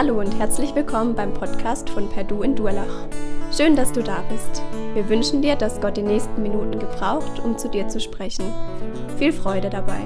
Hallo 0.00 0.20
und 0.20 0.38
herzlich 0.38 0.76
willkommen 0.76 1.16
beim 1.16 1.34
Podcast 1.34 1.90
von 1.90 2.08
Perdu 2.08 2.44
in 2.44 2.54
Durlach. 2.54 3.08
Schön, 3.52 3.74
dass 3.74 3.90
du 3.90 4.00
da 4.00 4.22
bist. 4.30 4.62
Wir 4.94 5.08
wünschen 5.08 5.42
dir, 5.42 5.56
dass 5.56 5.80
Gott 5.80 5.96
die 5.96 6.02
nächsten 6.02 6.40
Minuten 6.40 6.78
gebraucht, 6.78 7.40
um 7.40 7.58
zu 7.58 7.68
dir 7.68 7.88
zu 7.88 7.98
sprechen. 7.98 8.44
Viel 9.18 9.32
Freude 9.32 9.68
dabei. 9.68 9.98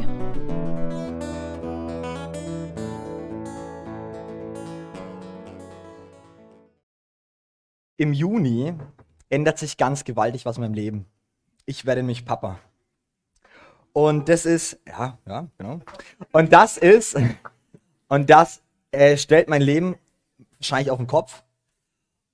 Im 7.99 8.15
Juni 8.15 8.73
ändert 9.29 9.59
sich 9.59 9.77
ganz 9.77 10.05
gewaltig 10.05 10.47
was 10.47 10.57
in 10.57 10.63
meinem 10.63 10.73
Leben. 10.73 11.05
Ich 11.67 11.85
werde 11.85 12.01
nämlich 12.01 12.25
Papa. 12.25 12.59
Und 13.93 14.31
das 14.31 14.47
ist, 14.47 14.81
ja, 14.89 15.19
ja, 15.27 15.49
genau. 15.59 15.81
Und 16.33 16.51
das 16.51 16.79
ist, 16.79 17.15
und 18.09 18.31
das 18.31 18.63
äh, 18.93 19.17
stellt 19.17 19.49
mein 19.49 19.63
Leben 19.63 19.97
wahrscheinlich 20.59 20.91
auf 20.91 20.99
den 20.99 21.07
Kopf. 21.07 21.43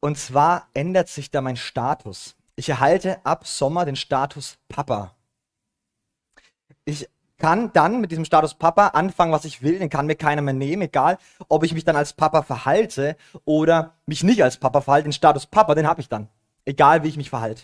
Und 0.00 0.18
zwar 0.18 0.68
ändert 0.74 1.08
sich 1.08 1.30
da 1.30 1.40
mein 1.40 1.56
Status. 1.56 2.36
Ich 2.56 2.68
erhalte 2.68 3.24
ab 3.24 3.46
Sommer 3.46 3.84
den 3.84 3.96
Status 3.96 4.58
Papa. 4.68 5.14
Ich 6.84 7.08
kann 7.38 7.72
dann 7.72 8.00
mit 8.00 8.10
diesem 8.10 8.24
Status 8.24 8.54
Papa 8.54 8.88
anfangen, 8.88 9.32
was 9.32 9.44
ich 9.44 9.62
will, 9.62 9.78
den 9.78 9.90
kann 9.90 10.06
mir 10.06 10.16
keiner 10.16 10.42
mehr 10.42 10.54
nehmen, 10.54 10.82
egal 10.82 11.18
ob 11.48 11.62
ich 11.62 11.72
mich 11.72 11.84
dann 11.84 11.96
als 11.96 12.12
Papa 12.12 12.42
verhalte 12.42 13.16
oder 13.44 13.94
mich 14.06 14.24
nicht 14.24 14.42
als 14.42 14.56
Papa 14.56 14.80
verhalte. 14.80 15.04
Den 15.04 15.12
Status 15.12 15.46
Papa, 15.46 15.74
den 15.74 15.86
habe 15.86 16.00
ich 16.00 16.08
dann, 16.08 16.28
egal 16.64 17.04
wie 17.04 17.08
ich 17.08 17.16
mich 17.16 17.30
verhalte. 17.30 17.62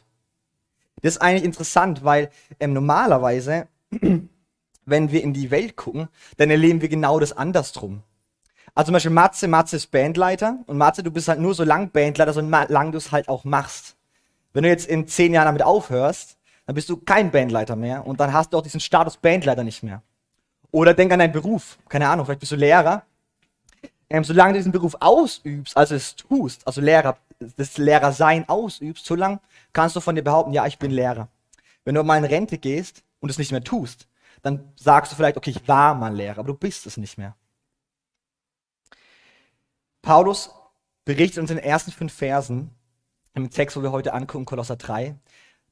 Das 1.03 1.17
ist 1.17 1.23
eigentlich 1.23 1.45
interessant, 1.45 2.05
weil 2.05 2.31
ähm, 2.61 2.73
normalerweise, 2.73 3.67
wenn 4.87 5.11
wir 5.11 5.23
in 5.23 5.33
die 5.33 5.51
Welt 5.51 5.77
gucken, 5.77 6.09
dann 6.37 6.51
erleben 6.51 6.81
wir 6.81 6.89
genau 6.89 7.19
das 7.19 7.33
andersrum. 7.33 8.03
Also 8.75 8.87
zum 8.87 8.95
Beispiel 8.95 9.13
Matze, 9.13 9.47
Matze 9.47 9.77
ist 9.77 9.93
Bandleiter 9.93 10.59
und 10.67 10.77
Matze, 10.79 11.05
du 11.05 11.13
bist 11.13 11.29
halt 11.29 11.39
nur 11.39 11.55
so 11.55 11.63
lang 11.63 11.91
Bandleiter, 11.91 12.33
so 12.33 12.41
lang 12.41 12.91
du 12.91 12.99
es 12.99 13.13
halt 13.13 13.29
auch 13.29 13.45
machst. 13.45 13.97
Wenn 14.53 14.65
du 14.65 14.69
jetzt 14.69 14.89
in 14.89 15.07
zehn 15.07 15.33
Jahren 15.33 15.47
damit 15.47 15.63
aufhörst, 15.63 16.37
dann 16.67 16.75
bist 16.75 16.89
du 16.89 16.97
kein 16.97 17.31
Bandleiter 17.31 17.77
mehr 17.77 18.05
und 18.05 18.19
dann 18.19 18.33
hast 18.33 18.53
du 18.53 18.59
auch 18.59 18.63
diesen 18.63 18.81
Status 18.81 19.17
Bandleiter 19.17 19.63
nicht 19.63 19.85
mehr. 19.85 20.03
Oder 20.73 20.93
denk 20.93 21.13
an 21.13 21.21
deinen 21.21 21.33
Beruf, 21.33 21.79
keine 21.89 22.09
Ahnung, 22.09 22.27
vielleicht 22.27 22.41
bist 22.41 22.51
du 22.51 22.57
Lehrer. 22.57 23.05
Ähm, 24.11 24.25
solange 24.25 24.55
du 24.55 24.59
diesen 24.59 24.73
Beruf 24.73 24.97
ausübst, 24.99 25.77
also 25.77 25.95
es 25.95 26.17
tust, 26.17 26.67
also 26.67 26.81
Lehrer, 26.81 27.17
das 27.57 27.79
Lehrersein 27.79 28.49
ausübst, 28.49 29.07
solange 29.07 29.41
kannst 29.73 29.95
du 29.95 30.01
von 30.01 30.17
dir 30.17 30.23
behaupten, 30.23 30.53
ja, 30.53 30.67
ich 30.67 30.79
bin 30.79 30.91
Lehrer. 30.91 31.29
Wenn 31.85 31.95
du 31.95 32.03
mal 32.03 32.19
in 32.19 32.25
Rente 32.25 32.59
gehst 32.59 33.05
und 33.21 33.31
es 33.31 33.39
nicht 33.39 33.53
mehr 33.53 33.63
tust, 33.63 34.09
dann 34.43 34.73
sagst 34.75 35.13
du 35.13 35.17
vielleicht, 35.17 35.37
okay, 35.37 35.51
ich 35.51 35.69
war 35.69 35.95
mal 35.95 36.15
Lehrer, 36.15 36.39
aber 36.39 36.49
du 36.49 36.55
bist 36.55 36.87
es 36.87 36.97
nicht 36.97 37.19
mehr. 37.19 37.37
Paulus 40.05 40.51
berichtet 41.07 41.39
uns 41.39 41.51
in 41.51 41.57
den 41.57 41.65
ersten 41.65 41.91
fünf 41.91 42.13
Versen, 42.13 42.71
im 43.33 43.49
Text, 43.49 43.75
wo 43.75 43.83
wir 43.83 43.91
heute 43.91 44.13
angucken, 44.13 44.45
Kolosser 44.45 44.77
3, 44.77 45.19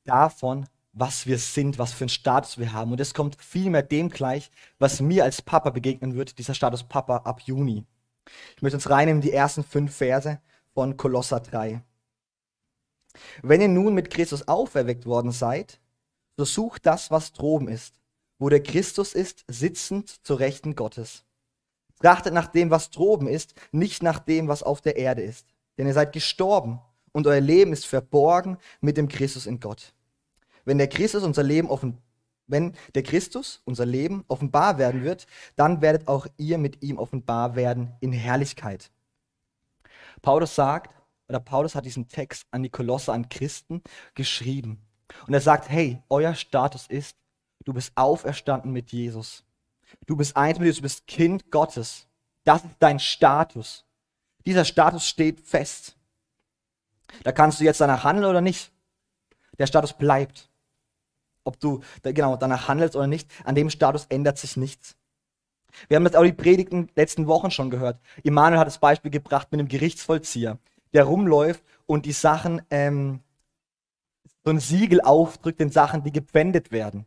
davon, 0.05 0.66
was 0.94 1.27
wir 1.27 1.38
sind, 1.38 1.78
was 1.78 1.92
für 1.92 2.05
einen 2.05 2.08
Status 2.08 2.56
wir 2.56 2.72
haben. 2.72 2.92
Und 2.92 3.00
es 3.00 3.12
kommt 3.12 3.36
vielmehr 3.42 3.83
dem 3.83 4.08
gleich, 4.08 4.50
was 4.78 5.03
mir 5.03 5.25
als 5.25 5.42
Papa 5.42 5.69
begegnen 5.69 6.14
wird, 6.14 6.38
dieser 6.38 6.55
Status 6.55 6.83
Papa 6.83 7.19
ab 7.19 7.42
Juni. 7.42 7.84
Ich 8.56 8.62
möchte 8.62 8.78
uns 8.78 8.88
reinnehmen 8.88 9.20
die 9.20 9.33
ersten 9.33 9.64
fünf 9.64 9.97
Verse 9.97 10.41
von 10.72 10.97
Kolosser 10.97 11.41
3. 11.41 11.83
Wenn 13.42 13.60
ihr 13.60 13.69
nun 13.69 13.92
mit 13.92 14.08
Christus 14.08 14.48
auferweckt 14.48 15.05
worden 15.05 15.33
seid, 15.33 15.78
so 16.38 16.47
sucht 16.47 16.86
das, 16.86 17.10
was 17.10 17.34
droben 17.34 17.69
ist, 17.69 18.00
wo 18.38 18.48
der 18.48 18.62
Christus 18.62 19.12
ist, 19.12 19.44
sitzend 19.47 20.25
zur 20.25 20.41
Rechten 20.41 20.75
Gottes. 20.75 21.26
Trachtet 22.02 22.34
nach 22.34 22.48
dem, 22.48 22.70
was 22.70 22.90
droben 22.90 23.28
ist, 23.28 23.54
nicht 23.70 24.02
nach 24.02 24.18
dem, 24.18 24.48
was 24.48 24.62
auf 24.62 24.80
der 24.80 24.96
Erde 24.96 25.22
ist. 25.22 25.46
Denn 25.78 25.86
ihr 25.86 25.94
seid 25.94 26.12
gestorben 26.12 26.80
und 27.12 27.26
euer 27.26 27.40
Leben 27.40 27.72
ist 27.72 27.86
verborgen 27.86 28.58
mit 28.80 28.96
dem 28.96 29.08
Christus 29.08 29.46
in 29.46 29.60
Gott. 29.60 29.94
Wenn 30.64 30.78
der 30.78 30.88
Christus 30.88 31.22
unser 31.22 31.42
Leben 31.42 31.70
offen, 31.70 31.98
wenn 32.46 32.74
der 32.94 33.02
Christus 33.02 33.62
unser 33.64 33.86
Leben 33.86 34.24
offenbar 34.28 34.78
werden 34.78 35.04
wird, 35.04 35.26
dann 35.56 35.80
werdet 35.80 36.08
auch 36.08 36.26
ihr 36.36 36.58
mit 36.58 36.82
ihm 36.82 36.98
offenbar 36.98 37.54
werden 37.54 37.92
in 38.00 38.12
Herrlichkeit. 38.12 38.90
Paulus 40.20 40.54
sagt, 40.54 40.94
oder 41.28 41.40
Paulus 41.40 41.74
hat 41.74 41.86
diesen 41.86 42.08
Text 42.08 42.46
an 42.50 42.62
die 42.62 42.69
Kolosse, 42.69 43.12
an 43.12 43.28
Christen 43.28 43.82
geschrieben. 44.14 44.82
Und 45.26 45.34
er 45.34 45.40
sagt, 45.40 45.69
hey, 45.69 46.02
euer 46.08 46.34
Status 46.34 46.86
ist, 46.88 47.16
du 47.64 47.72
bist 47.72 47.92
auferstanden 47.94 48.72
mit 48.72 48.92
Jesus. 48.92 49.44
Du 50.06 50.16
bist 50.16 50.36
eins 50.36 50.58
mit 50.58 50.66
Jesus, 50.66 50.78
du 50.78 50.82
bist 50.82 51.06
Kind 51.06 51.50
Gottes. 51.50 52.06
Das 52.44 52.64
ist 52.64 52.75
dein 52.78 52.98
Status. 52.98 53.84
Dieser 54.47 54.64
Status 54.64 55.06
steht 55.06 55.41
fest. 55.41 55.97
Da 57.22 57.32
kannst 57.32 57.60
du 57.60 57.64
jetzt 57.64 57.80
danach 57.80 58.04
handeln 58.04 58.26
oder 58.26 58.41
nicht. 58.41 58.72
Der 59.58 59.66
Status 59.66 59.92
bleibt. 59.92 60.48
Ob 61.44 61.58
du 61.58 61.82
genau 62.02 62.36
danach 62.36 62.69
handelst 62.69 62.97
oder 62.97 63.06
nicht, 63.06 63.28
an 63.44 63.54
dem 63.54 63.70
Status 63.70 64.06
ändert 64.08 64.38
sich 64.38 64.56
nichts. 64.56 64.97
Wir 65.88 65.97
haben 65.97 66.04
das 66.04 66.14
auch 66.14 66.25
die 66.25 66.32
Predigten 66.32 66.91
letzten 66.94 67.26
Wochen 67.26 67.50
schon 67.50 67.70
gehört. 67.70 67.98
Immanuel 68.22 68.58
hat 68.60 68.66
das 68.66 68.78
Beispiel 68.78 69.10
gebracht 69.10 69.48
mit 69.50 69.58
einem 69.58 69.69
Gerichtsvollzieher, 69.69 70.58
der 70.92 71.04
rumläuft 71.04 71.62
und 71.86 72.06
die 72.06 72.12
Sachen, 72.12 72.62
ähm, 72.70 73.20
so 74.44 74.50
ein 74.50 74.60
Siegel 74.60 75.00
aufdrückt 75.00 75.60
den 75.60 75.70
Sachen, 75.70 76.02
die 76.02 76.12
gepfändet 76.12 76.72
werden. 76.72 77.06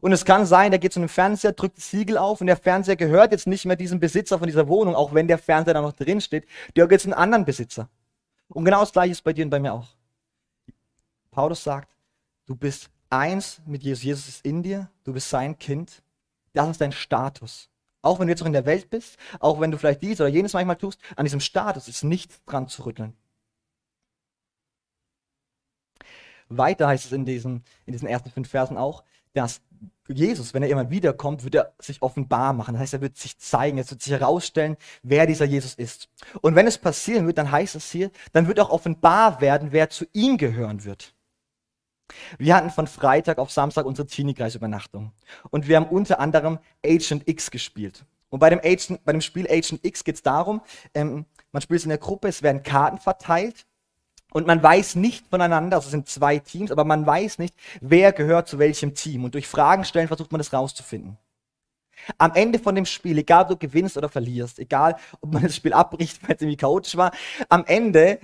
Und 0.00 0.12
es 0.12 0.24
kann 0.24 0.44
sein, 0.44 0.70
der 0.70 0.78
geht 0.78 0.92
zu 0.92 1.00
einem 1.00 1.08
Fernseher, 1.08 1.52
drückt 1.52 1.78
das 1.78 1.90
Siegel 1.90 2.18
auf 2.18 2.40
und 2.40 2.46
der 2.46 2.56
Fernseher 2.56 2.96
gehört 2.96 3.32
jetzt 3.32 3.46
nicht 3.46 3.64
mehr 3.64 3.76
diesem 3.76 3.98
Besitzer 3.98 4.38
von 4.38 4.46
dieser 4.46 4.68
Wohnung, 4.68 4.94
auch 4.94 5.14
wenn 5.14 5.26
der 5.26 5.38
Fernseher 5.38 5.74
da 5.74 5.80
noch 5.80 5.92
drin 5.92 6.20
steht. 6.20 6.44
Der 6.76 6.86
gehört 6.86 6.92
jetzt 6.92 7.04
einen 7.06 7.14
anderen 7.14 7.44
Besitzer. 7.44 7.88
Und 8.48 8.64
genau 8.64 8.80
das 8.80 8.92
gleiche 8.92 9.12
ist 9.12 9.24
bei 9.24 9.32
dir 9.32 9.44
und 9.44 9.50
bei 9.50 9.58
mir 9.58 9.72
auch. 9.72 9.88
Paulus 11.30 11.64
sagt, 11.64 11.94
du 12.46 12.54
bist 12.54 12.90
eins 13.10 13.60
mit 13.66 13.82
Jesus. 13.82 14.04
Jesus 14.04 14.28
ist 14.28 14.44
in 14.44 14.62
dir, 14.62 14.90
du 15.04 15.12
bist 15.12 15.30
sein 15.30 15.58
Kind. 15.58 16.02
Das 16.52 16.68
ist 16.68 16.80
dein 16.80 16.92
Status. 16.92 17.68
Auch 18.02 18.18
wenn 18.18 18.26
du 18.26 18.32
jetzt 18.32 18.40
noch 18.40 18.46
in 18.46 18.52
der 18.52 18.66
Welt 18.66 18.88
bist, 18.88 19.16
auch 19.40 19.60
wenn 19.60 19.70
du 19.70 19.78
vielleicht 19.78 20.02
dies 20.02 20.20
oder 20.20 20.28
jenes 20.28 20.52
manchmal 20.52 20.76
tust, 20.76 21.00
an 21.16 21.24
diesem 21.24 21.40
Status 21.40 21.88
ist 21.88 22.04
nichts 22.04 22.42
dran 22.44 22.68
zu 22.68 22.86
rütteln. 22.86 23.14
Weiter 26.48 26.86
heißt 26.86 27.06
es 27.06 27.12
in 27.12 27.24
diesen, 27.24 27.64
in 27.84 27.92
diesen 27.92 28.06
ersten 28.06 28.30
fünf 28.30 28.48
Versen 28.48 28.76
auch, 28.76 29.02
dass 29.36 29.60
Jesus, 30.08 30.54
wenn 30.54 30.62
er 30.62 30.68
irgendwann 30.68 30.90
wiederkommt, 30.90 31.44
wird 31.44 31.56
er 31.56 31.72
sich 31.80 32.00
offenbar 32.00 32.52
machen. 32.52 32.74
Das 32.74 32.82
heißt, 32.82 32.94
er 32.94 33.00
wird 33.00 33.16
sich 33.16 33.38
zeigen, 33.38 33.76
er 33.76 33.90
wird 33.90 34.00
sich 34.00 34.12
herausstellen, 34.12 34.76
wer 35.02 35.26
dieser 35.26 35.44
Jesus 35.44 35.74
ist. 35.74 36.08
Und 36.42 36.54
wenn 36.54 36.66
es 36.66 36.78
passieren 36.78 37.26
wird, 37.26 37.38
dann 37.38 37.50
heißt 37.50 37.74
es 37.74 37.90
hier, 37.90 38.10
dann 38.32 38.46
wird 38.46 38.60
auch 38.60 38.70
offenbar 38.70 39.40
werden, 39.40 39.72
wer 39.72 39.90
zu 39.90 40.06
ihm 40.12 40.36
gehören 40.36 40.84
wird. 40.84 41.12
Wir 42.38 42.54
hatten 42.54 42.70
von 42.70 42.86
Freitag 42.86 43.38
auf 43.38 43.50
Samstag 43.50 43.84
unsere 43.84 44.06
Teenie-Kreisübernachtung. 44.06 45.12
Und 45.50 45.66
wir 45.66 45.76
haben 45.76 45.88
unter 45.88 46.20
anderem 46.20 46.60
Agent 46.84 47.28
X 47.28 47.50
gespielt. 47.50 48.04
Und 48.28 48.38
bei 48.38 48.50
dem, 48.50 48.60
Agent, 48.60 49.04
bei 49.04 49.12
dem 49.12 49.20
Spiel 49.20 49.46
Agent 49.50 49.84
X 49.84 50.04
geht 50.04 50.14
es 50.14 50.22
darum, 50.22 50.60
ähm, 50.94 51.26
man 51.50 51.62
spielt 51.62 51.80
es 51.80 51.84
in 51.84 51.90
der 51.90 51.98
Gruppe, 51.98 52.28
es 52.28 52.42
werden 52.42 52.62
Karten 52.62 52.98
verteilt 52.98 53.66
und 54.32 54.46
man 54.46 54.62
weiß 54.62 54.96
nicht 54.96 55.26
voneinander, 55.28 55.76
also 55.76 55.86
es 55.86 55.92
sind 55.92 56.08
zwei 56.08 56.38
Teams, 56.38 56.70
aber 56.70 56.84
man 56.84 57.06
weiß 57.06 57.38
nicht, 57.38 57.54
wer 57.80 58.12
gehört 58.12 58.48
zu 58.48 58.58
welchem 58.58 58.94
Team. 58.94 59.24
Und 59.24 59.34
durch 59.34 59.46
Fragen 59.46 59.84
stellen 59.84 60.08
versucht 60.08 60.32
man 60.32 60.40
das 60.40 60.52
rauszufinden. 60.52 61.16
Am 62.18 62.34
Ende 62.34 62.58
von 62.58 62.74
dem 62.74 62.84
Spiel, 62.84 63.16
egal 63.18 63.44
ob 63.44 63.48
du 63.48 63.56
gewinnst 63.56 63.96
oder 63.96 64.08
verlierst, 64.08 64.58
egal 64.58 64.96
ob 65.20 65.32
man 65.32 65.42
das 65.44 65.56
Spiel 65.56 65.72
abbricht, 65.72 66.22
weil 66.28 66.36
es 66.36 66.42
irgendwie 66.42 66.56
chaotisch 66.56 66.96
war, 66.96 67.12
am 67.48 67.64
Ende 67.64 68.20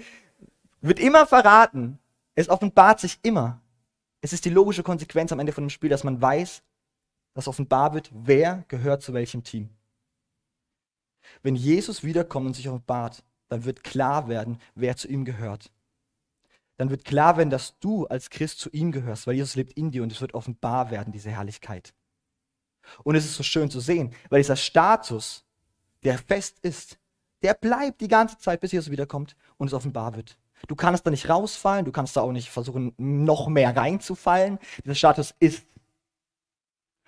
wird 0.80 1.00
immer 1.00 1.26
verraten, 1.26 1.98
es 2.34 2.48
offenbart 2.48 3.00
sich 3.00 3.18
immer. 3.22 3.60
Es 4.20 4.32
ist 4.32 4.44
die 4.44 4.50
logische 4.50 4.82
Konsequenz 4.82 5.32
am 5.32 5.40
Ende 5.40 5.52
von 5.52 5.64
dem 5.64 5.70
Spiel, 5.70 5.88
dass 5.88 6.04
man 6.04 6.20
weiß, 6.20 6.62
dass 7.34 7.48
offenbar 7.48 7.94
wird, 7.94 8.10
wer 8.12 8.64
gehört 8.68 9.02
zu 9.02 9.14
welchem 9.14 9.42
Team. 9.42 9.70
Wenn 11.42 11.56
Jesus 11.56 12.04
wiederkommt 12.04 12.48
und 12.48 12.54
sich 12.54 12.68
offenbart, 12.68 13.24
dann 13.48 13.64
wird 13.64 13.82
klar 13.82 14.28
werden, 14.28 14.58
wer 14.74 14.96
zu 14.96 15.08
ihm 15.08 15.24
gehört 15.24 15.70
dann 16.82 16.90
wird 16.90 17.04
klar 17.04 17.36
werden, 17.36 17.48
dass 17.48 17.78
du 17.78 18.08
als 18.08 18.28
Christ 18.28 18.58
zu 18.58 18.68
ihm 18.70 18.90
gehörst, 18.90 19.28
weil 19.28 19.36
Jesus 19.36 19.54
lebt 19.54 19.74
in 19.74 19.92
dir 19.92 20.02
und 20.02 20.10
es 20.10 20.20
wird 20.20 20.34
offenbar 20.34 20.90
werden, 20.90 21.12
diese 21.12 21.30
Herrlichkeit. 21.30 21.94
Und 23.04 23.14
es 23.14 23.24
ist 23.24 23.36
so 23.36 23.44
schön 23.44 23.70
zu 23.70 23.78
sehen, 23.78 24.12
weil 24.30 24.40
dieser 24.40 24.56
Status, 24.56 25.44
der 26.02 26.18
fest 26.18 26.58
ist, 26.62 26.98
der 27.42 27.54
bleibt 27.54 28.00
die 28.00 28.08
ganze 28.08 28.36
Zeit, 28.36 28.60
bis 28.60 28.72
Jesus 28.72 28.90
wiederkommt 28.90 29.36
und 29.58 29.68
es 29.68 29.74
offenbar 29.74 30.16
wird. 30.16 30.36
Du 30.66 30.74
kannst 30.74 31.06
da 31.06 31.12
nicht 31.12 31.28
rausfallen, 31.28 31.84
du 31.84 31.92
kannst 31.92 32.16
da 32.16 32.22
auch 32.22 32.32
nicht 32.32 32.50
versuchen, 32.50 32.94
noch 32.96 33.46
mehr 33.46 33.76
reinzufallen. 33.76 34.58
Dieser 34.84 34.96
Status 34.96 35.36
ist. 35.38 35.64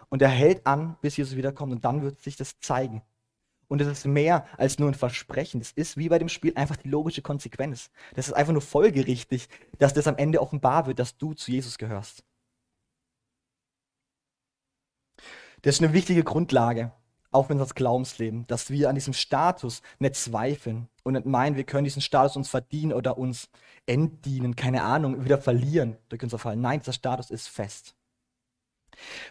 Und 0.09 0.23
er 0.23 0.29
hält 0.29 0.65
an, 0.69 0.97
bis 1.01 1.17
Jesus 1.17 1.35
wiederkommt 1.35 1.73
und 1.73 1.85
dann 1.85 2.01
wird 2.01 2.21
sich 2.21 2.37
das 2.37 2.61
zeigen. 2.61 3.03
Und 3.75 3.81
es 3.81 3.89
ist 3.89 4.07
mehr 4.07 4.47
als 4.57 4.79
nur 4.79 4.89
ein 4.89 4.95
Versprechen. 4.95 5.61
Es 5.61 5.73
ist 5.73 5.97
wie 5.97 6.09
bei 6.09 6.21
dem 6.21 6.29
Spiel 6.29 6.53
einfach 6.55 6.77
die 6.77 6.89
logische 6.89 7.23
Konsequenz. 7.23 7.91
Das 8.15 8.29
ist 8.29 8.33
einfach 8.33 8.53
nur 8.53 8.63
folgerichtig, 8.63 9.49
dass 9.81 9.93
das 9.93 10.07
am 10.07 10.17
Ende 10.17 10.41
offenbar 10.41 10.87
wird, 10.87 11.01
dass 11.01 11.19
du 11.19 11.35
zu 11.35 11.51
Jesus 11.51 11.77
gehörst. 11.77 12.23
Das 15.63 15.75
ist 15.75 15.83
eine 15.83 15.93
wichtige 15.93 16.23
Grundlage. 16.23 16.93
auch 17.35 17.49
wenn 17.49 17.59
das 17.59 17.75
Glaubensleben, 17.75 18.47
dass 18.47 18.71
wir 18.71 18.89
an 18.89 18.95
diesem 18.95 19.13
Status 19.13 19.83
nicht 19.99 20.15
zweifeln 20.15 20.89
und 21.03 21.15
nicht 21.15 21.27
meinen, 21.27 21.57
wir 21.57 21.65
können 21.65 21.85
diesen 21.85 22.01
Status 22.01 22.37
uns 22.37 22.49
verdienen 22.49 22.93
oder 22.93 23.19
uns 23.19 23.51
entdienen, 23.87 24.55
keine 24.57 24.83
Ahnung, 24.83 25.25
wieder 25.25 25.39
verlieren 25.39 25.97
durch 26.09 26.23
unser 26.23 26.39
Fall. 26.39 26.57
Nein, 26.57 26.81
dieser 26.81 26.93
Status 26.93 27.31
ist 27.31 27.49
fest. 27.49 27.97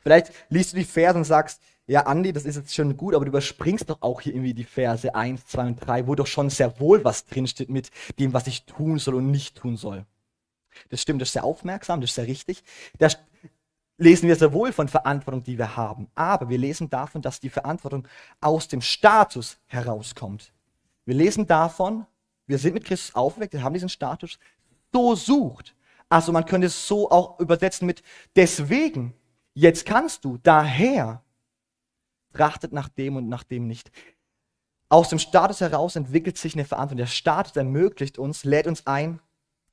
Vielleicht 0.01 0.31
liest 0.50 0.74
du 0.74 0.77
die 0.77 0.86
Verse 0.86 1.18
und 1.18 1.24
sagst, 1.24 1.62
ja, 1.86 2.06
Andi, 2.06 2.31
das 2.31 2.45
ist 2.45 2.56
jetzt 2.56 2.74
schon 2.74 2.95
gut, 2.95 3.13
aber 3.13 3.25
du 3.25 3.30
überspringst 3.30 3.89
doch 3.89 4.01
auch 4.01 4.21
hier 4.21 4.33
irgendwie 4.33 4.54
die 4.54 4.63
Verse 4.63 5.13
1, 5.13 5.45
2 5.48 5.62
und 5.63 5.86
3, 5.86 6.07
wo 6.07 6.15
doch 6.15 6.27
schon 6.27 6.50
sehr 6.50 6.80
wohl 6.80 7.04
was 7.04 7.25
drinsteht 7.25 7.69
mit 7.69 7.89
dem, 8.19 8.33
was 8.33 8.48
ich 8.48 8.65
tun 8.65 9.00
soll 9.00 9.15
und 9.15 9.31
nicht 9.31 9.57
tun 9.57 9.75
soll. 9.75 10.06
Das 10.89 11.01
stimmt, 11.01 11.21
das 11.21 11.30
ist 11.30 11.33
sehr 11.33 11.44
aufmerksam, 11.44 12.00
das 12.00 12.12
ist 12.12 12.15
sehr 12.15 12.27
richtig. 12.27 12.63
Da 12.98 13.10
lesen 13.98 14.27
wir 14.27 14.36
sehr 14.36 14.54
wohl 14.54 14.71
von 14.71 14.88
Verantwortung, 14.88 15.44
die 15.44 15.57
wir 15.57 15.75
haben. 15.75 16.07
Aber 16.15 16.50
wir 16.50 16.57
lesen 16.57 16.89
davon, 16.89 17.21
dass 17.21 17.39
die 17.39 17.50
Verantwortung 17.50 18.07
aus 18.39 18.68
dem 18.68 18.81
Status 18.81 19.57
herauskommt. 19.68 20.54
Wir 21.06 21.15
lesen 21.15 21.45
davon, 21.45 22.06
wir 22.48 22.57
sind 22.57 22.74
mit 22.74 22.86
Christus 22.86 23.13
aufgeweckt, 23.13 23.54
wir 23.54 23.63
haben 23.63 23.74
diesen 23.74 23.89
Status, 23.89 24.39
so 24.92 25.15
sucht. 25.15 25.75
Also 26.07 26.31
man 26.31 26.45
könnte 26.45 26.68
es 26.68 26.88
so 26.88 27.10
auch 27.12 27.39
übersetzen 27.39 27.86
mit 27.86 28.04
deswegen, 28.36 29.13
jetzt 29.53 29.85
kannst 29.85 30.25
du, 30.25 30.38
daher, 30.38 31.23
trachtet 32.33 32.73
nach 32.73 32.89
dem 32.89 33.15
und 33.15 33.29
nach 33.29 33.44
dem 33.44 33.67
nicht. 33.67 33.91
Aus 34.89 35.09
dem 35.09 35.19
Status 35.19 35.61
heraus 35.61 35.95
entwickelt 35.95 36.38
sich 36.38 36.53
eine 36.53 36.65
Verantwortung. 36.65 36.97
Der 36.97 37.07
Status 37.07 37.55
ermöglicht 37.55 38.17
uns, 38.17 38.44
lädt 38.44 38.67
uns 38.67 38.85
ein, 38.85 39.19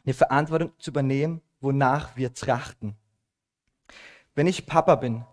eine 0.04 0.14
Verantwortung 0.14 0.72
zu 0.78 0.90
übernehmen, 0.90 1.42
wonach 1.60 2.16
wir 2.16 2.32
trachten. 2.32 2.96
Wenn 4.34 4.46
ich 4.46 4.66
Papa 4.66 4.94
bin, 4.94 5.24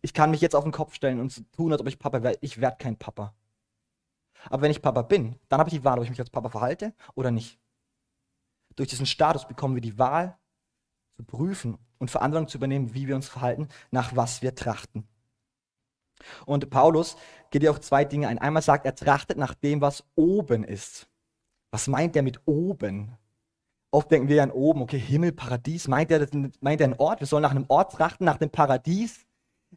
ich 0.00 0.14
kann 0.14 0.30
mich 0.30 0.40
jetzt 0.40 0.56
auf 0.56 0.64
den 0.64 0.72
Kopf 0.72 0.94
stellen 0.94 1.20
und 1.20 1.52
tun, 1.52 1.72
als 1.72 1.80
ob 1.80 1.88
ich 1.88 1.98
Papa 1.98 2.22
wäre. 2.22 2.38
Ich 2.40 2.60
werde 2.60 2.76
kein 2.78 2.96
Papa. 2.96 3.34
Aber 4.46 4.62
wenn 4.62 4.70
ich 4.70 4.82
Papa 4.82 5.02
bin, 5.02 5.38
dann 5.48 5.60
habe 5.60 5.68
ich 5.68 5.74
die 5.74 5.84
Wahl, 5.84 5.98
ob 5.98 6.04
ich 6.04 6.10
mich 6.10 6.18
als 6.18 6.30
Papa 6.30 6.48
verhalte 6.48 6.94
oder 7.14 7.30
nicht. 7.30 7.58
Durch 8.76 8.88
diesen 8.88 9.06
Status 9.06 9.46
bekommen 9.46 9.74
wir 9.74 9.82
die 9.82 9.98
Wahl 9.98 10.38
zu 11.16 11.24
prüfen 11.24 11.78
und 12.02 12.10
Verantwortung 12.10 12.48
zu 12.48 12.58
übernehmen, 12.58 12.94
wie 12.94 13.06
wir 13.06 13.14
uns 13.14 13.28
verhalten, 13.28 13.68
nach 13.92 14.16
was 14.16 14.42
wir 14.42 14.56
trachten. 14.56 15.06
Und 16.46 16.68
Paulus 16.68 17.16
geht 17.52 17.62
hier 17.62 17.70
auf 17.70 17.80
zwei 17.80 18.04
Dinge 18.04 18.26
ein. 18.26 18.38
Einmal 18.38 18.62
sagt, 18.62 18.84
er 18.86 18.96
trachtet 18.96 19.38
nach 19.38 19.54
dem, 19.54 19.80
was 19.80 20.02
oben 20.16 20.64
ist. 20.64 21.06
Was 21.70 21.86
meint 21.86 22.16
er 22.16 22.22
mit 22.22 22.40
oben? 22.44 23.16
Oft 23.92 24.10
denken 24.10 24.26
wir 24.26 24.42
an 24.42 24.50
oben, 24.50 24.82
okay, 24.82 24.98
Himmel, 24.98 25.30
Paradies. 25.30 25.86
Meint 25.86 26.10
er, 26.10 26.26
meint 26.60 26.80
er 26.80 26.86
einen 26.86 26.98
Ort? 26.98 27.20
Wir 27.20 27.28
sollen 27.28 27.42
nach 27.42 27.52
einem 27.52 27.66
Ort 27.68 27.92
trachten, 27.92 28.24
nach 28.24 28.38
dem 28.38 28.50
Paradies, 28.50 29.24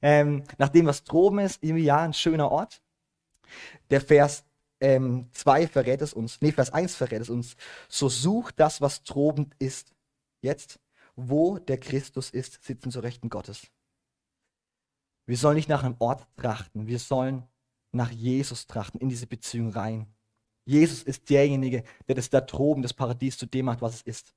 ähm, 0.02 0.46
nach 0.58 0.70
dem, 0.70 0.88
was 0.88 1.04
droben 1.04 1.38
ist. 1.38 1.62
Irgendwie, 1.62 1.84
ja, 1.84 2.00
ein 2.00 2.14
schöner 2.14 2.52
Ort. 2.52 2.82
Der 3.92 4.02
Vers 4.02 4.46
2 4.80 4.82
ähm, 4.82 5.70
verrät 5.70 6.02
es 6.02 6.14
uns, 6.14 6.42
nee, 6.42 6.52
Vers 6.52 6.74
1 6.74 6.96
verrät 6.96 7.22
es 7.22 7.30
uns. 7.30 7.56
So 7.88 8.10
sucht 8.10 8.60
das, 8.60 8.82
was 8.82 9.04
drobend 9.04 9.54
ist. 9.60 9.94
Jetzt, 10.42 10.80
wo 11.16 11.58
der 11.60 11.78
Christus 11.78 12.30
ist, 12.30 12.64
sitzen 12.64 12.92
zur 12.92 13.04
Rechten 13.04 13.30
Gottes. 13.30 13.68
Wir 15.26 15.38
sollen 15.38 15.56
nicht 15.56 15.70
nach 15.70 15.84
einem 15.84 15.96
Ort 16.00 16.28
trachten, 16.36 16.88
wir 16.88 17.00
sollen 17.00 17.44
nach 17.92 18.12
Jesus 18.12 18.68
trachten, 18.68 19.00
in 19.00 19.10
diese 19.10 19.28
Beziehung 19.28 19.70
rein. 19.70 20.08
Jesus 20.66 21.04
ist 21.04 21.30
derjenige, 21.30 21.84
der 22.08 22.16
das 22.16 22.30
da 22.30 22.42
droben, 22.42 22.82
das 22.82 22.94
Paradies 22.94 23.38
zu 23.38 23.46
dem 23.46 23.66
macht, 23.66 23.82
was 23.82 23.96
es 23.96 24.02
ist. 24.02 24.34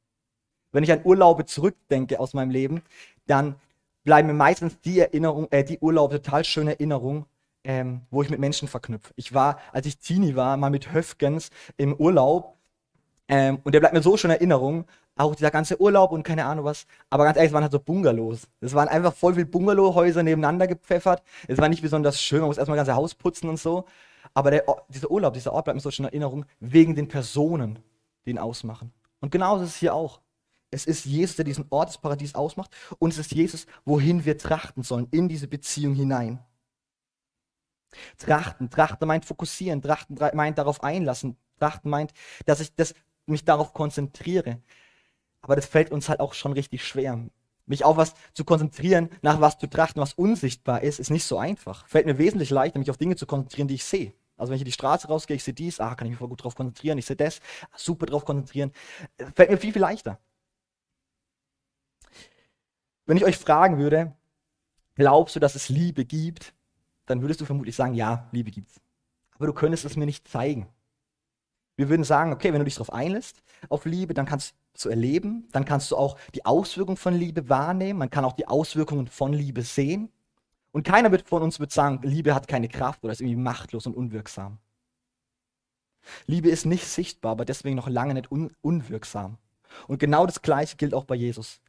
Wenn 0.73 0.85
ich 0.85 0.93
an 0.93 1.05
Urlaube 1.05 1.47
zurückdenke 1.47 2.21
aus 2.21 2.35
meinem 2.35 2.51
Leben, 2.51 2.83
dann 3.27 3.57
bleiben 4.05 4.29
mir 4.29 4.35
meistens 4.35 4.81
die 4.81 5.01
Erinnerung, 5.01 5.49
äh, 5.51 5.65
die 5.65 5.79
Urlaube 5.79 6.21
total 6.23 6.45
schöne 6.45 6.73
Erinnerungen, 6.73 7.25
ähm, 7.65 8.03
wo 8.11 8.23
ich 8.23 8.31
mit 8.31 8.41
Menschen 8.41 8.69
verknüpfe. 8.69 9.13
Ich 9.17 9.35
war, 9.35 9.59
als 9.73 9.87
ich 9.87 9.99
Teenie 9.99 10.37
war, 10.37 10.57
mal 10.57 10.71
mit 10.71 10.93
Höfgens 10.93 11.51
im 11.77 11.95
Urlaub 11.95 12.58
ähm, 13.29 13.61
und 13.63 13.75
der 13.75 13.81
bleibt 13.81 13.95
mir 13.95 14.03
so 14.03 14.17
schon 14.17 14.31
in 14.31 14.37
Erinnerung, 14.37 14.87
auch 15.17 15.35
dieser 15.35 15.51
ganze 15.51 15.81
Urlaub 15.81 16.13
und 16.13 16.23
keine 16.23 16.47
Ahnung 16.47 16.65
was. 16.65 16.87
Aber 17.11 17.25
ganz 17.25 17.37
ehrlich, 17.37 17.51
es 17.51 17.55
waren 17.55 17.63
halt 17.63 17.73
so 17.73 17.79
Bungalows. 17.79 18.49
Es 18.61 18.73
waren 18.75 18.89
einfach 18.89 19.13
voll 19.13 19.35
viel 19.35 19.45
Bungalowhäuser 19.45 20.23
nebeneinander 20.23 20.67
gepfeffert. 20.67 21.23
Es 21.47 21.59
war 21.59 21.69
nicht 21.69 21.83
besonders 21.83 22.21
schön, 22.23 22.41
man 22.41 22.49
muss 22.49 22.59
erstmal 22.59 22.79
das 22.79 22.87
ganze 22.87 22.97
Haus 22.99 23.15
putzen 23.15 23.49
und 23.49 23.59
so. 23.59 23.85
Aber 24.35 24.51
der, 24.51 24.65
dieser 24.89 25.11
Urlaub, 25.11 25.35
dieser 25.35 25.53
Ort 25.53 25.65
bleibt 25.65 25.77
mir 25.77 25.81
so 25.81 25.91
schon 25.91 26.05
in 26.07 26.11
Erinnerung, 26.11 26.47
wegen 26.61 26.95
den 26.95 27.09
Personen, 27.09 27.79
die 28.25 28.31
ihn 28.31 28.39
ausmachen. 28.39 28.93
Und 29.21 29.31
genauso 29.31 29.65
ist 29.65 29.71
es 29.71 29.77
hier 29.77 29.95
auch. 29.95 30.21
Es 30.71 30.85
ist 30.85 31.07
Jesus, 31.07 31.37
der 31.37 31.45
diesen 31.45 31.67
Ort 31.71 31.89
des 31.89 31.99
Paradies 31.99 32.35
ausmacht. 32.35 32.75
Und 32.99 33.13
es 33.13 33.19
ist 33.19 33.33
Jesus, 33.33 33.67
wohin 33.85 34.25
wir 34.25 34.39
trachten 34.39 34.83
sollen, 34.83 35.09
in 35.11 35.29
diese 35.29 35.49
Beziehung 35.49 35.95
hinein. 35.95 36.39
Trachten, 38.19 38.69
trachten 38.71 39.09
meint 39.09 39.25
fokussieren, 39.25 39.81
trachten 39.81 40.19
meint 40.35 40.59
darauf 40.59 40.83
einlassen, 40.85 41.37
trachten 41.59 41.91
meint, 41.91 42.13
dass 42.45 42.61
ich 42.61 42.75
das, 42.75 42.95
mich 43.29 43.45
darauf 43.45 43.73
konzentriere. 43.73 44.61
Aber 45.41 45.57
das 45.57 45.67
fällt 45.67 45.91
uns 45.91 46.09
halt 46.09 46.21
auch 46.21 46.35
schon 46.35 46.53
richtig 46.53 46.85
schwer. 46.85 47.29
Mich 47.67 47.85
auf 47.85 47.97
was 47.97 48.15
zu 48.33 48.45
konzentrieren, 48.45 49.11
nach 49.23 49.41
was 49.41 49.59
zu 49.59 49.67
trachten, 49.67 50.01
was 50.01 50.15
unsichtbar 50.15 50.83
ist, 50.83 50.99
ist 50.99 51.11
nicht 51.11 51.25
so 51.25 51.39
einfach. 51.39 51.87
Fällt 51.87 52.07
mir 52.07 52.19
wesentlich 52.19 52.51
leichter, 52.51 52.79
mich 52.79 52.91
auf 52.91 52.97
Dinge 52.97 53.17
zu 53.17 53.27
konzentrieren, 53.27 53.69
die 53.69 53.75
ich 53.75 53.85
sehe. 53.85 54.15
Also 54.37 54.51
wenn 54.51 54.57
ich 54.57 54.63
in 54.63 54.67
die 54.67 54.73
Straße 54.73 55.09
rausgehe, 55.09 55.37
ich 55.37 55.45
sehe 55.45 55.53
dies, 55.53 55.81
ah, 55.81 55.95
kann 55.95 56.07
ich 56.07 56.13
mich 56.13 56.19
voll 56.19 56.29
gut 56.29 56.45
drauf 56.45 56.55
konzentrieren, 56.55 56.97
ich 56.97 57.07
sehe 57.07 57.17
das, 57.17 57.41
super 57.77 58.07
drauf 58.07 58.25
konzentrieren. 58.25 58.73
Fällt 59.35 59.51
mir 59.51 59.59
viel, 59.59 59.73
viel 59.73 59.83
leichter. 59.83 60.19
Wenn 63.05 63.17
ich 63.17 63.25
euch 63.25 63.37
fragen 63.37 63.79
würde, 63.79 64.15
glaubst 64.95 65.35
du, 65.35 65.41
dass 65.41 65.55
es 65.55 65.69
Liebe 65.69 66.05
gibt, 66.05 66.55
dann 67.07 67.21
würdest 67.23 67.41
du 67.41 67.47
vermutlich 67.47 67.75
sagen, 67.75 67.95
ja, 67.95 68.29
Liebe 68.33 68.51
gibt's. 68.51 68.81
Aber 69.35 69.47
du 69.47 69.53
könntest 69.53 69.85
es 69.85 69.97
mir 69.97 70.07
nicht 70.07 70.29
zeigen. 70.29 70.69
Wir 71.79 71.89
würden 71.89 72.03
sagen, 72.03 72.33
okay, 72.33 72.53
wenn 72.53 72.59
du 72.59 72.65
dich 72.65 72.75
darauf 72.75 72.93
einlässt, 72.93 73.41
auf 73.69 73.85
Liebe, 73.85 74.13
dann 74.13 74.27
kannst 74.27 74.57
du 74.83 74.89
erleben, 74.89 75.47
dann 75.53 75.65
kannst 75.65 75.93
du 75.93 75.97
auch 75.97 76.19
die 76.35 76.45
Auswirkungen 76.45 76.97
von 76.97 77.15
Liebe 77.15 77.49
wahrnehmen, 77.49 78.01
man 78.01 78.11
kann 78.11 78.25
auch 78.25 78.33
die 78.33 78.49
Auswirkungen 78.49 79.07
von 79.07 79.33
Liebe 79.33 79.63
sehen. 79.63 80.11
Und 80.73 80.83
keiner 80.83 81.17
von 81.21 81.41
uns 81.41 81.61
wird 81.61 81.71
sagen, 81.71 82.01
Liebe 82.03 82.35
hat 82.35 82.49
keine 82.49 82.69
Kraft 82.69 83.05
oder 83.05 83.13
ist 83.13 83.21
irgendwie 83.21 83.37
machtlos 83.37 83.87
und 83.87 83.95
unwirksam. 83.95 84.59
Liebe 86.27 86.49
ist 86.49 86.67
nicht 86.67 86.85
sichtbar, 86.85 87.33
aber 87.33 87.45
deswegen 87.45 87.77
noch 87.77 87.89
lange 87.89 88.15
nicht 88.15 88.33
un 88.33 88.51
unwirksam. 88.61 89.39
Und 89.87 89.99
genau 90.01 90.27
das 90.27 90.43
Gleiche 90.43 90.77
gilt 90.77 90.95
auch 90.95 91.05
bei 91.05 91.15
Jesus. 91.15 91.61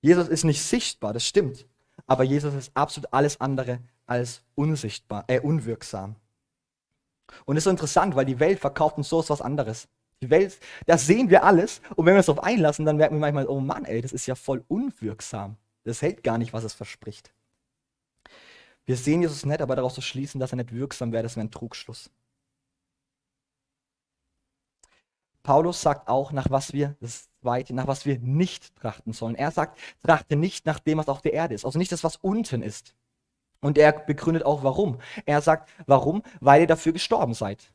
Jesus 0.00 0.26
ist 0.26 0.42
nicht 0.42 0.60
sichtbar, 0.60 1.12
das 1.12 1.24
stimmt, 1.24 1.68
aber 2.08 2.24
Jesus 2.24 2.52
ist 2.54 2.72
absolut 2.74 3.12
alles 3.12 3.40
andere 3.40 3.78
als 4.06 4.42
unsichtbar, 4.56 5.22
äh, 5.28 5.38
unwirksam. 5.38 6.16
Und 7.44 7.56
das 7.56 7.62
ist 7.62 7.64
so 7.64 7.70
interessant, 7.70 8.16
weil 8.16 8.24
die 8.24 8.40
Welt 8.40 8.58
verkauft 8.58 8.96
uns 8.96 9.08
so 9.08 9.26
was 9.28 9.40
anderes. 9.40 9.88
Die 10.20 10.30
Welt, 10.30 10.58
das 10.86 11.06
sehen 11.06 11.30
wir 11.30 11.44
alles. 11.44 11.80
Und 11.96 12.06
wenn 12.06 12.14
wir 12.14 12.18
uns 12.18 12.26
darauf 12.26 12.44
einlassen, 12.44 12.86
dann 12.86 12.96
merken 12.96 13.16
wir 13.16 13.20
manchmal, 13.20 13.46
oh 13.46 13.60
Mann, 13.60 13.84
ey, 13.84 14.00
das 14.00 14.12
ist 14.12 14.26
ja 14.26 14.34
voll 14.34 14.64
unwirksam. 14.68 15.56
Das 15.84 16.00
hält 16.00 16.22
gar 16.22 16.38
nicht, 16.38 16.52
was 16.52 16.64
es 16.64 16.74
verspricht. 16.74 17.32
Wir 18.84 18.96
sehen 18.96 19.22
Jesus 19.22 19.44
nicht, 19.44 19.60
aber 19.60 19.76
daraus 19.76 19.94
zu 19.94 20.00
schließen, 20.00 20.40
dass 20.40 20.52
er 20.52 20.56
nicht 20.56 20.72
wirksam 20.72 21.12
wäre, 21.12 21.22
das 21.22 21.36
wäre 21.36 21.46
ein 21.46 21.50
Trugschluss. 21.50 22.10
Paulus 25.42 25.82
sagt 25.82 26.08
auch, 26.08 26.30
nach 26.30 26.50
was 26.50 26.72
wir, 26.72 26.96
das 27.00 27.28
zweite, 27.40 27.74
nach 27.74 27.88
was 27.88 28.06
wir 28.06 28.18
nicht 28.20 28.76
trachten 28.76 29.12
sollen. 29.12 29.34
Er 29.34 29.50
sagt, 29.50 29.78
trachte 30.02 30.36
nicht 30.36 30.66
nach 30.66 30.78
dem, 30.78 30.98
was 30.98 31.08
auf 31.08 31.20
der 31.20 31.32
Erde 31.32 31.54
ist. 31.54 31.64
Also 31.64 31.78
nicht 31.78 31.90
das, 31.90 32.04
was 32.04 32.16
unten 32.16 32.62
ist. 32.62 32.94
Und 33.62 33.78
er 33.78 33.92
begründet 33.92 34.44
auch 34.44 34.62
warum. 34.64 34.98
Er 35.24 35.40
sagt, 35.40 35.70
warum? 35.86 36.22
Weil 36.40 36.62
ihr 36.62 36.66
dafür 36.66 36.92
gestorben 36.92 37.32
seid. 37.32 37.72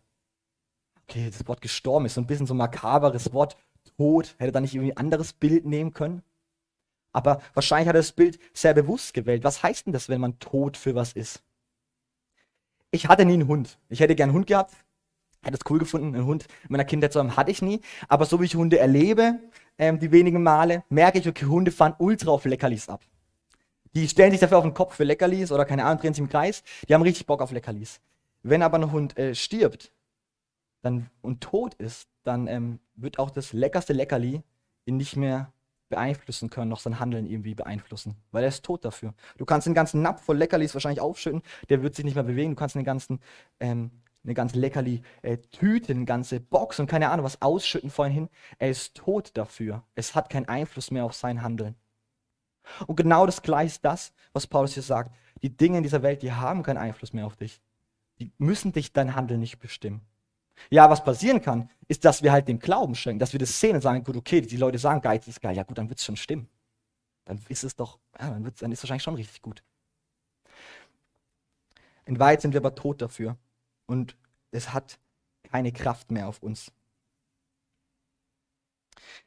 Okay, 1.04 1.32
das 1.32 1.48
Wort 1.48 1.62
gestorben 1.62 2.06
ist 2.06 2.16
so 2.16 2.22
ein 2.22 2.28
bisschen 2.28 2.46
so 2.46 2.54
ein 2.54 2.58
makaberes 2.58 3.34
Wort. 3.34 3.58
Tod. 3.98 4.36
Hätte 4.38 4.52
da 4.52 4.60
nicht 4.60 4.76
irgendwie 4.76 4.92
ein 4.92 4.98
anderes 4.98 5.34
Bild 5.34 5.66
nehmen 5.66 5.94
können? 5.94 6.22
Aber 7.14 7.42
wahrscheinlich 7.54 7.88
hat 7.88 7.96
er 7.96 8.02
das 8.02 8.12
Bild 8.12 8.38
sehr 8.54 8.74
bewusst 8.74 9.14
gewählt. 9.14 9.44
Was 9.44 9.64
heißt 9.64 9.88
denn 9.88 9.94
das, 9.94 10.10
wenn 10.10 10.22
man 10.22 10.38
tot 10.40 10.78
für 10.78 10.94
was 10.94 11.14
ist? 11.14 11.42
Ich 12.92 13.08
hatte 13.08 13.26
nie 13.26 13.34
einen 13.34 13.48
Hund. 13.48 13.80
Ich 13.90 14.02
hätte 14.02 14.14
gern 14.14 14.30
einen 14.30 14.38
Hund 14.38 14.48
gehabt. 14.48 14.74
Hätte 15.42 15.58
es 15.58 15.72
cool 15.72 15.80
gefunden, 15.80 16.16
einen 16.16 16.26
Hund 16.26 16.44
in 16.64 16.68
meiner 16.70 16.86
Kindheit 16.86 17.14
zu 17.14 17.20
haben. 17.20 17.38
Hatte 17.38 17.52
ich 17.52 17.62
nie. 17.62 17.82
Aber 18.10 18.26
so 18.26 18.42
wie 18.42 18.46
ich 18.46 18.56
Hunde 18.56 18.78
erlebe, 18.78 19.40
ähm, 19.78 20.00
die 20.00 20.12
wenigen 20.12 20.44
Male, 20.44 20.84
merke 20.90 21.20
ich, 21.20 21.28
okay, 21.28 21.46
Hunde 21.46 21.72
fahren 21.72 21.96
ultra 21.98 22.32
auf 22.32 22.46
Leckerlis 22.46 22.90
ab. 22.90 23.02
Die 23.94 24.08
stellen 24.08 24.32
sich 24.32 24.40
dafür 24.40 24.58
auf 24.58 24.64
den 24.64 24.74
Kopf 24.74 24.96
für 24.96 25.04
Leckerlis 25.04 25.52
oder 25.52 25.66
keine 25.66 25.86
Ahnung, 25.86 26.02
drehen 26.02 26.14
sich 26.14 26.22
im 26.22 26.30
Kreis. 26.30 26.64
Die 26.88 26.94
haben 26.94 27.02
richtig 27.02 27.26
Bock 27.26 27.42
auf 27.42 27.52
Leckerlis. 27.52 28.00
Wenn 28.44 28.62
aber 28.62 28.78
ein 28.78 28.92
Hund 28.92 29.18
äh, 29.18 29.36
stirbt 29.36 29.92
dann, 30.82 31.10
und 31.22 31.42
tot 31.42 31.74
ist, 31.76 32.08
dann 32.24 32.48
ähm, 32.48 32.80
wird 32.96 33.20
auch 33.20 33.30
das 33.30 33.54
leckerste 33.54 33.94
Leckerli 33.94 34.44
ihn 34.86 34.98
nicht 34.98 35.16
mehr 35.16 35.52
beeinflussen 35.90 36.50
können, 36.50 36.70
noch 36.70 36.80
sein 36.80 37.00
Handeln 37.00 37.26
irgendwie 37.26 37.56
beeinflussen, 37.56 38.18
weil 38.32 38.44
er 38.44 38.50
ist 38.50 38.64
tot 38.64 38.84
dafür. 38.84 39.14
Du 39.38 39.46
kannst 39.46 39.68
den 39.68 39.74
ganzen 39.74 40.02
Napf 40.02 40.24
voll 40.24 40.38
Leckerlis 40.38 40.74
wahrscheinlich 40.74 41.02
aufschütten, 41.02 41.42
der 41.70 41.82
wird 41.82 41.96
sich 41.96 42.06
nicht 42.06 42.16
mehr 42.16 42.24
bewegen. 42.24 42.52
Du 42.52 42.56
kannst 42.58 42.76
den 42.76 42.84
ganzen, 42.84 43.20
ähm, 43.60 43.92
eine 44.24 44.34
ganze 44.34 44.60
Leckerli-Tüte, 44.60 45.94
äh, 45.94 45.96
eine 45.96 46.06
ganze 46.06 46.40
Box 46.42 46.80
und 46.80 46.88
keine 46.88 47.10
Ahnung 47.10 47.26
was 47.26 47.42
ausschütten 47.42 47.90
vorhin 47.90 48.14
hin. 48.14 48.30
Er 48.60 48.70
ist 48.70 48.96
tot 48.96 49.32
dafür. 49.36 49.84
Es 49.96 50.16
hat 50.16 50.30
keinen 50.30 50.48
Einfluss 50.50 50.92
mehr 50.92 51.06
auf 51.06 51.14
sein 51.14 51.42
Handeln. 51.42 51.76
Und 52.86 52.96
genau 52.96 53.26
das 53.26 53.42
Gleiche 53.42 53.68
ist 53.68 53.86
das, 53.86 54.14
was 54.34 54.48
Paulus 54.48 54.74
hier 54.74 54.84
sagt. 54.84 55.16
Die 55.42 55.56
Dinge 55.56 55.78
in 55.78 55.84
dieser 55.84 56.02
Welt, 56.04 56.22
die 56.22 56.32
haben 56.32 56.64
keinen 56.64 56.78
Einfluss 56.78 57.14
mehr 57.14 57.26
auf 57.26 57.36
dich. 57.36 57.62
Die 58.20 58.32
müssen 58.38 58.72
dich 58.72 58.94
dein 58.94 59.16
Handeln 59.16 59.40
nicht 59.40 59.60
bestimmen. 59.60 60.02
Ja, 60.70 60.90
was 60.90 61.04
passieren 61.04 61.42
kann, 61.42 61.70
ist, 61.88 62.04
dass 62.04 62.24
wir 62.24 62.32
halt 62.32 62.48
dem 62.48 62.60
Glauben 62.60 62.96
schenken, 62.96 63.20
dass 63.20 63.34
wir 63.34 63.40
das 63.40 63.60
sehen 63.60 63.76
und 63.76 63.82
sagen, 63.82 64.04
gut, 64.04 64.18
okay, 64.18 64.42
die 64.42 64.58
Leute 64.58 64.80
sagen, 64.80 65.02
Geiz 65.02 65.28
ist 65.28 65.42
geil, 65.42 65.56
ja 65.56 65.64
gut, 65.64 65.78
dann 65.78 65.90
wird 65.90 66.00
es 66.00 66.06
schon 66.06 66.18
stimmen. 66.18 66.50
Dann 67.26 67.40
ist 67.50 67.64
es 67.64 67.76
doch, 67.76 68.00
ja, 68.20 68.30
dann, 68.30 68.44
wird's, 68.44 68.60
dann 68.60 68.72
ist 68.72 68.80
es 68.80 68.84
wahrscheinlich 68.84 69.04
schon 69.04 69.16
richtig 69.16 69.42
gut. 69.42 69.64
In 72.06 72.20
Wahrheit 72.20 72.42
sind 72.42 72.54
wir 72.54 72.62
aber 72.62 72.74
tot 72.74 73.02
dafür 73.02 73.38
und 73.86 74.16
es 74.52 74.74
hat 74.74 74.98
keine 75.44 75.72
Kraft 75.72 76.10
mehr 76.10 76.28
auf 76.28 76.42
uns. 76.42 76.72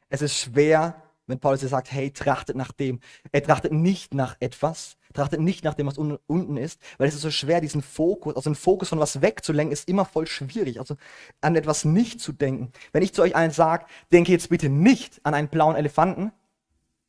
Es 0.09 0.21
ist 0.21 0.37
schwer, 0.37 1.01
wenn 1.31 1.39
Paulus 1.39 1.61
sagt, 1.61 1.91
hey, 1.91 2.11
trachtet 2.11 2.55
nach 2.55 2.71
dem. 2.71 2.99
Er 3.31 3.43
trachtet 3.43 3.71
nicht 3.71 4.13
nach 4.13 4.35
etwas, 4.39 4.97
trachtet 5.13 5.39
nicht 5.39 5.63
nach 5.63 5.73
dem, 5.73 5.87
was 5.87 5.97
un 5.97 6.17
unten 6.27 6.57
ist, 6.57 6.79
weil 6.97 7.07
es 7.07 7.15
ist 7.15 7.21
so 7.21 7.31
schwer, 7.31 7.61
diesen 7.61 7.81
Fokus, 7.81 8.35
also 8.35 8.49
den 8.49 8.55
Fokus 8.55 8.89
von 8.89 8.99
was 8.99 9.21
wegzulenken, 9.21 9.73
ist 9.73 9.87
immer 9.89 10.05
voll 10.05 10.27
schwierig. 10.27 10.79
Also 10.79 10.95
an 11.41 11.55
etwas 11.55 11.85
nicht 11.85 12.21
zu 12.21 12.31
denken. 12.33 12.71
Wenn 12.91 13.03
ich 13.03 13.13
zu 13.13 13.21
euch 13.21 13.35
allen 13.35 13.51
sage, 13.51 13.85
denke 14.11 14.31
jetzt 14.31 14.49
bitte 14.49 14.69
nicht 14.69 15.19
an 15.23 15.33
einen 15.33 15.47
blauen 15.47 15.75
Elefanten, 15.75 16.31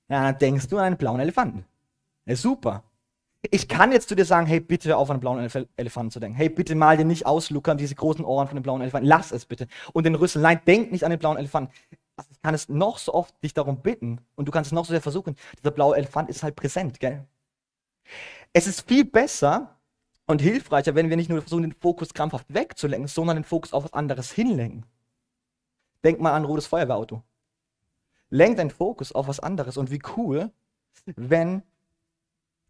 ja, 0.09 0.25
dann 0.25 0.39
denkst 0.39 0.69
du 0.69 0.79
an 0.79 0.85
einen 0.85 0.97
blauen 0.97 1.21
Elefanten. 1.21 1.65
Ja, 2.27 2.37
super. 2.37 2.85
Ich 3.51 3.67
kann 3.67 3.91
jetzt 3.91 4.09
zu 4.09 4.15
dir 4.15 4.25
sagen, 4.25 4.47
hey, 4.47 4.61
bitte 4.61 4.97
auf 4.97 5.11
einen 5.11 5.19
blauen 5.19 5.41
Elef 5.41 5.67
Elefanten 5.77 6.13
zu 6.13 6.21
denken. 6.21 6.37
Hey, 6.37 6.49
bitte 6.49 6.77
mal 6.77 6.97
dir 6.97 7.05
nicht 7.05 7.27
aus, 7.27 7.49
diese 7.49 7.95
großen 7.97 8.25
Ohren 8.25 8.47
von 8.47 8.57
dem 8.57 8.63
blauen 8.63 8.83
Elefanten. 8.83 9.09
Lass 9.09 9.33
es 9.33 9.47
bitte. 9.47 9.67
Und 9.93 10.07
den 10.07 10.15
Rüssel. 10.15 10.41
Nein, 10.43 10.61
denk 10.65 10.93
nicht 10.93 11.05
an 11.05 11.11
den 11.11 11.19
blauen 11.19 11.37
Elefanten. 11.39 11.73
Also 12.23 12.31
ich 12.33 12.43
kann 12.43 12.55
es 12.55 12.69
noch 12.69 12.99
so 12.99 13.13
oft 13.15 13.35
dich 13.43 13.53
darum 13.53 13.83
bitten 13.83 14.21
und 14.37 14.47
du 14.47 14.53
kannst 14.53 14.69
es 14.69 14.73
noch 14.73 14.85
so 14.85 14.93
sehr 14.93 15.03
versuchen. 15.03 15.37
Dieser 15.59 15.73
blaue 15.73 15.97
Elefant 15.97 16.31
ist 16.31 16.43
halt 16.43 16.55
präsent, 16.55 17.01
gell? 17.01 17.27
Es 18.53 18.67
ist 18.67 18.87
viel 18.87 19.05
besser 19.05 19.77
und 20.27 20.41
hilfreicher, 20.41 20.95
wenn 20.95 21.11
wir 21.11 21.17
nicht 21.17 21.29
nur 21.29 21.41
versuchen, 21.41 21.63
den 21.63 21.73
Fokus 21.73 22.15
krampfhaft 22.15 22.47
wegzulenken, 22.53 23.09
sondern 23.09 23.39
den 23.39 23.45
Fokus 23.45 23.73
auf 23.73 23.85
was 23.85 23.93
anderes 23.93 24.31
hinlenken. 24.31 24.87
Denk 26.05 26.21
mal 26.21 26.31
an 26.31 26.43
ein 26.43 26.47
rotes 26.47 26.67
Feuerwehrauto. 26.67 27.23
Lenk 28.31 28.57
deinen 28.57 28.71
Fokus 28.71 29.13
auf 29.13 29.27
was 29.27 29.41
anderes. 29.41 29.77
Und 29.77 29.91
wie 29.91 30.01
cool, 30.17 30.51
wenn 31.05 31.63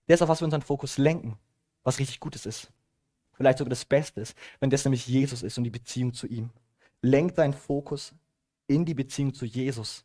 das, 0.07 0.23
auf 0.23 0.29
was 0.29 0.41
wir 0.41 0.47
unseren 0.47 0.63
Fokus 0.63 0.99
lenken, 0.99 1.39
was 1.83 1.99
richtig 1.99 2.21
Gutes 2.21 2.47
ist. 2.47 2.73
Vielleicht 3.35 3.59
sogar 3.59 3.71
das 3.71 3.85
Beste 3.85 4.21
ist, 4.21 4.37
wenn 4.61 4.71
das 4.71 4.85
nämlich 4.85 5.07
Jesus 5.07 5.43
ist 5.43 5.59
und 5.59 5.65
die 5.65 5.71
Beziehung 5.71 6.15
zu 6.15 6.27
ihm. 6.27 6.51
Lenk 7.01 7.35
deinen 7.35 7.55
Fokus 7.55 8.15
in 8.67 8.85
die 8.85 8.95
Beziehung 8.95 9.35
zu 9.35 9.45
Jesus. 9.45 10.05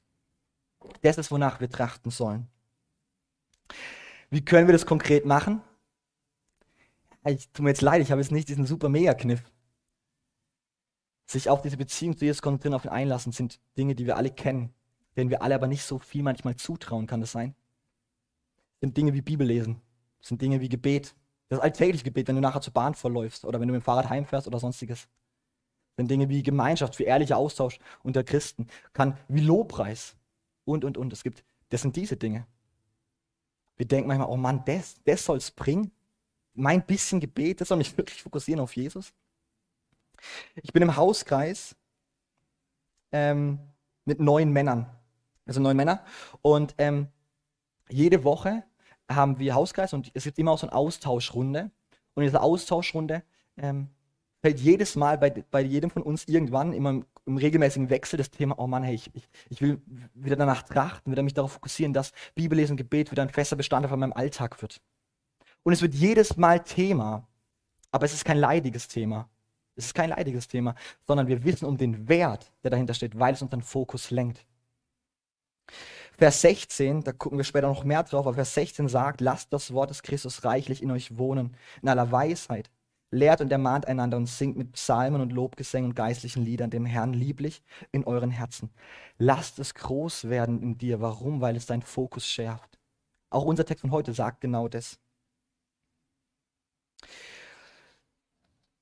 Das 1.02 1.18
ist, 1.18 1.32
wonach 1.32 1.60
wir 1.60 1.70
trachten 1.70 2.12
sollen. 2.12 2.48
Wie 4.30 4.44
können 4.44 4.68
wir 4.68 4.74
das 4.74 4.86
konkret 4.86 5.26
machen? 5.26 5.62
Ich 7.26 7.50
tut 7.50 7.64
mir 7.64 7.70
jetzt 7.70 7.82
leid, 7.82 8.02
ich 8.02 8.12
habe 8.12 8.22
jetzt 8.22 8.32
nicht 8.32 8.50
diesen 8.50 8.66
super 8.66 8.90
Mega-Kniff. 8.90 9.44
Sich 11.26 11.50
auf 11.50 11.62
diese 11.62 11.78
Beziehung 11.78 12.18
zu 12.18 12.24
Jesus 12.24 12.42
konzentrieren, 12.42 12.74
auf 12.74 12.86
ihn 12.86 12.90
einlassen, 12.90 13.34
sind 13.34 13.60
Dinge, 13.78 13.96
die 13.96 14.06
wir 14.06 14.16
alle 14.16 14.32
kennen, 14.32 14.74
denen 15.18 15.30
wir 15.30 15.42
alle 15.42 15.56
aber 15.56 15.68
nicht 15.68 15.84
so 15.84 16.00
viel 16.00 16.24
manchmal 16.24 16.56
zutrauen, 16.56 17.06
kann 17.06 17.20
das 17.20 17.34
sein? 17.34 17.54
Sind 18.80 18.96
Dinge 18.96 19.14
wie 19.14 19.22
Bibel 19.22 19.46
lesen, 19.46 19.82
das 20.20 20.30
sind 20.30 20.42
Dinge 20.42 20.62
wie 20.62 20.70
Gebet. 20.70 21.16
Das 21.50 21.60
alltägliche 21.60 22.04
Gebet, 22.04 22.28
wenn 22.28 22.36
du 22.36 22.42
nachher 22.42 22.62
zur 22.62 22.74
Bahn 22.74 22.94
verläufst 22.94 23.46
oder 23.46 23.60
wenn 23.60 23.68
du 23.68 23.74
mit 23.74 23.82
dem 23.82 23.86
Fahrrad 23.86 24.10
heimfährst 24.10 24.48
oder 24.48 24.60
sonstiges. 24.60 25.08
Sind 25.98 26.10
Dinge 26.10 26.30
wie 26.30 26.44
Gemeinschaft, 26.44 27.00
wie 27.00 27.04
ehrlicher 27.04 27.38
Austausch 27.38 27.80
unter 28.04 28.24
Christen, 28.24 28.68
kann 28.94 29.18
wie 29.28 29.42
Lobpreis 29.42 30.16
und, 30.64 30.86
und, 30.86 30.98
und. 30.98 31.12
Es 31.12 31.24
gibt, 31.24 31.44
das 31.70 31.82
sind 31.82 31.96
diese 31.96 32.16
Dinge. 32.16 32.46
Wir 33.78 33.88
denken 33.88 34.08
manchmal, 34.08 34.30
oh 34.30 34.38
Mann, 34.38 34.64
das, 34.66 34.96
das 35.04 35.26
soll 35.26 35.38
es 35.38 35.52
bringen. 35.52 35.92
Mein 36.54 36.86
bisschen 36.86 37.20
Gebet, 37.20 37.62
das 37.62 37.70
soll 37.70 37.78
mich 37.78 37.98
wirklich 37.98 38.22
fokussieren 38.22 38.62
auf 38.62 38.76
Jesus. 38.76 39.14
Ich 40.56 40.72
bin 40.72 40.84
im 40.84 40.96
Hauskreis 40.96 41.76
ähm, 43.12 43.60
mit 44.06 44.20
neun 44.20 44.52
Männern. 44.52 44.88
Also 45.46 45.62
neun 45.62 45.78
Männer. 45.78 46.04
Und 46.42 46.76
ähm, 46.78 47.08
jede 47.90 48.24
Woche 48.24 48.64
haben 49.10 49.40
wir 49.40 49.56
Hauskreis 49.56 49.94
und 49.94 50.12
es 50.14 50.26
gibt 50.26 50.38
immer 50.38 50.52
auch 50.52 50.60
so 50.60 50.68
eine 50.68 50.76
Austauschrunde. 50.76 51.72
Und 52.14 52.24
in 52.24 52.28
dieser 52.28 52.42
Austauschrunde 52.42 53.24
ähm, 53.58 53.90
fällt 54.48 54.62
jedes 54.62 54.96
Mal 54.96 55.18
bei, 55.18 55.30
bei 55.30 55.60
jedem 55.60 55.90
von 55.90 56.04
uns 56.04 56.26
irgendwann 56.26 56.72
immer 56.72 56.92
im, 56.92 57.06
im 57.26 57.36
regelmäßigen 57.36 57.90
Wechsel 57.90 58.16
das 58.16 58.32
Thema, 58.32 58.58
oh 58.58 58.66
Mann, 58.66 58.82
hey, 58.82 58.96
ich, 58.96 59.14
ich, 59.14 59.28
ich 59.50 59.62
will 59.62 59.82
wieder 60.14 60.38
danach 60.38 60.64
trachten, 60.64 61.12
wieder 61.12 61.22
mich 61.22 61.34
darauf 61.34 61.52
fokussieren, 61.52 61.92
dass 61.92 62.14
Bibellesen 62.34 62.74
und 62.74 62.78
Gebet 62.78 63.12
wieder 63.12 63.24
ein 63.24 63.30
fester 63.30 63.58
Bestandteil 63.58 63.90
von 63.90 64.00
meinem 64.00 64.14
Alltag 64.14 64.62
wird. 64.62 64.80
Und 65.64 65.74
es 65.74 65.82
wird 65.82 65.94
jedes 65.94 66.38
Mal 66.38 66.64
Thema, 66.64 67.28
aber 67.92 68.06
es 68.06 68.14
ist 68.14 68.24
kein 68.24 68.38
leidiges 68.38 68.88
Thema. 68.88 69.28
Es 69.76 69.88
ist 69.88 69.94
kein 69.94 70.12
leidiges 70.12 70.48
Thema, 70.48 70.76
sondern 71.06 71.28
wir 71.28 71.44
wissen 71.44 71.66
um 71.66 71.78
den 71.78 72.08
Wert, 72.08 72.50
der 72.64 72.72
dahinter 72.72 72.94
steht, 72.94 73.20
weil 73.20 73.34
es 73.34 73.42
unseren 73.42 73.64
Fokus 73.64 74.12
lenkt. 74.12 74.46
Vers 76.18 76.40
16, 76.40 77.04
da 77.04 77.12
gucken 77.12 77.38
wir 77.38 77.44
später 77.44 77.68
noch 77.68 77.84
mehr 77.84 78.04
drauf, 78.04 78.26
aber 78.26 78.36
Vers 78.36 78.54
16 78.54 78.88
sagt, 78.88 79.20
lasst 79.20 79.52
das 79.52 79.74
Wort 79.74 79.90
des 79.90 80.04
Christus 80.04 80.46
reichlich 80.46 80.82
in 80.82 80.92
euch 80.92 81.18
wohnen, 81.18 81.54
in 81.82 81.90
aller 81.90 82.14
Weisheit. 82.14 82.72
Lehrt 83.10 83.42
und 83.42 83.52
ermahnt 83.52 83.88
einander 83.88 84.18
und 84.18 84.26
singt 84.26 84.58
mit 84.58 84.74
Psalmen 84.74 85.22
und 85.22 85.32
Lobgesängen 85.32 85.92
und 85.92 85.96
geistlichen 85.96 86.44
Liedern 86.44 86.70
dem 86.70 86.86
Herrn 86.86 87.14
lieblich 87.14 87.64
in 87.92 88.04
euren 88.04 88.32
Herzen. 88.32 88.70
Lasst 89.18 89.60
es 89.60 89.74
groß 89.74 90.30
werden 90.30 90.62
in 90.62 90.78
dir. 90.78 91.00
Warum? 91.00 91.40
Weil 91.40 91.56
es 91.56 91.66
deinen 91.66 91.82
Fokus 91.82 92.28
schärft. 92.28 92.78
Auch 93.30 93.46
unser 93.46 93.66
Text 93.66 93.82
von 93.82 93.92
heute 93.92 94.14
sagt 94.14 94.42
genau 94.42 94.68
das. 94.68 95.00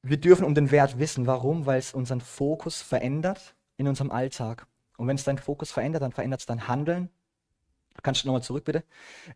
Wir 0.01 0.17
dürfen 0.17 0.45
um 0.45 0.55
den 0.55 0.71
Wert 0.71 0.97
wissen. 0.99 1.27
Warum? 1.27 1.65
Weil 1.65 1.79
es 1.79 1.93
unseren 1.93 2.21
Fokus 2.21 2.81
verändert 2.81 3.55
in 3.77 3.87
unserem 3.87 4.11
Alltag. 4.11 4.67
Und 4.97 5.07
wenn 5.07 5.15
es 5.17 5.23
deinen 5.23 5.37
Fokus 5.37 5.71
verändert, 5.71 6.01
dann 6.01 6.11
verändert 6.11 6.39
es 6.39 6.45
dein 6.45 6.67
Handeln, 6.67 7.09
Kannst 8.03 8.23
du 8.23 8.27
nochmal 8.27 8.43
zurück, 8.43 8.65
bitte? 8.65 8.83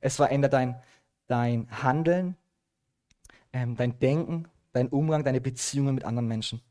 Es 0.01 0.17
verändert 0.17 0.53
dein, 0.53 0.81
dein 1.27 1.67
Handeln, 1.83 2.35
ähm, 3.53 3.75
dein 3.75 3.99
Denken, 3.99 4.47
dein 4.71 4.89
Umgang, 4.89 5.23
deine 5.23 5.41
Beziehungen 5.41 5.95
mit 5.95 6.05
anderen 6.05 6.27
Menschen. 6.27 6.61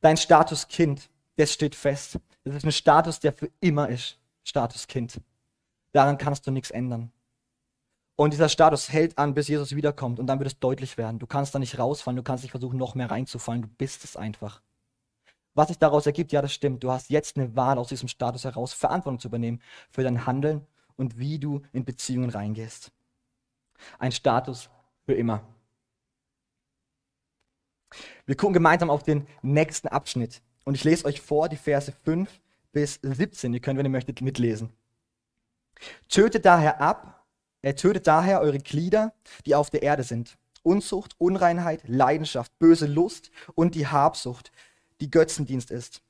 Dein 0.00 0.16
Status 0.16 0.68
Kind, 0.68 1.10
das 1.36 1.52
steht 1.52 1.74
fest. 1.74 2.18
Das 2.44 2.54
ist 2.54 2.64
ein 2.64 2.72
Status, 2.72 3.20
der 3.20 3.32
für 3.32 3.50
immer 3.60 3.88
ist. 3.88 4.18
Status 4.44 4.86
Kind. 4.86 5.20
Daran 5.92 6.18
kannst 6.18 6.46
du 6.46 6.50
nichts 6.50 6.70
ändern. 6.70 7.12
Und 8.16 8.32
dieser 8.32 8.48
Status 8.48 8.92
hält 8.92 9.16
an, 9.18 9.34
bis 9.34 9.48
Jesus 9.48 9.74
wiederkommt 9.74 10.18
und 10.18 10.26
dann 10.26 10.38
wird 10.38 10.46
es 10.48 10.58
deutlich 10.58 10.98
werden. 10.98 11.18
Du 11.18 11.26
kannst 11.26 11.54
da 11.54 11.58
nicht 11.58 11.78
rausfallen, 11.78 12.16
du 12.16 12.22
kannst 12.22 12.44
nicht 12.44 12.50
versuchen, 12.50 12.78
noch 12.78 12.94
mehr 12.94 13.10
reinzufallen. 13.10 13.62
Du 13.62 13.68
bist 13.68 14.04
es 14.04 14.16
einfach. 14.16 14.60
Was 15.54 15.68
sich 15.68 15.78
daraus 15.78 16.06
ergibt, 16.06 16.32
ja, 16.32 16.40
das 16.40 16.52
stimmt. 16.52 16.82
Du 16.82 16.90
hast 16.90 17.10
jetzt 17.10 17.36
eine 17.36 17.54
Wahl 17.56 17.78
aus 17.78 17.88
diesem 17.88 18.08
Status 18.08 18.44
heraus, 18.44 18.72
Verantwortung 18.72 19.18
zu 19.18 19.28
übernehmen 19.28 19.60
für 19.90 20.02
dein 20.02 20.26
Handeln 20.26 20.66
und 20.96 21.18
wie 21.18 21.38
du 21.38 21.62
in 21.72 21.84
Beziehungen 21.84 22.30
reingehst. 22.30 22.92
Ein 23.98 24.12
Status 24.12 24.70
für 25.04 25.14
immer. 25.14 25.42
Wir 28.26 28.36
gucken 28.36 28.54
gemeinsam 28.54 28.90
auf 28.90 29.02
den 29.02 29.26
nächsten 29.42 29.88
Abschnitt. 29.88 30.42
Und 30.64 30.74
ich 30.74 30.84
lese 30.84 31.04
euch 31.04 31.20
vor 31.20 31.48
die 31.48 31.56
Verse 31.56 31.92
5 32.04 32.30
bis 32.72 32.98
17. 33.02 33.52
Ihr 33.52 33.60
könnt, 33.60 33.78
wenn 33.78 33.86
ihr 33.86 33.90
möchtet, 33.90 34.20
mitlesen. 34.20 34.70
Tötet 36.08 36.44
daher 36.44 36.80
ab, 36.80 37.26
er 37.62 37.76
tötet 37.76 38.06
daher 38.06 38.40
eure 38.40 38.58
Glieder, 38.58 39.12
die 39.46 39.54
auf 39.54 39.70
der 39.70 39.82
Erde 39.82 40.02
sind. 40.02 40.36
Unzucht, 40.62 41.16
Unreinheit, 41.18 41.82
Leidenschaft, 41.86 42.56
böse 42.58 42.86
Lust 42.86 43.30
und 43.54 43.74
die 43.74 43.88
Habsucht, 43.88 44.52
die 45.00 45.10
Götzendienst 45.10 45.70
ist. 45.70 46.02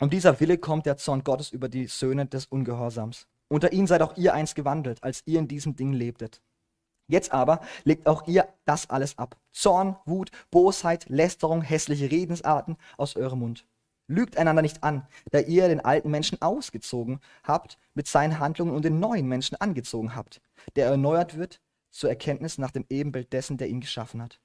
Um 0.00 0.10
dieser 0.10 0.38
Wille 0.40 0.58
kommt 0.58 0.86
der 0.86 0.98
Zorn 0.98 1.24
Gottes 1.24 1.50
über 1.50 1.68
die 1.68 1.86
Söhne 1.86 2.26
des 2.26 2.46
Ungehorsams. 2.46 3.26
Unter 3.48 3.72
ihnen 3.72 3.86
seid 3.86 4.02
auch 4.02 4.16
ihr 4.16 4.34
einst 4.34 4.54
gewandelt, 4.54 5.02
als 5.02 5.22
ihr 5.26 5.38
in 5.38 5.48
diesem 5.48 5.76
Ding 5.76 5.92
lebtet. 5.92 6.42
Jetzt 7.06 7.32
aber 7.32 7.60
legt 7.84 8.06
auch 8.06 8.26
ihr 8.26 8.48
das 8.64 8.88
alles 8.88 9.18
ab. 9.18 9.36
Zorn, 9.52 9.96
Wut, 10.06 10.30
Bosheit, 10.50 11.06
Lästerung, 11.08 11.62
hässliche 11.62 12.10
Redensarten 12.10 12.76
aus 12.96 13.16
eurem 13.16 13.40
Mund. 13.40 13.66
Lügt 14.06 14.36
einander 14.36 14.62
nicht 14.62 14.82
an, 14.82 15.06
da 15.30 15.38
ihr 15.38 15.68
den 15.68 15.80
alten 15.80 16.10
Menschen 16.10 16.40
ausgezogen 16.42 17.20
habt 17.42 17.78
mit 17.94 18.06
seinen 18.06 18.38
Handlungen 18.38 18.74
und 18.74 18.84
den 18.84 19.00
neuen 19.00 19.26
Menschen 19.26 19.56
angezogen 19.60 20.14
habt, 20.14 20.40
der 20.76 20.86
erneuert 20.86 21.36
wird 21.38 21.60
zur 21.90 22.10
Erkenntnis 22.10 22.58
nach 22.58 22.70
dem 22.70 22.84
Ebenbild 22.90 23.32
dessen, 23.32 23.56
der 23.56 23.68
ihn 23.68 23.80
geschaffen 23.80 24.22
hat. 24.22 24.40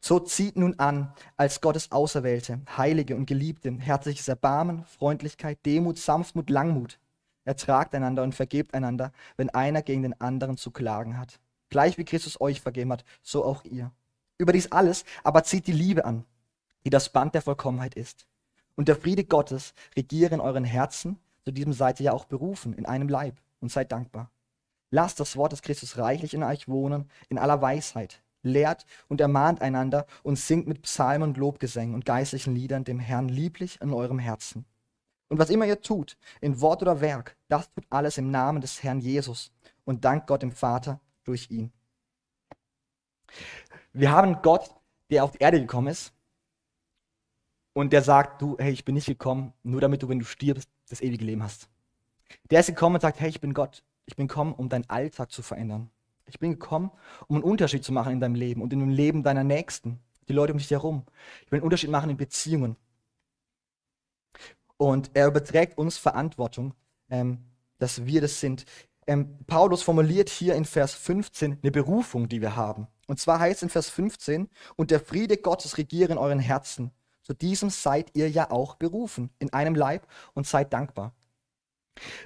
So 0.00 0.18
zieht 0.20 0.56
nun 0.56 0.78
an, 0.78 1.14
als 1.36 1.60
Gottes 1.60 1.90
Auserwählte, 1.90 2.60
Heilige 2.76 3.16
und 3.16 3.26
Geliebte, 3.26 3.72
herzliches 3.78 4.28
Erbarmen, 4.28 4.84
Freundlichkeit, 4.84 5.64
Demut, 5.64 5.98
Sanftmut, 5.98 6.50
Langmut. 6.50 6.98
Ertragt 7.44 7.94
einander 7.94 8.22
und 8.22 8.34
vergebt 8.34 8.74
einander, 8.74 9.12
wenn 9.36 9.50
einer 9.50 9.82
gegen 9.82 10.02
den 10.02 10.20
anderen 10.20 10.56
zu 10.56 10.70
klagen 10.70 11.18
hat. 11.18 11.40
Gleich 11.70 11.98
wie 11.98 12.04
Christus 12.04 12.40
euch 12.40 12.60
vergeben 12.60 12.92
hat, 12.92 13.04
so 13.22 13.44
auch 13.44 13.64
ihr. 13.64 13.90
Über 14.38 14.52
dies 14.52 14.70
alles 14.70 15.04
aber 15.24 15.44
zieht 15.44 15.66
die 15.66 15.72
Liebe 15.72 16.04
an, 16.04 16.24
die 16.84 16.90
das 16.90 17.08
Band 17.08 17.34
der 17.34 17.42
Vollkommenheit 17.42 17.94
ist. 17.94 18.26
Und 18.74 18.88
der 18.88 18.96
Friede 18.96 19.24
Gottes 19.24 19.74
regiere 19.96 20.34
in 20.34 20.40
euren 20.40 20.64
Herzen, 20.64 21.18
zu 21.44 21.50
diesem 21.50 21.72
seid 21.72 22.00
ihr 22.00 22.06
ja 22.06 22.12
auch 22.12 22.24
berufen, 22.24 22.72
in 22.74 22.86
einem 22.86 23.08
Leib, 23.08 23.36
und 23.60 23.70
seid 23.70 23.92
dankbar. 23.92 24.30
Lasst 24.90 25.20
das 25.20 25.36
Wort 25.36 25.52
des 25.52 25.62
Christus 25.62 25.98
reichlich 25.98 26.34
in 26.34 26.42
euch 26.42 26.68
wohnen, 26.68 27.10
in 27.28 27.38
aller 27.38 27.60
Weisheit 27.60 28.22
lehrt 28.42 28.86
und 29.08 29.20
ermahnt 29.20 29.60
einander 29.62 30.06
und 30.22 30.36
singt 30.36 30.66
mit 30.66 30.82
Psalmen 30.82 31.30
und 31.30 31.36
Lobgesängen 31.36 31.94
und 31.94 32.04
geistlichen 32.04 32.54
Liedern 32.54 32.84
dem 32.84 32.98
Herrn 32.98 33.28
lieblich 33.28 33.80
in 33.80 33.92
eurem 33.92 34.18
Herzen. 34.18 34.64
Und 35.32 35.38
was 35.38 35.48
immer 35.48 35.64
ihr 35.64 35.80
tut, 35.80 36.18
in 36.42 36.60
Wort 36.60 36.82
oder 36.82 37.00
Werk, 37.00 37.38
das 37.48 37.72
tut 37.72 37.86
alles 37.88 38.18
im 38.18 38.30
Namen 38.30 38.60
des 38.60 38.82
Herrn 38.82 39.00
Jesus 39.00 39.50
und 39.86 40.04
dankt 40.04 40.26
Gott 40.26 40.42
dem 40.42 40.52
Vater 40.52 41.00
durch 41.24 41.50
ihn. 41.50 41.72
Wir 43.94 44.12
haben 44.12 44.42
Gott, 44.42 44.74
der 45.08 45.24
auf 45.24 45.30
die 45.30 45.38
Erde 45.38 45.58
gekommen 45.58 45.86
ist 45.86 46.12
und 47.72 47.94
der 47.94 48.02
sagt, 48.02 48.42
du, 48.42 48.58
hey, 48.58 48.72
ich 48.72 48.84
bin 48.84 48.94
nicht 48.94 49.06
gekommen, 49.06 49.54
nur 49.62 49.80
damit 49.80 50.02
du, 50.02 50.10
wenn 50.10 50.18
du 50.18 50.26
stirbst, 50.26 50.68
das 50.90 51.00
ewige 51.00 51.24
Leben 51.24 51.42
hast. 51.42 51.70
Der 52.50 52.60
ist 52.60 52.66
gekommen 52.66 52.96
und 52.96 53.00
sagt, 53.00 53.18
hey, 53.18 53.30
ich 53.30 53.40
bin 53.40 53.54
Gott. 53.54 53.82
Ich 54.04 54.16
bin 54.16 54.28
gekommen, 54.28 54.52
um 54.52 54.68
deinen 54.68 54.90
Alltag 54.90 55.32
zu 55.32 55.40
verändern. 55.40 55.88
Ich 56.26 56.40
bin 56.40 56.50
gekommen, 56.50 56.90
um 57.26 57.36
einen 57.36 57.44
Unterschied 57.44 57.84
zu 57.84 57.94
machen 57.94 58.12
in 58.12 58.20
deinem 58.20 58.34
Leben 58.34 58.60
und 58.60 58.70
in 58.74 58.80
dem 58.80 58.90
Leben 58.90 59.22
deiner 59.22 59.44
Nächsten, 59.44 59.98
die 60.28 60.34
Leute 60.34 60.52
um 60.52 60.58
dich 60.58 60.70
herum. 60.70 61.06
Ich 61.46 61.52
will 61.52 61.60
einen 61.60 61.64
Unterschied 61.64 61.88
machen 61.88 62.10
in 62.10 62.18
Beziehungen. 62.18 62.76
Und 64.82 65.12
er 65.14 65.28
überträgt 65.28 65.78
uns 65.78 65.96
Verantwortung, 65.96 66.74
ähm, 67.08 67.38
dass 67.78 68.04
wir 68.04 68.20
das 68.20 68.40
sind. 68.40 68.64
Ähm, 69.06 69.38
Paulus 69.46 69.80
formuliert 69.80 70.28
hier 70.28 70.56
in 70.56 70.64
Vers 70.64 70.92
15 70.94 71.58
eine 71.62 71.70
Berufung, 71.70 72.28
die 72.28 72.40
wir 72.40 72.56
haben. 72.56 72.88
Und 73.06 73.20
zwar 73.20 73.38
heißt 73.38 73.58
es 73.58 73.62
in 73.62 73.68
Vers 73.68 73.90
15, 73.90 74.48
und 74.74 74.90
der 74.90 74.98
Friede 74.98 75.36
Gottes 75.36 75.78
regiere 75.78 76.10
in 76.10 76.18
euren 76.18 76.40
Herzen. 76.40 76.90
Zu 77.22 77.32
diesem 77.32 77.70
seid 77.70 78.10
ihr 78.16 78.28
ja 78.28 78.50
auch 78.50 78.74
berufen, 78.74 79.30
in 79.38 79.52
einem 79.52 79.76
Leib 79.76 80.08
und 80.34 80.48
seid 80.48 80.72
dankbar. 80.72 81.14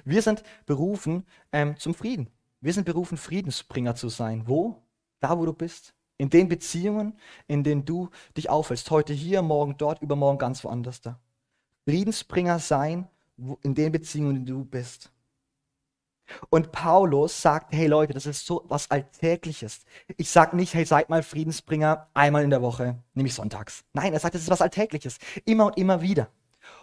Wir 0.03 0.23
sind 0.23 0.41
berufen 0.65 1.27
ähm, 1.51 1.77
zum 1.77 1.93
Frieden. 1.93 2.27
Wir 2.59 2.73
sind 2.73 2.85
berufen, 2.85 3.17
Friedensbringer 3.17 3.93
zu 3.93 4.09
sein. 4.09 4.47
Wo? 4.47 4.81
Da, 5.19 5.37
wo 5.37 5.45
du 5.45 5.53
bist. 5.53 5.93
In 6.17 6.31
den 6.31 6.49
Beziehungen, 6.49 7.19
in 7.47 7.63
denen 7.63 7.85
du 7.85 8.09
dich 8.35 8.49
aufhältst. 8.49 8.89
Heute 8.89 9.13
hier, 9.13 9.43
morgen 9.43 9.77
dort, 9.77 10.01
übermorgen 10.01 10.39
ganz 10.39 10.63
woanders 10.63 11.01
da. 11.01 11.19
Friedensbringer 11.87 12.59
sein 12.59 13.07
in 13.61 13.73
den 13.73 13.93
Beziehungen, 13.93 14.35
in 14.35 14.45
denen 14.45 14.59
du 14.59 14.65
bist. 14.65 15.09
Und 16.49 16.73
Paulus 16.73 17.41
sagt, 17.41 17.73
hey 17.73 17.87
Leute, 17.87 18.13
das 18.13 18.25
ist 18.25 18.45
so 18.45 18.65
was 18.67 18.91
Alltägliches. 18.91 19.85
Ich 20.17 20.29
sage 20.29 20.57
nicht, 20.57 20.73
hey, 20.73 20.83
seid 20.83 21.07
mal 21.07 21.23
Friedensbringer 21.23 22.09
einmal 22.13 22.43
in 22.43 22.49
der 22.49 22.61
Woche, 22.61 23.01
nämlich 23.13 23.33
sonntags. 23.33 23.85
Nein, 23.93 24.11
er 24.11 24.19
sagt, 24.19 24.35
das 24.35 24.41
ist 24.41 24.49
was 24.49 24.61
Alltägliches. 24.61 25.17
Immer 25.45 25.67
und 25.67 25.77
immer 25.77 26.01
wieder. 26.01 26.29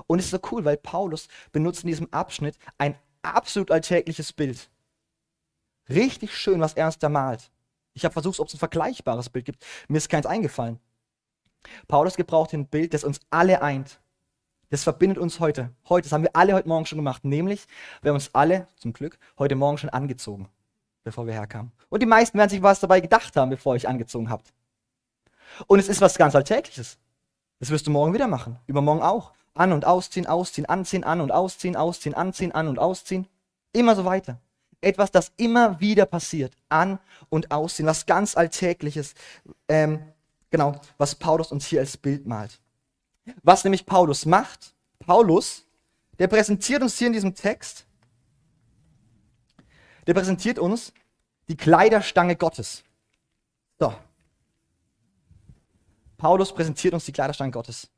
Und 0.06 0.20
es 0.20 0.24
ist 0.24 0.30
so 0.30 0.40
cool, 0.50 0.64
weil 0.64 0.78
Paulus 0.78 1.28
benutzt 1.52 1.82
in 1.82 1.88
diesem 1.88 2.10
Abschnitt 2.10 2.56
ein 2.78 2.96
absolut 3.20 3.70
alltägliches 3.70 4.32
Bild. 4.32 4.70
Richtig 5.90 6.34
schön, 6.34 6.60
was 6.60 6.72
er 6.72 6.86
uns 6.86 6.98
da 6.98 7.10
malt. 7.10 7.50
Ich 7.92 8.06
habe 8.06 8.14
versucht, 8.14 8.40
ob 8.40 8.48
es 8.48 8.54
ein 8.54 8.58
vergleichbares 8.58 9.28
Bild 9.28 9.44
gibt. 9.44 9.66
Mir 9.86 9.98
ist 9.98 10.08
keins 10.08 10.24
eingefallen. 10.24 10.80
Paulus 11.88 12.16
gebraucht 12.16 12.54
ein 12.54 12.66
Bild, 12.66 12.94
das 12.94 13.04
uns 13.04 13.20
alle 13.28 13.60
eint. 13.60 14.00
Das 14.74 14.82
verbindet 14.82 15.18
uns 15.18 15.38
heute. 15.38 15.70
Heute, 15.88 16.06
das 16.06 16.12
haben 16.12 16.24
wir 16.24 16.34
alle 16.34 16.52
heute 16.52 16.66
Morgen 16.66 16.84
schon 16.84 16.98
gemacht. 16.98 17.24
Nämlich, 17.24 17.68
wir 18.02 18.08
haben 18.08 18.16
uns 18.16 18.30
alle, 18.32 18.66
zum 18.74 18.92
Glück, 18.92 19.20
heute 19.38 19.54
Morgen 19.54 19.78
schon 19.78 19.90
angezogen, 19.90 20.48
bevor 21.04 21.28
wir 21.28 21.32
herkamen. 21.32 21.70
Und 21.90 22.02
die 22.02 22.06
meisten 22.06 22.36
werden 22.38 22.50
sich 22.50 22.60
was 22.60 22.80
dabei 22.80 22.98
gedacht 22.98 23.36
haben, 23.36 23.50
bevor 23.50 23.72
ihr 23.72 23.76
euch 23.76 23.86
angezogen 23.86 24.30
habt. 24.30 24.52
Und 25.68 25.78
es 25.78 25.88
ist 25.88 26.00
was 26.00 26.18
ganz 26.18 26.34
Alltägliches. 26.34 26.98
Das 27.60 27.70
wirst 27.70 27.86
du 27.86 27.92
morgen 27.92 28.14
wieder 28.14 28.26
machen. 28.26 28.58
Übermorgen 28.66 29.00
auch. 29.00 29.30
An- 29.54 29.70
und 29.70 29.84
ausziehen, 29.86 30.26
ausziehen, 30.26 30.66
anziehen, 30.66 31.04
an- 31.04 31.20
und 31.20 31.30
ausziehen, 31.30 31.76
ausziehen, 31.76 32.14
anziehen, 32.16 32.50
an- 32.50 32.66
und 32.66 32.80
ausziehen. 32.80 33.28
Immer 33.72 33.94
so 33.94 34.04
weiter. 34.04 34.40
Etwas, 34.80 35.12
das 35.12 35.30
immer 35.36 35.78
wieder 35.78 36.04
passiert. 36.04 36.52
An- 36.68 36.98
und 37.28 37.52
ausziehen. 37.52 37.86
Was 37.86 38.06
ganz 38.06 38.36
Alltägliches. 38.36 39.14
Ähm, 39.68 40.02
genau, 40.50 40.80
was 40.98 41.14
Paulus 41.14 41.52
uns 41.52 41.64
hier 41.64 41.78
als 41.78 41.96
Bild 41.96 42.26
malt. 42.26 42.58
Was 43.42 43.64
nämlich 43.64 43.86
Paulus 43.86 44.26
macht, 44.26 44.73
Paulus, 44.98 45.66
der 46.18 46.28
präsentiert 46.28 46.82
uns 46.82 46.98
hier 46.98 47.08
in 47.08 47.12
diesem 47.12 47.34
Text, 47.34 47.86
der 50.06 50.14
präsentiert 50.14 50.58
uns 50.58 50.92
die 51.48 51.56
Kleiderstange 51.56 52.36
Gottes. 52.36 52.84
So. 53.78 53.94
Paulus 56.16 56.54
präsentiert 56.54 56.94
uns 56.94 57.04
die 57.04 57.12
Kleiderstange 57.12 57.50
Gottes. 57.50 57.90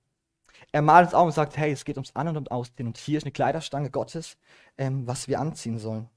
Er 0.72 0.82
malt 0.82 1.06
uns 1.06 1.14
auf 1.14 1.26
und 1.26 1.32
sagt, 1.32 1.56
hey, 1.56 1.72
es 1.72 1.84
geht 1.84 1.96
ums 1.96 2.14
An- 2.14 2.28
und 2.28 2.36
ums 2.36 2.50
Ausziehen. 2.50 2.88
Und 2.88 2.98
hier 2.98 3.18
ist 3.18 3.24
eine 3.24 3.32
Kleiderstange 3.32 3.90
Gottes, 3.90 4.36
ähm, 4.78 5.06
was 5.06 5.28
wir 5.28 5.40
anziehen 5.40 5.78
sollen. 5.78 6.08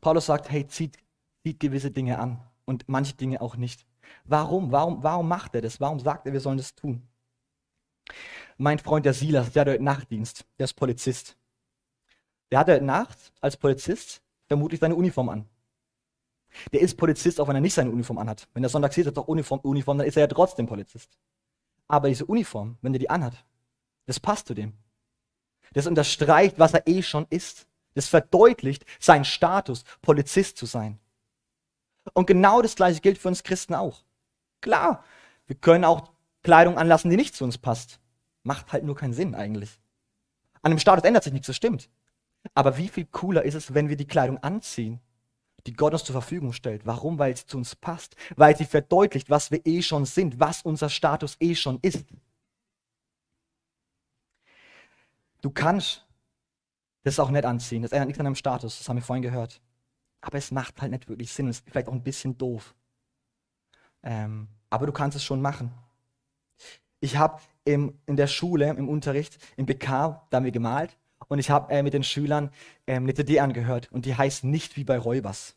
Paulus 0.00 0.26
sagt, 0.26 0.50
hey, 0.50 0.66
zieht, 0.66 0.98
zieht 1.42 1.60
gewisse 1.60 1.90
Dinge 1.90 2.18
an 2.18 2.40
und 2.64 2.88
manche 2.88 3.14
Dinge 3.14 3.40
auch 3.40 3.56
nicht. 3.56 3.86
Warum? 4.24 4.72
Warum, 4.72 5.02
warum 5.02 5.28
macht 5.28 5.54
er 5.54 5.62
das? 5.62 5.80
Warum 5.80 6.00
sagt 6.00 6.26
er, 6.26 6.32
wir 6.32 6.40
sollen 6.40 6.58
das 6.58 6.74
tun? 6.74 7.06
Mein 8.58 8.78
Freund 8.78 9.06
der 9.06 9.14
Silas, 9.14 9.52
der 9.52 9.62
hat 9.62 9.68
heute 9.68 9.82
Nachtdienst, 9.82 10.44
der 10.58 10.64
ist 10.64 10.74
Polizist. 10.74 11.36
Der 12.50 12.58
hat 12.58 12.68
heute 12.68 12.84
Nacht 12.84 13.18
als 13.40 13.56
Polizist 13.56 14.22
vermutlich 14.46 14.80
seine 14.80 14.94
Uniform 14.94 15.28
an. 15.28 15.48
Der 16.72 16.80
ist 16.80 16.96
Polizist, 16.96 17.40
auch 17.40 17.48
wenn 17.48 17.54
er 17.54 17.60
nicht 17.60 17.74
seine 17.74 17.90
Uniform 17.90 18.18
anhat. 18.18 18.48
Wenn 18.52 18.62
der 18.62 18.70
Sonntag 18.70 18.92
sieht, 18.92 19.06
er 19.06 19.12
doch 19.12 19.28
Uniform, 19.28 19.60
Uniform, 19.60 19.98
dann 19.98 20.06
ist 20.06 20.16
er 20.16 20.22
ja 20.22 20.26
trotzdem 20.26 20.66
Polizist. 20.66 21.16
Aber 21.86 22.08
diese 22.08 22.26
Uniform, 22.26 22.76
wenn 22.82 22.92
er 22.92 22.98
die 22.98 23.10
anhat, 23.10 23.44
das 24.06 24.18
passt 24.18 24.48
zu 24.48 24.54
dem. 24.54 24.72
Das 25.72 25.86
unterstreicht, 25.86 26.58
was 26.58 26.74
er 26.74 26.86
eh 26.88 27.02
schon 27.02 27.26
ist. 27.30 27.66
Das 27.94 28.08
verdeutlicht 28.08 28.84
seinen 28.98 29.24
Status, 29.24 29.84
Polizist 30.02 30.56
zu 30.56 30.66
sein. 30.66 30.98
Und 32.14 32.26
genau 32.26 32.62
das 32.62 32.76
gleiche 32.76 33.00
gilt 33.00 33.18
für 33.18 33.28
uns 33.28 33.42
Christen 33.42 33.74
auch. 33.74 34.02
Klar, 34.60 35.04
wir 35.46 35.56
können 35.56 35.84
auch 35.84 36.10
Kleidung 36.42 36.78
anlassen, 36.78 37.10
die 37.10 37.16
nicht 37.16 37.34
zu 37.34 37.44
uns 37.44 37.58
passt. 37.58 37.99
Macht 38.42 38.72
halt 38.72 38.84
nur 38.84 38.96
keinen 38.96 39.12
Sinn 39.12 39.34
eigentlich. 39.34 39.78
An 40.62 40.70
dem 40.70 40.78
Status 40.78 41.04
ändert 41.04 41.24
sich 41.24 41.32
nichts, 41.32 41.46
das 41.46 41.56
stimmt. 41.56 41.88
Aber 42.54 42.76
wie 42.76 42.88
viel 42.88 43.06
cooler 43.06 43.44
ist 43.44 43.54
es, 43.54 43.74
wenn 43.74 43.88
wir 43.88 43.96
die 43.96 44.06
Kleidung 44.06 44.38
anziehen, 44.38 45.00
die 45.66 45.74
Gott 45.74 45.92
uns 45.92 46.04
zur 46.04 46.14
Verfügung 46.14 46.52
stellt. 46.52 46.86
Warum? 46.86 47.18
Weil 47.18 47.36
sie 47.36 47.46
zu 47.46 47.58
uns 47.58 47.76
passt. 47.76 48.16
Weil 48.36 48.56
sie 48.56 48.64
verdeutlicht, 48.64 49.28
was 49.28 49.50
wir 49.50 49.64
eh 49.66 49.82
schon 49.82 50.06
sind, 50.06 50.40
was 50.40 50.62
unser 50.62 50.88
Status 50.88 51.36
eh 51.40 51.54
schon 51.54 51.78
ist. 51.82 52.06
Du 55.42 55.50
kannst 55.50 56.06
das 57.02 57.18
auch 57.18 57.30
nicht 57.30 57.44
anziehen. 57.44 57.82
Das 57.82 57.92
ändert 57.92 58.08
nichts 58.08 58.20
an 58.20 58.24
deinem 58.24 58.34
Status. 58.34 58.78
Das 58.78 58.88
haben 58.88 58.96
wir 58.96 59.02
vorhin 59.02 59.22
gehört. 59.22 59.60
Aber 60.20 60.38
es 60.38 60.50
macht 60.50 60.80
halt 60.80 60.92
nicht 60.92 61.08
wirklich 61.08 61.32
Sinn. 61.32 61.48
Es 61.48 61.58
ist 61.58 61.70
vielleicht 61.70 61.88
auch 61.88 61.92
ein 61.92 62.02
bisschen 62.02 62.36
doof. 62.36 62.74
Ähm, 64.02 64.48
aber 64.70 64.86
du 64.86 64.92
kannst 64.92 65.16
es 65.16 65.24
schon 65.24 65.42
machen. 65.42 65.72
Ich 67.00 67.16
habe 67.16 67.40
in 67.64 67.94
der 68.08 68.26
Schule, 68.26 68.68
im 68.70 68.88
Unterricht, 68.88 69.38
im 69.56 69.66
BK, 69.66 70.26
da 70.30 70.36
haben 70.36 70.44
wir 70.44 70.52
gemalt 70.52 70.96
und 71.28 71.38
ich 71.38 71.50
habe 71.50 71.72
äh, 71.72 71.82
mit 71.82 71.94
den 71.94 72.02
Schülern 72.02 72.50
ähm, 72.86 73.04
eine 73.04 73.14
CD 73.14 73.40
angehört 73.40 73.88
und 73.92 74.04
die 74.04 74.16
heißt 74.16 74.44
Nicht 74.44 74.76
wie 74.76 74.84
bei 74.84 74.98
Räubers. 74.98 75.56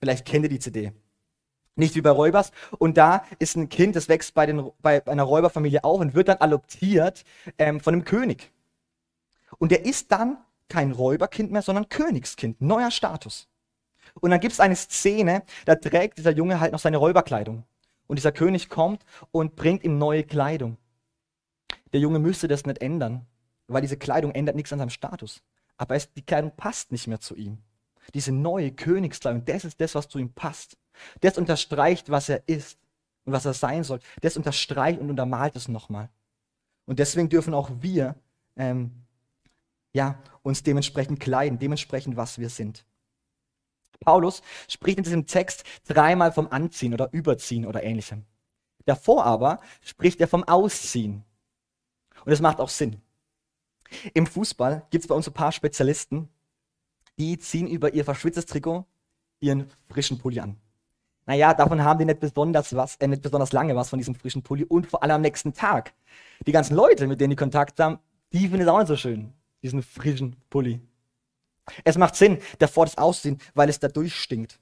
Vielleicht 0.00 0.26
kennt 0.26 0.44
ihr 0.44 0.48
die 0.48 0.58
CD. 0.58 0.92
Nicht 1.76 1.94
wie 1.94 2.00
bei 2.00 2.10
Räubers. 2.10 2.50
Und 2.78 2.96
da 2.96 3.24
ist 3.38 3.56
ein 3.56 3.68
Kind, 3.68 3.94
das 3.94 4.08
wächst 4.08 4.34
bei, 4.34 4.46
den, 4.46 4.70
bei 4.80 5.06
einer 5.06 5.22
Räuberfamilie 5.22 5.84
auf 5.84 6.00
und 6.00 6.14
wird 6.14 6.28
dann 6.28 6.38
adoptiert 6.38 7.24
ähm, 7.56 7.80
von 7.80 7.94
einem 7.94 8.04
König. 8.04 8.50
Und 9.58 9.70
der 9.70 9.84
ist 9.84 10.10
dann 10.10 10.38
kein 10.68 10.90
Räuberkind 10.90 11.52
mehr, 11.52 11.62
sondern 11.62 11.88
Königskind. 11.88 12.60
Neuer 12.60 12.90
Status. 12.90 13.48
Und 14.20 14.30
dann 14.30 14.40
gibt 14.40 14.52
es 14.52 14.60
eine 14.60 14.76
Szene, 14.76 15.44
da 15.64 15.76
trägt 15.76 16.18
dieser 16.18 16.32
Junge 16.32 16.60
halt 16.60 16.72
noch 16.72 16.80
seine 16.80 16.96
Räuberkleidung. 16.96 17.62
Und 18.08 18.16
dieser 18.16 18.32
König 18.32 18.68
kommt 18.68 19.04
und 19.30 19.54
bringt 19.54 19.84
ihm 19.84 19.98
neue 19.98 20.24
Kleidung. 20.24 20.76
Der 21.92 22.00
Junge 22.00 22.18
müsste 22.18 22.48
das 22.48 22.64
nicht 22.66 22.80
ändern, 22.80 23.26
weil 23.66 23.82
diese 23.82 23.96
Kleidung 23.96 24.32
ändert 24.32 24.56
nichts 24.56 24.72
an 24.72 24.78
seinem 24.78 24.90
Status. 24.90 25.42
Aber 25.76 25.94
es, 25.94 26.12
die 26.12 26.22
Kleidung 26.22 26.52
passt 26.56 26.92
nicht 26.92 27.06
mehr 27.06 27.20
zu 27.20 27.34
ihm. 27.34 27.58
Diese 28.14 28.32
neue 28.32 28.72
Königskleidung, 28.72 29.44
das 29.44 29.64
ist 29.64 29.80
das, 29.80 29.94
was 29.94 30.08
zu 30.08 30.18
ihm 30.18 30.32
passt. 30.32 30.76
Das 31.20 31.38
unterstreicht, 31.38 32.10
was 32.10 32.28
er 32.28 32.42
ist 32.48 32.78
und 33.24 33.32
was 33.32 33.44
er 33.44 33.54
sein 33.54 33.84
soll. 33.84 34.00
Das 34.20 34.36
unterstreicht 34.36 35.00
und 35.00 35.10
untermalt 35.10 35.56
es 35.56 35.68
nochmal. 35.68 36.10
Und 36.84 36.98
deswegen 36.98 37.28
dürfen 37.28 37.54
auch 37.54 37.70
wir 37.80 38.16
ähm, 38.56 38.90
ja, 39.92 40.18
uns 40.42 40.62
dementsprechend 40.62 41.20
kleiden, 41.20 41.58
dementsprechend, 41.58 42.16
was 42.16 42.38
wir 42.38 42.48
sind. 42.48 42.84
Paulus 44.00 44.42
spricht 44.68 44.98
in 44.98 45.04
diesem 45.04 45.26
Text 45.26 45.64
dreimal 45.86 46.32
vom 46.32 46.48
Anziehen 46.48 46.92
oder 46.92 47.12
Überziehen 47.12 47.66
oder 47.66 47.84
ähnlichem. 47.84 48.24
Davor 48.84 49.24
aber 49.24 49.60
spricht 49.80 50.20
er 50.20 50.26
vom 50.26 50.42
Ausziehen. 50.44 51.24
Und 52.24 52.30
das 52.30 52.40
macht 52.40 52.60
auch 52.60 52.68
Sinn. 52.68 53.00
Im 54.14 54.26
Fußball 54.26 54.86
gibt 54.90 55.04
es 55.04 55.08
bei 55.08 55.14
uns 55.14 55.26
ein 55.26 55.34
paar 55.34 55.52
Spezialisten, 55.52 56.28
die 57.18 57.38
ziehen 57.38 57.66
über 57.66 57.92
ihr 57.92 58.04
verschwitztes 58.04 58.46
Trikot 58.46 58.86
ihren 59.40 59.70
frischen 59.88 60.18
Pulli 60.18 60.40
an. 60.40 60.56
Naja, 61.26 61.54
davon 61.54 61.82
haben 61.84 61.98
die 61.98 62.04
nicht 62.04 62.20
besonders 62.20 62.74
was, 62.74 62.96
äh, 62.96 63.06
nicht 63.06 63.22
besonders 63.22 63.52
lange 63.52 63.76
was 63.76 63.90
von 63.90 63.98
diesem 63.98 64.14
frischen 64.14 64.42
Pulli 64.42 64.64
und 64.64 64.86
vor 64.86 65.02
allem 65.02 65.16
am 65.16 65.20
nächsten 65.20 65.52
Tag. 65.52 65.94
Die 66.46 66.52
ganzen 66.52 66.74
Leute, 66.74 67.06
mit 67.06 67.20
denen 67.20 67.30
die 67.30 67.36
Kontakt 67.36 67.78
haben, 67.78 67.98
die 68.32 68.48
finden 68.48 68.62
es 68.62 68.68
auch 68.68 68.78
nicht 68.78 68.88
so 68.88 68.96
schön, 68.96 69.32
diesen 69.62 69.82
frischen 69.82 70.36
Pulli. 70.50 70.80
Es 71.84 71.96
macht 71.96 72.16
Sinn, 72.16 72.38
davor 72.58 72.86
das 72.86 72.98
Aussehen, 72.98 73.38
weil 73.54 73.68
es 73.68 73.78
dadurch 73.78 74.14
stinkt. 74.16 74.58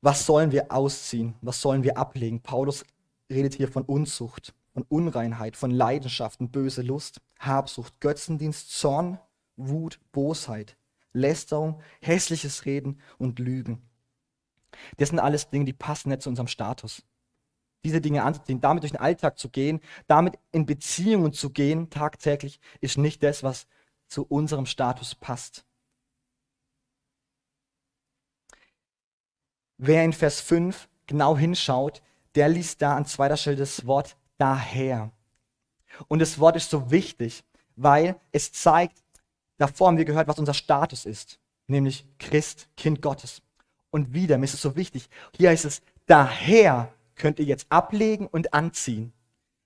Was 0.00 0.26
sollen 0.26 0.52
wir 0.52 0.70
ausziehen? 0.70 1.34
Was 1.40 1.60
sollen 1.60 1.82
wir 1.82 1.96
ablegen? 1.96 2.42
Paulus 2.42 2.84
redet 3.30 3.54
hier 3.54 3.68
von 3.68 3.84
Unzucht, 3.84 4.54
von 4.72 4.84
Unreinheit, 4.88 5.56
von 5.56 5.70
Leidenschaften, 5.70 6.50
böse 6.50 6.82
Lust, 6.82 7.20
Habsucht, 7.38 8.00
Götzendienst, 8.00 8.70
Zorn, 8.70 9.18
Wut, 9.56 10.00
Bosheit, 10.12 10.76
Lästerung, 11.12 11.80
hässliches 12.00 12.64
Reden 12.64 13.00
und 13.18 13.38
Lügen. 13.38 13.82
Das 14.96 15.10
sind 15.10 15.20
alles 15.20 15.50
Dinge, 15.50 15.64
die 15.64 15.72
passen 15.72 16.08
nicht 16.08 16.22
zu 16.22 16.28
unserem 16.28 16.48
Status. 16.48 17.02
Diese 17.84 18.00
Dinge 18.00 18.24
anzuziehen, 18.24 18.60
damit 18.60 18.82
durch 18.82 18.92
den 18.92 19.00
Alltag 19.00 19.38
zu 19.38 19.50
gehen, 19.50 19.80
damit 20.06 20.38
in 20.52 20.66
Beziehungen 20.66 21.32
zu 21.32 21.50
gehen, 21.50 21.90
tagtäglich, 21.90 22.58
ist 22.80 22.98
nicht 22.98 23.22
das, 23.22 23.42
was 23.42 23.66
zu 24.08 24.24
unserem 24.24 24.66
Status 24.66 25.14
passt. 25.14 25.64
Wer 29.76 30.04
in 30.04 30.12
Vers 30.12 30.40
5 30.40 30.88
genau 31.06 31.36
hinschaut, 31.36 32.02
der 32.34 32.48
liest 32.48 32.82
da 32.82 32.96
an 32.96 33.06
zweiter 33.06 33.36
Stelle 33.36 33.56
das 33.56 33.86
Wort 33.86 34.16
daher. 34.38 35.10
Und 36.08 36.18
das 36.18 36.38
Wort 36.38 36.56
ist 36.56 36.70
so 36.70 36.90
wichtig, 36.90 37.44
weil 37.76 38.16
es 38.32 38.52
zeigt, 38.52 39.02
davor 39.58 39.88
haben 39.88 39.98
wir 39.98 40.04
gehört, 40.04 40.28
was 40.28 40.38
unser 40.38 40.54
Status 40.54 41.06
ist, 41.06 41.38
nämlich 41.66 42.06
Christ, 42.18 42.68
Kind 42.76 43.02
Gottes. 43.02 43.42
Und 43.90 44.12
wieder, 44.12 44.38
mir 44.38 44.44
ist 44.44 44.54
es 44.54 44.62
so 44.62 44.74
wichtig, 44.76 45.08
hier 45.36 45.50
heißt 45.50 45.64
es, 45.64 45.82
daher 46.06 46.92
könnt 47.14 47.38
ihr 47.38 47.44
jetzt 47.44 47.66
ablegen 47.68 48.26
und 48.26 48.52
anziehen. 48.52 49.12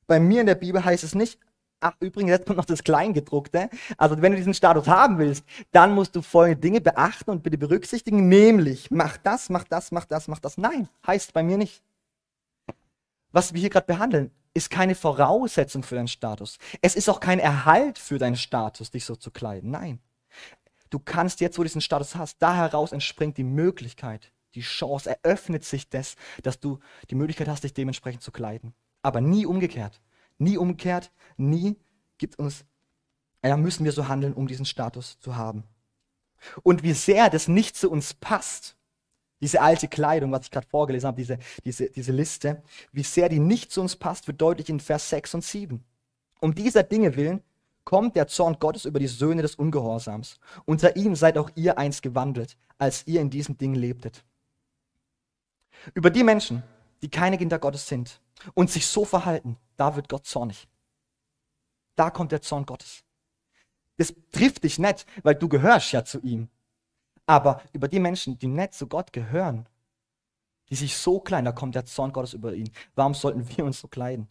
Bei 0.07 0.21
mir 0.21 0.41
in 0.41 0.47
der 0.47 0.55
Bibel 0.55 0.85
heißt 0.85 1.05
es 1.05 1.15
nicht, 1.15 1.39
ach 1.81 1.95
übrigens, 2.01 2.31
jetzt 2.31 2.47
kommt 2.47 2.59
noch 2.59 2.65
das 2.65 2.83
Kleingedruckte. 2.83 3.71
Also 3.97 4.21
wenn 4.21 4.33
du 4.33 4.39
diesen 4.39 4.55
Status 4.55 4.87
haben 4.87 5.19
willst, 5.19 5.45
dann 5.71 5.95
musst 5.95 6.15
du 6.17 6.23
folgende 6.23 6.61
Dinge 6.61 6.81
beachten 6.81 7.31
und 7.31 7.43
bitte 7.43 7.59
berücksichtigen, 7.59 8.29
nämlich 8.29 8.91
mach 8.91 9.17
das, 9.17 9.49
mach 9.49 9.65
das, 9.65 9.93
mach 9.93 10.05
das, 10.05 10.29
mach 10.29 10.41
das. 10.41 10.59
Nein, 10.59 10.89
heißt 11.07 11.33
bei 11.33 11.43
mir 11.43 11.57
nicht. 11.57 11.83
Was 13.33 13.53
wir 13.53 13.61
hier 13.61 13.71
gerade 13.71 13.87
behandeln, 13.87 14.31
ist 14.55 14.71
keine 14.71 14.95
Voraussetzung 14.95 15.83
für 15.83 15.95
deinen 15.95 16.09
Status. 16.09 16.59
Es 16.81 16.97
ist 16.97 17.09
auch 17.09 17.21
kein 17.21 17.39
Erhalt 17.39 17.99
für 17.99 18.19
deinen 18.19 18.37
Status, 18.37 18.91
dich 18.91 19.05
so 19.05 19.17
zu 19.17 19.31
kleiden. 19.31 19.71
Nein. 19.71 20.01
Du 20.91 20.99
kannst 20.99 21.41
jetzt, 21.41 21.59
wo 21.59 21.63
du 21.63 21.69
diesen 21.69 21.83
Status 21.83 22.17
hast, 22.17 22.39
da 22.41 22.55
heraus 22.57 22.93
entspringt 22.93 23.37
die 23.37 23.45
Möglichkeit, 23.45 24.33
die 24.55 24.63
Chance, 24.63 25.11
eröffnet 25.23 25.65
sich 25.65 25.91
das, 25.91 26.17
dass 26.43 26.61
du 26.61 26.79
die 27.11 27.15
Möglichkeit 27.15 27.49
hast, 27.49 27.65
dich 27.65 27.75
dementsprechend 27.75 28.23
zu 28.23 28.33
kleiden. 28.33 28.75
Aber 29.03 29.21
nie 29.21 29.45
umgekehrt. 29.45 30.01
Nie 30.39 30.57
umgekehrt, 30.57 31.13
nie 31.37 31.77
gibt 32.17 32.39
uns, 32.39 32.65
ja, 33.45 33.57
müssen 33.57 33.85
wir 33.85 33.93
so 33.93 34.09
handeln, 34.09 34.33
um 34.33 34.47
diesen 34.47 34.65
Status 34.65 35.19
zu 35.21 35.37
haben. 35.37 35.65
Und 36.63 36.83
wie 36.83 36.93
sehr 36.93 37.29
das 37.29 37.49
nicht 37.49 37.77
zu 37.77 37.91
uns 37.91 38.15
passt, 38.15 38.78
diese 39.41 39.61
alte 39.61 39.89
Kleidung, 39.89 40.33
was 40.33 40.45
ich 40.45 40.51
gerade 40.51 40.67
vorgelesen 40.67 41.07
habe, 41.09 41.17
diese, 41.17 41.39
diese, 41.65 41.91
diese 41.91 42.13
Liste, 42.13 42.63
wie 42.93 43.03
sehr 43.03 43.29
die 43.29 43.39
nicht 43.39 43.71
zu 43.71 43.81
uns 43.81 43.97
passt, 43.97 44.27
wird 44.27 44.41
deutlich 44.41 44.69
in 44.69 44.81
Vers 44.81 45.11
6 45.11 45.35
und 45.35 45.45
7. 45.45 45.85
Um 46.41 46.55
dieser 46.55 46.83
Dinge 46.83 47.17
willen 47.17 47.43
kommt 47.85 48.17
der 48.17 48.27
Zorn 48.27 48.59
Gottes 48.59 48.85
über 48.85 48.99
die 48.99 49.07
Söhne 49.07 49.43
des 49.43 49.55
Ungehorsams. 49.55 50.39
Unter 50.67 50.97
ihm 50.97 51.15
seid 51.17 51.39
auch 51.39 51.51
ihr 51.55 51.79
einst 51.79 52.03
gewandelt, 52.03 52.57
als 52.77 53.07
ihr 53.07 53.21
in 53.21 53.31
diesen 53.31 53.57
Dingen 53.57 53.77
lebtet. 53.77 54.25
Über 55.95 56.11
die 56.11 56.25
Menschen, 56.25 56.63
die 57.03 57.09
keine 57.09 57.39
Kinder 57.39 57.59
Gottes 57.59 57.89
sind 57.89 58.21
und 58.55 58.71
sich 58.71 58.87
so 58.87 59.05
verhalten, 59.05 59.57
da 59.77 59.97
wird 59.97 60.09
Gott 60.09 60.27
zornig. 60.27 60.69
Da 61.97 62.11
kommt 62.11 62.33
der 62.33 62.43
Zorn 62.43 62.67
Gottes. 62.67 63.05
Das 63.97 64.15
trifft 64.33 64.65
dich 64.65 64.79
nicht, 64.79 65.07
weil 65.23 65.35
du 65.35 65.49
gehörst 65.49 65.93
ja 65.93 66.05
zu 66.05 66.21
ihm. 66.21 66.49
Aber 67.29 67.61
über 67.75 67.89
die 67.89 68.01
Menschen, 68.01 68.39
die 68.39 68.47
nicht 68.47 68.73
zu 68.73 68.87
Gott 68.87 69.13
gehören, 69.13 69.69
die 70.71 70.77
sich 70.77 70.97
so 70.97 71.21
kleiden, 71.21 71.45
da 71.45 71.53
kommt 71.53 71.75
der 71.75 71.85
Zorn 71.85 72.11
Gottes 72.11 72.33
über 72.33 72.55
ihn. 72.55 72.71
Warum 72.95 73.13
sollten 73.13 73.47
wir 73.55 73.67
uns 73.67 73.81
so 73.81 73.87
kleiden? 73.87 74.29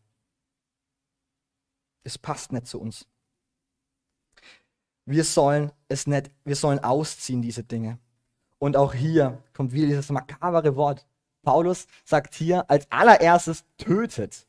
Es 2.04 2.18
passt 2.18 2.52
nicht 2.52 2.66
zu 2.66 2.82
uns. 2.82 3.06
Wir 5.06 5.24
sollen 5.24 5.72
es 5.88 6.08
nicht, 6.08 6.32
wir 6.44 6.56
sollen 6.56 6.80
ausziehen, 6.80 7.44
diese 7.44 7.64
Dinge. 7.64 8.00
Und 8.58 8.76
auch 8.76 8.96
hier 8.96 9.44
kommt 9.54 9.74
wieder 9.74 9.86
dieses 9.86 10.10
makabere 10.10 10.76
Wort. 10.76 11.06
Paulus 11.44 11.86
sagt 12.04 12.34
hier 12.34 12.68
als 12.68 12.92
allererstes 12.92 13.64
tötet. 13.78 14.48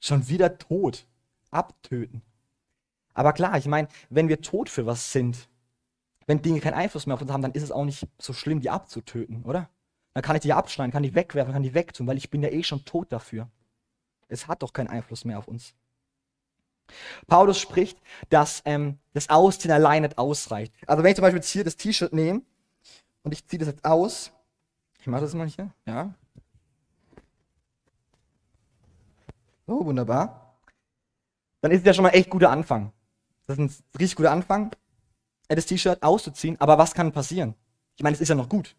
Schon 0.00 0.26
wieder 0.28 0.56
tot. 0.56 1.06
Abtöten. 1.50 2.22
Aber 3.12 3.34
klar, 3.34 3.58
ich 3.58 3.66
meine, 3.66 3.88
wenn 4.08 4.28
wir 4.28 4.40
tot 4.40 4.70
für 4.70 4.86
was 4.86 5.12
sind, 5.12 5.50
wenn 6.28 6.42
Dinge 6.42 6.60
keinen 6.60 6.74
Einfluss 6.74 7.06
mehr 7.06 7.14
auf 7.14 7.22
uns 7.22 7.32
haben, 7.32 7.40
dann 7.40 7.52
ist 7.52 7.62
es 7.62 7.72
auch 7.72 7.86
nicht 7.86 8.06
so 8.18 8.34
schlimm, 8.34 8.60
die 8.60 8.68
abzutöten, 8.68 9.42
oder? 9.44 9.70
Dann 10.12 10.22
kann 10.22 10.36
ich 10.36 10.42
die 10.42 10.52
abschneiden, 10.52 10.92
kann 10.92 11.02
die 11.02 11.14
wegwerfen, 11.14 11.54
kann 11.54 11.62
die 11.62 11.72
wegtun, 11.72 12.06
weil 12.06 12.18
ich 12.18 12.28
bin 12.28 12.42
ja 12.42 12.50
eh 12.50 12.62
schon 12.62 12.84
tot 12.84 13.10
dafür. 13.10 13.48
Es 14.28 14.46
hat 14.46 14.62
doch 14.62 14.74
keinen 14.74 14.88
Einfluss 14.88 15.24
mehr 15.24 15.38
auf 15.38 15.48
uns. 15.48 15.74
Paulus 17.26 17.58
spricht, 17.58 17.98
dass 18.28 18.62
ähm, 18.66 18.98
das 19.14 19.30
Ausziehen 19.30 19.72
allein 19.72 20.02
nicht 20.02 20.18
ausreicht. 20.18 20.72
Also 20.86 21.02
wenn 21.02 21.10
ich 21.10 21.16
zum 21.16 21.22
Beispiel 21.22 21.38
jetzt 21.38 21.50
hier 21.50 21.64
das 21.64 21.76
T-Shirt 21.76 22.12
nehme 22.12 22.42
und 23.22 23.32
ich 23.32 23.46
ziehe 23.46 23.58
das 23.58 23.68
jetzt 23.68 23.84
aus, 23.86 24.30
ich 25.00 25.06
mache 25.06 25.22
das 25.22 25.32
mal 25.32 25.46
hier, 25.46 25.70
ja. 25.86 26.12
So, 29.66 29.84
wunderbar. 29.84 30.58
Dann 31.62 31.70
ist 31.70 31.80
es 31.80 31.86
ja 31.86 31.94
schon 31.94 32.04
mal 32.04 32.10
echt 32.10 32.28
guter 32.28 32.50
Anfang. 32.50 32.92
Das 33.46 33.58
ist 33.58 33.60
ein 33.60 33.98
richtig 33.98 34.16
guter 34.16 34.30
Anfang 34.30 34.72
das 35.56 35.66
T-Shirt 35.66 36.02
auszuziehen, 36.02 36.60
aber 36.60 36.78
was 36.78 36.94
kann 36.94 37.12
passieren? 37.12 37.54
Ich 37.96 38.02
meine, 38.02 38.14
es 38.14 38.20
ist 38.20 38.28
ja 38.28 38.34
noch 38.34 38.48
gut. 38.48 38.76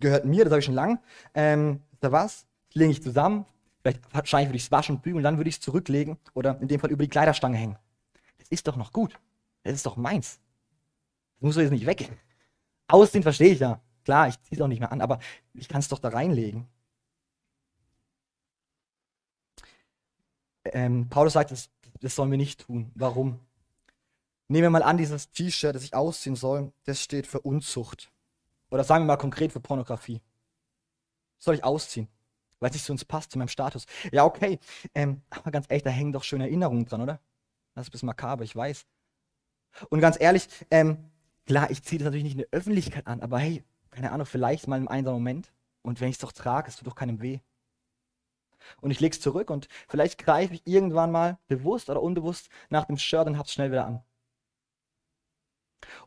Gehört 0.00 0.24
mir, 0.24 0.44
das 0.44 0.50
habe 0.50 0.60
ich 0.60 0.64
schon 0.64 0.74
lang. 0.74 1.00
Ähm, 1.34 1.82
da 2.00 2.10
was? 2.10 2.46
Lege 2.72 2.90
ich 2.90 3.02
zusammen. 3.02 3.46
Vielleicht 3.82 4.12
wahrscheinlich 4.12 4.48
würde 4.48 4.56
ich 4.56 4.64
es 4.64 4.70
waschen 4.70 4.96
und 4.96 5.02
bügeln, 5.02 5.24
dann 5.24 5.38
würde 5.38 5.48
ich 5.48 5.56
es 5.56 5.60
zurücklegen 5.60 6.18
oder 6.34 6.60
in 6.60 6.68
dem 6.68 6.80
Fall 6.80 6.90
über 6.90 7.02
die 7.02 7.08
Kleiderstange 7.08 7.56
hängen. 7.56 7.78
Das 8.38 8.48
ist 8.48 8.66
doch 8.68 8.76
noch 8.76 8.92
gut. 8.92 9.18
Das 9.62 9.74
ist 9.74 9.86
doch 9.86 9.96
meins. 9.96 10.40
Das 11.36 11.42
muss 11.42 11.54
doch 11.54 11.62
jetzt 11.62 11.70
nicht 11.70 11.86
weg. 11.86 12.10
Ausziehen 12.88 13.22
verstehe 13.22 13.52
ich 13.52 13.60
ja. 13.60 13.80
Klar, 14.04 14.28
ich 14.28 14.40
ziehe 14.42 14.58
es 14.58 14.60
auch 14.60 14.68
nicht 14.68 14.80
mehr 14.80 14.92
an, 14.92 15.00
aber 15.00 15.18
ich 15.54 15.68
kann 15.68 15.80
es 15.80 15.88
doch 15.88 15.98
da 15.98 16.08
reinlegen. 16.08 16.66
Ähm, 20.64 21.08
Paulus 21.08 21.34
sagt, 21.34 21.50
das, 21.50 21.70
das 22.00 22.14
sollen 22.14 22.30
wir 22.30 22.38
nicht 22.38 22.60
tun. 22.60 22.90
Warum? 22.94 23.40
Nehmen 24.50 24.64
wir 24.64 24.70
mal 24.70 24.82
an, 24.82 24.96
dieses 24.96 25.30
T-Shirt, 25.30 25.76
das 25.76 25.84
ich 25.84 25.94
ausziehen 25.94 26.34
soll, 26.34 26.72
das 26.82 27.00
steht 27.00 27.28
für 27.28 27.38
Unzucht. 27.38 28.10
Oder 28.72 28.82
sagen 28.82 29.04
wir 29.04 29.06
mal 29.06 29.16
konkret 29.16 29.52
für 29.52 29.60
Pornografie. 29.60 30.20
Soll 31.38 31.54
ich 31.54 31.62
ausziehen, 31.62 32.08
weil 32.58 32.70
es 32.70 32.74
nicht 32.74 32.84
zu 32.84 32.90
uns 32.90 33.04
passt, 33.04 33.30
zu 33.30 33.38
meinem 33.38 33.46
Status. 33.46 33.86
Ja, 34.10 34.24
okay. 34.24 34.58
Ähm, 34.92 35.22
aber 35.30 35.52
ganz 35.52 35.66
ehrlich, 35.68 35.84
da 35.84 35.90
hängen 35.90 36.10
doch 36.10 36.24
schöne 36.24 36.46
Erinnerungen 36.46 36.84
dran, 36.84 37.00
oder? 37.00 37.20
Das 37.76 37.84
ist 37.84 37.90
ein 37.90 37.92
bisschen 37.92 38.06
makaber, 38.08 38.42
ich 38.42 38.56
weiß. 38.56 38.86
Und 39.88 40.00
ganz 40.00 40.20
ehrlich, 40.20 40.48
ähm, 40.72 40.98
klar, 41.46 41.70
ich 41.70 41.84
ziehe 41.84 42.00
das 42.00 42.06
natürlich 42.06 42.24
nicht 42.24 42.32
in 42.32 42.38
der 42.38 42.48
Öffentlichkeit 42.50 43.06
an, 43.06 43.20
aber 43.20 43.38
hey, 43.38 43.62
keine 43.92 44.10
Ahnung, 44.10 44.26
vielleicht 44.26 44.66
mal 44.66 44.78
im 44.78 44.88
einsamen 44.88 45.20
Moment. 45.20 45.52
Und 45.82 46.00
wenn 46.00 46.08
ich 46.08 46.16
es 46.16 46.22
doch 46.22 46.32
trage, 46.32 46.66
es 46.66 46.74
tut 46.74 46.88
doch 46.88 46.96
keinem 46.96 47.22
weh. 47.22 47.38
Und 48.80 48.90
ich 48.90 48.98
lege 48.98 49.14
es 49.14 49.20
zurück 49.20 49.48
und 49.48 49.68
vielleicht 49.86 50.18
greife 50.18 50.54
ich 50.54 50.66
irgendwann 50.66 51.12
mal 51.12 51.38
bewusst 51.46 51.88
oder 51.88 52.02
unbewusst 52.02 52.48
nach 52.68 52.86
dem 52.86 52.98
Shirt 52.98 53.28
und 53.28 53.38
hab's 53.38 53.52
schnell 53.52 53.70
wieder 53.70 53.86
an. 53.86 54.02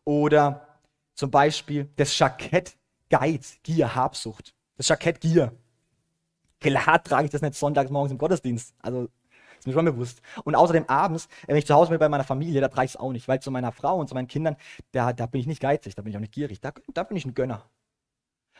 Oder 0.03 0.79
zum 1.15 1.31
Beispiel 1.31 1.89
das 1.95 2.17
Jackett 2.17 2.77
Geiz, 3.09 3.57
Gier, 3.63 3.93
Habsucht. 3.93 4.53
Das 4.77 4.87
Jackett 4.87 5.21
Gier. 5.21 5.53
Klar 6.59 7.03
trage 7.03 7.25
ich 7.25 7.31
das 7.31 7.41
nicht 7.41 7.55
sonntags 7.55 7.91
morgens 7.91 8.11
im 8.11 8.17
Gottesdienst. 8.17 8.73
Also 8.79 9.09
ist 9.59 9.67
mir 9.67 9.73
schon 9.73 9.85
bewusst. 9.85 10.21
Und 10.43 10.55
außerdem 10.55 10.89
abends, 10.89 11.29
wenn 11.47 11.55
ich 11.55 11.65
zu 11.65 11.73
Hause 11.73 11.91
bin 11.91 11.99
bei 11.99 12.09
meiner 12.09 12.23
Familie, 12.23 12.59
da 12.59 12.67
trage 12.67 12.85
ich 12.85 12.91
es 12.91 12.97
auch 12.97 13.11
nicht, 13.11 13.27
weil 13.27 13.41
zu 13.41 13.49
meiner 13.51 13.71
Frau 13.71 13.97
und 13.97 14.09
zu 14.09 14.13
meinen 14.13 14.27
Kindern, 14.27 14.57
da, 14.91 15.13
da 15.13 15.25
bin 15.25 15.41
ich 15.41 15.47
nicht 15.47 15.61
geizig, 15.61 15.95
da 15.95 16.01
bin 16.01 16.11
ich 16.11 16.17
auch 16.17 16.21
nicht 16.21 16.33
gierig, 16.33 16.59
da, 16.59 16.73
da 16.93 17.03
bin 17.03 17.15
ich 17.15 17.25
ein 17.25 17.33
Gönner. 17.33 17.69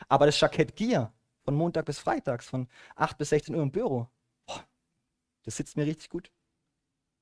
Aber 0.08 0.26
das 0.26 0.40
Jackett 0.40 0.76
Gier, 0.76 1.12
von 1.44 1.54
Montag 1.54 1.84
bis 1.84 1.98
Freitags, 1.98 2.48
von 2.48 2.68
8 2.96 3.18
bis 3.18 3.28
16 3.28 3.54
Uhr 3.54 3.62
im 3.62 3.70
Büro, 3.70 4.08
boah, 4.46 4.64
das 5.42 5.56
sitzt 5.56 5.76
mir 5.76 5.84
richtig 5.84 6.08
gut. 6.08 6.30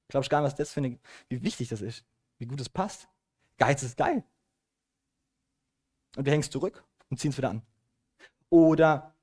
Glaubst 0.09 0.31
gar 0.31 0.41
nicht, 0.41 0.53
was 0.53 0.55
das 0.55 0.77
eine, 0.77 0.99
wie 1.29 1.43
wichtig 1.43 1.69
das 1.69 1.81
ist, 1.81 2.05
wie 2.39 2.47
gut 2.47 2.61
es 2.61 2.69
passt. 2.69 3.09
Geiz 3.63 3.81
ist 3.85 3.97
geil. 3.97 4.25
Und 6.17 6.25
wir 6.25 6.33
hängen 6.33 6.43
es 6.43 6.51
zurück 6.51 6.83
und 7.11 7.21
ziehen 7.21 7.31
es 7.31 7.39
wieder 7.39 7.51
an. 7.51 7.63
Oder 8.51 9.15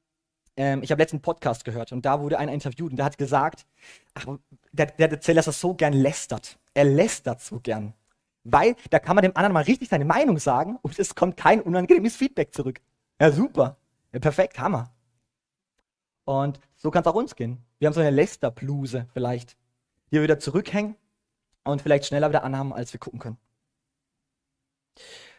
ähm, 0.55 0.81
ich 0.81 0.91
habe 0.91 1.01
letzten 1.01 1.21
Podcast 1.21 1.65
gehört 1.65 1.91
und 1.91 2.05
da 2.05 2.21
wurde 2.21 2.39
einer 2.39 2.53
interviewt 2.53 2.91
und 2.91 2.95
der 2.95 3.05
hat 3.05 3.17
gesagt, 3.17 3.65
ach, 4.13 4.37
der, 4.71 4.85
der 4.85 5.11
erzählt, 5.11 5.37
dass 5.37 5.47
er 5.47 5.51
so 5.51 5.73
gern 5.73 5.91
lästert. 5.91 6.57
Er 6.73 6.85
lästert 6.85 7.41
so 7.41 7.59
gern. 7.59 7.93
Weil 8.45 8.77
da 8.89 8.99
kann 8.99 9.17
man 9.17 9.23
dem 9.23 9.35
anderen 9.35 9.51
mal 9.51 9.63
richtig 9.63 9.89
seine 9.89 10.05
Meinung 10.05 10.39
sagen 10.39 10.77
und 10.81 10.97
es 10.97 11.15
kommt 11.15 11.35
kein 11.35 11.59
unangenehmes 11.59 12.15
Feedback 12.15 12.53
zurück. 12.53 12.79
Ja, 13.19 13.33
super. 13.33 13.75
Ja, 14.13 14.19
perfekt, 14.19 14.57
Hammer. 14.57 14.89
Und 16.23 16.61
so 16.77 16.91
kann 16.91 17.01
es 17.01 17.07
auch 17.07 17.15
uns 17.15 17.35
gehen. 17.35 17.61
Wir 17.77 17.87
haben 17.87 17.93
so 17.93 17.99
eine 17.99 18.11
Lästerbluse 18.11 19.05
vielleicht, 19.11 19.57
die 20.07 20.13
wir 20.13 20.23
wieder 20.23 20.39
zurückhängen 20.39 20.95
und 21.65 21.81
vielleicht 21.81 22.05
schneller 22.05 22.29
wieder 22.29 22.45
anhaben, 22.45 22.71
als 22.71 22.93
wir 22.93 23.01
gucken 23.01 23.19
können. 23.19 23.37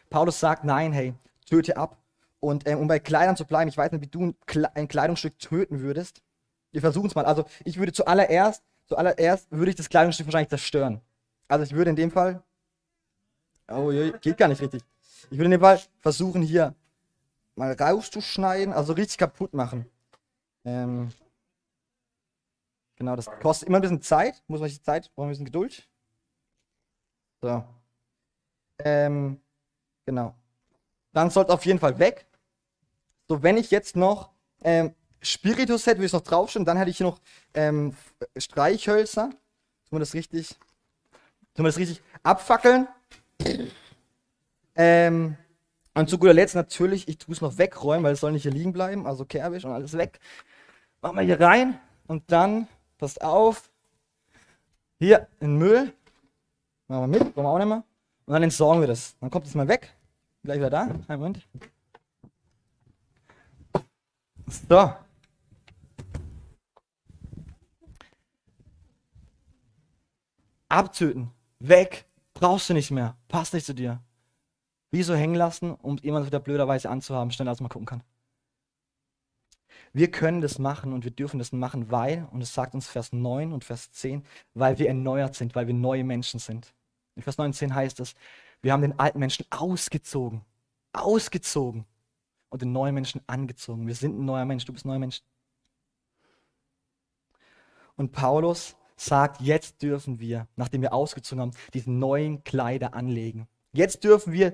Paulus 0.09 0.39
sagt, 0.39 0.63
nein, 0.63 0.93
hey, 0.93 1.13
töte 1.45 1.77
ab 1.77 1.97
Und 2.39 2.67
ähm, 2.67 2.79
um 2.79 2.87
bei 2.87 2.99
Kleidern 2.99 3.37
zu 3.37 3.45
bleiben, 3.45 3.69
ich 3.69 3.77
weiß 3.77 3.91
nicht, 3.91 4.01
wie 4.01 4.07
du 4.07 4.33
ein, 4.73 4.87
Kleidungsstück 4.87 5.37
töten 5.39 5.81
würdest. 5.81 6.21
Wir 6.71 6.81
versuchen 6.81 7.07
es 7.07 7.15
mal. 7.15 7.25
Also 7.25 7.45
ich 7.65 7.77
würde 7.77 7.93
zuallererst, 7.93 8.63
zuallererst 8.85 9.51
würde 9.51 9.71
ich 9.71 9.75
das 9.75 9.89
Kleidungsstück 9.89 10.27
wahrscheinlich 10.27 10.49
zerstören. 10.49 11.01
Also 11.47 11.63
ich 11.65 11.73
würde 11.73 11.89
in 11.89 11.95
dem 11.95 12.11
Fall, 12.11 12.41
oh, 13.69 13.91
geht 14.21 14.37
gar 14.37 14.47
nicht 14.47 14.61
richtig. 14.61 14.83
Ich 15.29 15.37
würde 15.37 15.45
in 15.45 15.51
dem 15.51 15.61
Fall 15.61 15.79
versuchen 15.99 16.41
hier 16.41 16.75
mal 17.55 17.73
rauszuschneiden, 17.73 18.73
also 18.73 18.93
richtig 18.93 19.17
kaputt 19.17 19.53
machen. 19.53 19.85
Ähm, 20.65 21.09
genau, 22.95 23.15
das 23.15 23.27
kostet 23.41 23.67
immer 23.67 23.77
ein 23.77 23.81
bisschen 23.81 24.01
Zeit. 24.01 24.41
Muss 24.47 24.59
man 24.59 24.69
sich 24.69 24.81
Zeit, 24.81 25.11
brauchen 25.13 25.25
wir 25.25 25.27
ein 25.27 25.29
bisschen 25.29 25.45
Geduld. 25.45 25.87
So. 27.41 27.63
Ähm, 28.79 29.39
genau. 30.05 30.35
Dann 31.13 31.29
sollte 31.29 31.53
auf 31.53 31.65
jeden 31.65 31.79
Fall 31.79 31.99
weg. 31.99 32.25
So, 33.27 33.43
wenn 33.43 33.57
ich 33.57 33.71
jetzt 33.71 33.95
noch 33.95 34.31
ähm, 34.63 34.93
Spiritus 35.21 35.85
hätte, 35.85 35.97
würde 35.97 36.07
ich 36.07 36.13
noch 36.13 36.21
draufstellen. 36.21 36.65
Dann 36.65 36.77
hätte 36.77 36.89
ich 36.89 36.97
hier 36.97 37.07
noch 37.07 37.19
ähm, 37.53 37.95
Streichhölzer. 38.37 39.29
Tun 39.29 39.39
wir 39.91 39.99
das 39.99 40.13
richtig, 40.13 40.49
tun 41.53 41.65
wir 41.65 41.69
das 41.69 41.77
richtig 41.77 42.01
abfackeln. 42.23 42.87
Ähm, 44.75 45.37
und 45.93 46.09
zu 46.09 46.17
guter 46.17 46.33
Letzt 46.33 46.55
natürlich, 46.55 47.07
ich 47.07 47.17
tue 47.17 47.33
es 47.33 47.41
noch 47.41 47.57
wegräumen, 47.57 48.03
weil 48.03 48.13
es 48.13 48.21
soll 48.21 48.31
nicht 48.31 48.43
hier 48.43 48.51
liegen 48.51 48.71
bleiben. 48.71 49.05
Also 49.05 49.25
Kerbisch 49.25 49.65
und 49.65 49.71
alles 49.71 49.97
weg. 49.97 50.19
Machen 51.01 51.17
wir 51.17 51.23
hier 51.23 51.39
rein 51.39 51.79
und 52.07 52.31
dann, 52.31 52.67
passt 52.97 53.21
auf, 53.21 53.69
hier 54.99 55.27
in 55.39 55.57
Müll. 55.57 55.93
Machen 56.87 57.11
wir 57.11 57.19
mit, 57.19 57.33
brauchen 57.33 57.45
wir 57.45 57.49
auch 57.49 57.57
nicht 57.57 57.67
mehr. 57.67 57.83
Und 58.25 58.33
dann 58.33 58.43
entsorgen 58.43 58.81
wir 58.81 58.87
das. 58.87 59.17
Dann 59.19 59.29
kommt 59.29 59.47
es 59.47 59.55
mal 59.55 59.67
weg. 59.67 59.95
Gleich 60.43 60.57
wieder 60.57 60.69
da. 60.69 60.81
Einen 61.07 61.19
Moment. 61.19 61.47
So. 64.69 64.93
Abtöten. 70.69 71.31
Weg. 71.59 72.05
Brauchst 72.33 72.69
du 72.69 72.73
nicht 72.73 72.91
mehr. 72.91 73.15
Passt 73.27 73.53
nicht 73.53 73.65
zu 73.65 73.73
dir. 73.73 74.01
Wieso 74.91 75.15
hängen 75.15 75.35
lassen, 75.35 75.71
um 75.71 75.97
jemand 75.97 76.25
wieder 76.25 76.39
blöderweise 76.39 76.89
anzuhaben, 76.89 77.31
schneller 77.31 77.51
als 77.51 77.61
man 77.61 77.69
gucken 77.69 77.85
kann? 77.85 78.03
Wir 79.93 80.09
können 80.09 80.41
das 80.41 80.59
machen 80.59 80.93
und 80.93 81.03
wir 81.03 81.11
dürfen 81.11 81.37
das 81.37 81.51
machen, 81.51 81.91
weil, 81.91 82.27
und 82.31 82.41
es 82.41 82.53
sagt 82.53 82.73
uns 82.73 82.87
Vers 82.87 83.11
9 83.11 83.51
und 83.51 83.63
Vers 83.63 83.91
10, 83.91 84.23
weil 84.53 84.79
wir 84.79 84.87
erneuert 84.87 85.35
sind, 85.35 85.53
weil 85.55 85.67
wir 85.67 85.73
neue 85.73 86.03
Menschen 86.03 86.39
sind. 86.39 86.73
In 87.15 87.23
Vers 87.23 87.37
19 87.37 87.73
heißt 87.73 87.99
es, 87.99 88.15
wir 88.61 88.73
haben 88.73 88.81
den 88.81 88.97
alten 88.99 89.19
Menschen 89.19 89.45
ausgezogen. 89.49 90.41
Ausgezogen. 90.93 91.85
Und 92.49 92.61
den 92.61 92.71
neuen 92.71 92.93
Menschen 92.93 93.21
angezogen. 93.27 93.87
Wir 93.87 93.95
sind 93.95 94.19
ein 94.19 94.25
neuer 94.25 94.45
Mensch. 94.45 94.65
Du 94.65 94.73
bist 94.73 94.85
ein 94.85 94.89
neuer 94.89 94.99
Mensch. 94.99 95.21
Und 97.95 98.11
Paulus 98.11 98.75
sagt, 98.95 99.41
jetzt 99.41 99.81
dürfen 99.81 100.19
wir, 100.19 100.47
nachdem 100.55 100.81
wir 100.81 100.93
ausgezogen 100.93 101.41
haben, 101.41 101.51
diese 101.73 101.91
neuen 101.91 102.43
Kleider 102.43 102.93
anlegen. 102.93 103.47
Jetzt 103.73 104.03
dürfen 104.03 104.33
wir 104.33 104.53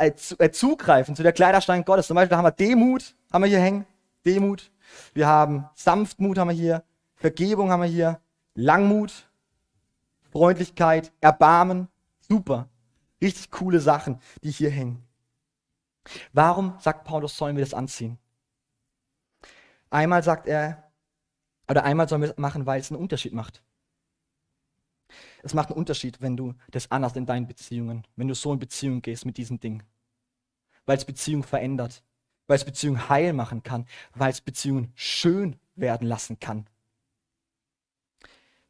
äh, 0.00 0.12
äh, 0.38 0.50
zugreifen 0.50 1.16
zu 1.16 1.22
der 1.22 1.32
Kleiderstein 1.32 1.84
Gottes. 1.84 2.06
Zum 2.06 2.14
Beispiel 2.14 2.36
haben 2.36 2.44
wir 2.44 2.52
Demut, 2.52 3.14
haben 3.32 3.42
wir 3.42 3.48
hier 3.48 3.60
hängen. 3.60 3.86
Demut. 4.24 4.70
Wir 5.12 5.26
haben 5.26 5.68
Sanftmut, 5.74 6.38
haben 6.38 6.48
wir 6.48 6.56
hier. 6.56 6.84
Vergebung 7.16 7.70
haben 7.70 7.82
wir 7.82 7.88
hier. 7.88 8.20
Langmut, 8.54 9.30
Freundlichkeit, 10.32 11.12
Erbarmen. 11.20 11.88
Super. 12.20 12.68
Richtig 13.20 13.50
coole 13.50 13.80
Sachen, 13.80 14.18
die 14.42 14.50
hier 14.50 14.70
hängen. 14.70 15.06
Warum, 16.32 16.74
sagt 16.80 17.04
Paulus, 17.04 17.36
sollen 17.36 17.56
wir 17.56 17.64
das 17.64 17.74
anziehen? 17.74 18.18
Einmal 19.90 20.22
sagt 20.22 20.46
er, 20.46 20.90
oder 21.68 21.84
einmal 21.84 22.08
sollen 22.08 22.22
wir 22.22 22.28
das 22.28 22.38
machen, 22.38 22.66
weil 22.66 22.80
es 22.80 22.90
einen 22.90 23.00
Unterschied 23.00 23.34
macht. 23.34 23.62
Es 25.42 25.54
macht 25.54 25.68
einen 25.68 25.78
Unterschied, 25.78 26.20
wenn 26.22 26.36
du 26.36 26.54
das 26.70 26.90
anhast 26.90 27.16
in 27.16 27.26
deinen 27.26 27.46
Beziehungen, 27.46 28.06
wenn 28.16 28.28
du 28.28 28.34
so 28.34 28.52
in 28.52 28.58
Beziehung 28.58 29.02
gehst 29.02 29.26
mit 29.26 29.36
diesem 29.36 29.60
Ding. 29.60 29.82
Weil 30.86 30.96
es 30.96 31.04
Beziehungen 31.04 31.44
verändert, 31.44 32.02
weil 32.46 32.56
es 32.56 32.64
Beziehungen 32.64 33.08
heil 33.08 33.32
machen 33.34 33.62
kann, 33.62 33.86
weil 34.14 34.30
es 34.30 34.40
Beziehungen 34.40 34.92
schön 34.94 35.60
werden 35.74 36.08
lassen 36.08 36.40
kann. 36.40 36.66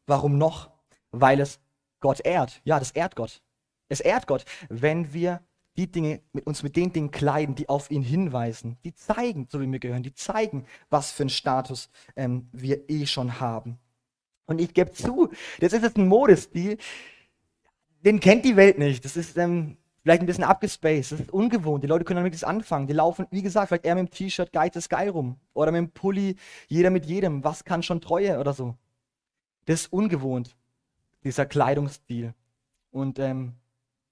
Warum 0.07 0.37
noch? 0.37 0.72
Weil 1.13 1.41
es 1.41 1.61
Gott 2.01 2.21
ehrt. 2.25 2.61
Ja, 2.65 2.79
das 2.79 2.91
ehrt 2.91 3.17
Gott. 3.17 3.41
Es 3.89 4.01
ehrt 4.01 4.27
Gott, 4.27 4.45
wenn 4.69 5.13
wir 5.13 5.41
die 5.77 5.91
Dinge, 5.91 6.21
mit 6.33 6.47
uns 6.47 6.63
mit 6.63 6.77
den 6.77 6.93
Dingen 6.93 7.11
kleiden, 7.11 7.55
die 7.55 7.69
auf 7.69 7.91
ihn 7.91 8.03
hinweisen, 8.03 8.77
die 8.85 8.95
zeigen, 8.95 9.49
so 9.51 9.61
wie 9.61 9.71
wir 9.71 9.79
gehören, 9.79 10.03
die 10.03 10.15
zeigen, 10.15 10.67
was 10.91 11.13
für 11.13 11.23
einen 11.23 11.31
Status 11.31 11.89
ähm, 12.17 12.49
wir 12.53 12.91
eh 12.91 13.07
schon 13.07 13.41
haben. 13.41 13.79
Und 14.47 14.61
ich 14.61 14.75
gebe 14.75 14.93
zu, 14.93 15.31
das 15.61 15.73
ist 15.73 15.83
jetzt 15.83 15.97
ein 15.97 16.09
Modestil, 16.09 16.77
den 18.05 18.21
kennt 18.21 18.45
die 18.45 18.57
Welt 18.57 18.79
nicht. 18.79 19.05
Das 19.05 19.17
ist 19.17 19.37
ähm, 19.39 19.79
vielleicht 20.03 20.21
ein 20.21 20.27
bisschen 20.27 20.45
abgespaced, 20.45 21.13
das 21.13 21.21
ist 21.21 21.33
ungewohnt. 21.33 21.85
Die 21.85 21.89
Leute 21.89 22.05
können 22.05 22.17
damit 22.17 22.33
nichts 22.33 22.45
anfangen. 22.45 22.87
Die 22.87 22.93
laufen, 22.93 23.27
wie 23.31 23.43
gesagt, 23.43 23.69
vielleicht 23.69 23.85
eher 23.85 23.95
mit 23.95 24.09
dem 24.09 24.11
T-Shirt 24.11 24.53
Guide 24.53 24.73
the 24.75 24.81
Sky 24.81 25.09
rum 25.09 25.39
oder 25.55 25.73
mit 25.73 25.79
dem 25.79 25.91
Pulli, 25.91 26.37
jeder 26.67 26.91
mit 26.91 27.07
jedem. 27.07 27.45
Was 27.45 27.65
kann 27.65 27.83
schon 27.83 28.01
Treue 28.01 28.39
oder 28.39 28.53
so? 28.53 28.77
Das 29.65 29.83
ist 29.83 29.93
ungewohnt, 29.93 30.57
dieser 31.25 31.47
Kleidungsstil. 31.47 32.35
Und 32.91 33.19
ähm, 33.19 33.55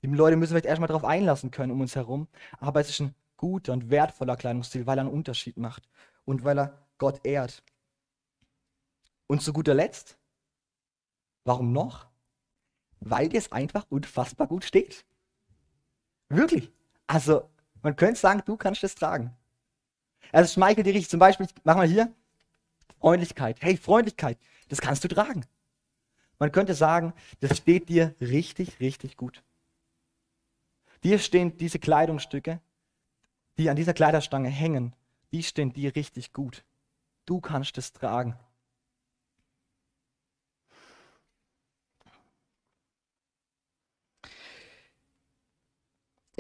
die 0.03 0.09
Leute 0.09 0.37
müssen 0.37 0.53
vielleicht 0.53 0.67
erstmal 0.67 0.89
darauf 0.89 1.05
einlassen 1.05 1.51
können 1.51 1.73
um 1.73 1.81
uns 1.81 1.97
herum. 1.97 2.29
Aber 2.59 2.81
es 2.81 2.91
ist 2.91 3.01
ein 3.01 3.15
guter 3.37 3.73
und 3.73 3.91
wertvoller 3.91 4.37
Kleidungsstil, 4.37 4.87
weil 4.87 4.99
er 4.99 5.03
einen 5.03 5.13
Unterschied 5.13 5.57
macht 5.57 5.89
und 6.25 6.45
weil 6.45 6.59
er 6.59 6.79
Gott 6.99 7.21
ehrt. 7.25 7.63
Und 9.27 9.43
zu 9.43 9.53
guter 9.53 9.75
Letzt, 9.75 10.19
Warum 11.45 11.73
noch? 11.73 12.07
Weil 13.01 13.29
dir 13.29 13.39
es 13.39 13.53
einfach 13.53 13.87
unfassbar 13.89 14.47
gut 14.47 14.65
steht. 14.65 15.05
Wirklich. 16.29 16.71
Also, 17.07 17.49
man 17.83 17.97
könnte 17.97 18.21
sagen, 18.21 18.43
du 18.45 18.57
kannst 18.57 18.85
es 18.85 18.95
tragen. 18.95 19.37
Also 20.33 20.53
schmeichelt 20.53 20.87
dir 20.87 20.95
richtig. 20.95 21.11
Zum 21.11 21.19
Beispiel, 21.19 21.49
mach 21.65 21.77
mal 21.77 21.89
hier, 21.89 22.13
Freundlichkeit. 23.01 23.57
Hey, 23.61 23.77
Freundlichkeit, 23.77 24.39
das 24.69 24.81
kannst 24.81 25.03
du 25.03 25.09
tragen. 25.09 25.45
Man 26.41 26.51
könnte 26.51 26.75
sagen, 26.75 27.13
das 27.39 27.59
steht 27.59 27.89
dir 27.89 28.17
richtig, 28.21 28.81
richtig 28.81 29.17
gut. 29.17 29.45
Dir 31.05 31.21
stehen 31.21 31.57
diese 31.57 31.79
Kleidungsstücke, 31.79 32.61
die 33.59 33.71
an 33.71 33.77
dieser 33.77 33.95
Kleiderstange 33.95 34.49
hängen, 34.49 34.97
die 35.31 35.45
stehen 35.45 35.73
dir 35.73 35.95
richtig 35.95 36.33
gut. 36.33 36.65
Du 37.27 37.41
kannst 37.41 37.79
es 37.79 37.93
tragen. 37.93 38.37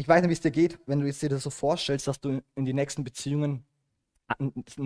ich 0.00 0.08
weiß 0.08 0.22
nicht, 0.22 0.30
wie 0.30 0.32
es 0.32 0.40
dir 0.40 0.50
geht, 0.50 0.78
wenn 0.86 1.00
du 1.00 1.06
jetzt 1.06 1.20
dir 1.20 1.28
das 1.28 1.42
so 1.42 1.50
vorstellst, 1.50 2.08
dass 2.08 2.18
du 2.18 2.42
in 2.54 2.64
die 2.64 2.72
nächsten 2.72 3.04
Beziehungen 3.04 3.66